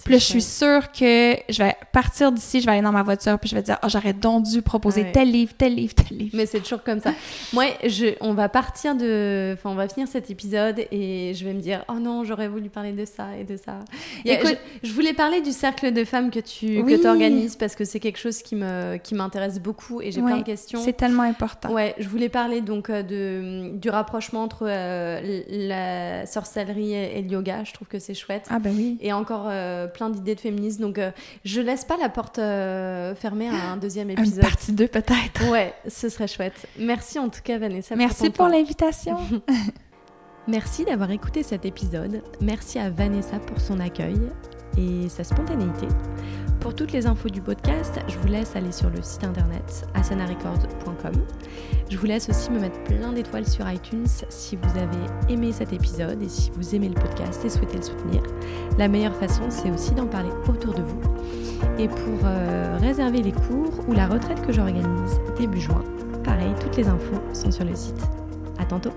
Puis 0.05 0.12
là, 0.12 0.18
je 0.18 0.25
suis 0.25 0.43
sûre 0.43 0.91
que 0.93 1.37
je 1.49 1.62
vais 1.62 1.75
partir 1.93 2.33
d'ici, 2.33 2.61
je 2.61 2.66
vais 2.66 2.73
aller 2.73 2.83
dans 2.83 2.93
ma 2.93 3.03
voiture, 3.03 3.39
puis 3.39 3.49
je 3.49 3.55
vais 3.55 3.62
dire, 3.62 3.79
oh, 3.83 3.87
j'aurais 3.89 4.12
donc 4.12 4.45
dû 4.45 4.62
proposer 4.62 5.03
Ouais. 5.03 5.12
tel 5.12 5.31
livre, 5.31 5.53
tel 5.57 5.75
livre, 5.75 5.95
tel 5.95 6.16
livre. 6.18 6.31
Mais 6.35 6.47
c'est 6.47 6.61
toujours 6.61 6.83
comme 6.83 7.01
ça. 7.01 7.12
Moi, 7.53 7.66
je, 7.87 8.14
on 8.21 8.35
va 8.35 8.49
partir 8.49 8.95
de. 8.95 9.55
Enfin, 9.55 9.71
on 9.71 9.75
va 9.75 9.89
finir 9.89 10.09
cet 10.09 10.31
épisode 10.31 10.79
et 10.91 11.33
je 11.35 11.45
vais 11.45 11.53
me 11.55 11.61
dire 11.61 11.85
Oh 11.89 11.95
non, 12.01 12.25
j'aurais 12.25 12.49
voulu 12.49 12.68
parler 12.68 12.93
de 12.93 13.05
ça 13.05 13.29
et 13.39 13.45
de 13.45 13.57
ça. 13.57 13.79
Écoute- 14.25 14.59
je, 14.83 14.89
je 14.89 14.93
voulais 14.95 15.12
parler 15.12 15.41
du 15.41 15.53
cercle 15.53 15.93
de 15.93 16.05
femmes 16.05 16.31
que 16.31 16.41
tu 16.41 16.81
Oui. 16.83 17.01
que 17.01 17.07
organises 17.07 17.57
parce 17.57 17.75
que 17.77 17.85
c'est 17.85 18.01
quelque 18.01 18.18
chose 18.18 18.43
qui 18.43 18.57
me 18.57 18.97
qui 18.97 19.14
m'intéresse 19.14 19.61
beaucoup 19.61 20.01
et 20.03 20.11
j'ai 20.12 20.21
Ouais, 20.21 20.33
plein 20.33 20.39
de 20.41 20.45
questions. 20.45 20.81
C'est 20.85 20.93
tellement 20.97 21.23
important. 21.23 21.71
Ouais, 21.73 21.95
je 21.99 22.09
voulais 22.09 22.29
parler 22.29 22.61
donc 22.61 22.91
euh, 22.91 23.03
de, 23.03 23.77
du 23.77 23.89
rapprochement 23.91 24.43
entre 24.43 24.66
euh, 24.68 25.41
la 25.49 26.27
sorcellerie 26.27 26.93
et, 26.95 27.18
et 27.18 27.23
le 27.23 27.29
yoga. 27.31 27.64
Je 27.64 27.73
trouve 27.73 27.89
que 27.89 27.99
c'est 27.99 28.14
chouette. 28.14 28.47
Ah 28.51 28.59
ben 28.59 28.75
oui. 28.77 28.99
Et 29.01 29.12
encore 29.12 29.47
euh, 29.49 29.59
plein 29.88 30.11
d'idées 30.11 30.34
de 30.34 30.40
féminisme. 30.40 30.82
Donc, 30.82 30.98
euh, 30.98 31.11
je 31.44 31.61
laisse 31.61 31.84
pas 31.84 31.96
la 31.96 32.08
porte 32.08 32.38
euh, 32.38 33.14
fermée 33.14 33.48
à 33.48 33.72
un 33.72 33.76
deuxième 33.76 34.11
Une 34.11 34.18
épisode. 34.18 34.42
partie 34.42 34.72
2 34.72 34.88
peut-être. 34.88 35.50
Ouais, 35.50 35.74
ce 35.88 36.08
serait 36.08 36.28
chouette. 36.28 36.66
Merci 36.78 37.18
en 37.18 37.28
tout 37.28 37.40
cas, 37.42 37.58
Vanessa. 37.58 37.96
Merci 37.96 38.30
pour 38.30 38.46
temps. 38.46 38.52
l'invitation. 38.52 39.18
Merci 40.48 40.84
d'avoir 40.84 41.11
écouté 41.11 41.42
cet 41.42 41.64
épisode. 41.64 42.22
Merci 42.40 42.78
à 42.78 42.90
Vanessa 42.90 43.38
pour 43.38 43.61
son 43.61 43.78
accueil 43.78 44.18
et 44.78 45.08
sa 45.08 45.22
spontanéité. 45.24 45.86
Pour 46.61 46.74
toutes 46.74 46.92
les 46.92 47.06
infos 47.06 47.30
du 47.30 47.40
podcast, 47.40 47.98
je 48.06 48.18
vous 48.18 48.28
laisse 48.28 48.54
aller 48.54 48.70
sur 48.70 48.90
le 48.90 49.00
site 49.00 49.24
internet 49.24 49.86
asanarecords.com. 49.94 51.12
Je 51.88 51.96
vous 51.96 52.06
laisse 52.06 52.28
aussi 52.28 52.50
me 52.50 52.61
mettre 52.61 52.82
plein 52.84 53.14
d'étoiles 53.14 53.46
sur 53.46 53.68
iTunes 53.68 54.06
si 54.28 54.56
vous 54.56 54.78
avez 54.78 55.32
aimé 55.32 55.52
cet 55.52 55.72
épisode 55.72 56.22
et 56.22 56.28
si 56.28 56.50
vous 56.50 56.74
aimez 56.74 56.90
le 56.90 56.94
podcast 56.94 57.42
et 57.46 57.48
souhaitez 57.48 57.78
le 57.78 57.82
soutenir. 57.82 58.22
La 58.78 58.88
meilleure 58.88 59.16
façon, 59.16 59.44
c'est 59.48 59.70
aussi 59.70 59.92
d'en 59.92 60.06
parler 60.06 60.30
autour 60.48 60.74
de 60.74 60.82
vous. 60.82 61.00
Et 61.78 61.88
pour 61.88 62.20
euh, 62.24 62.76
réserver 62.78 63.22
les 63.22 63.32
cours 63.32 63.88
ou 63.88 63.92
la 63.94 64.06
retraite 64.06 64.46
que 64.46 64.52
j'organise 64.52 65.18
début 65.38 65.61
juin, 65.61 65.82
pareil, 66.24 66.52
toutes 66.61 66.76
les 66.76 66.88
infos 66.88 67.20
sont 67.32 67.50
sur 67.50 67.64
le 67.64 67.74
site. 67.74 68.02
À 68.58 68.66
tantôt 68.66 68.92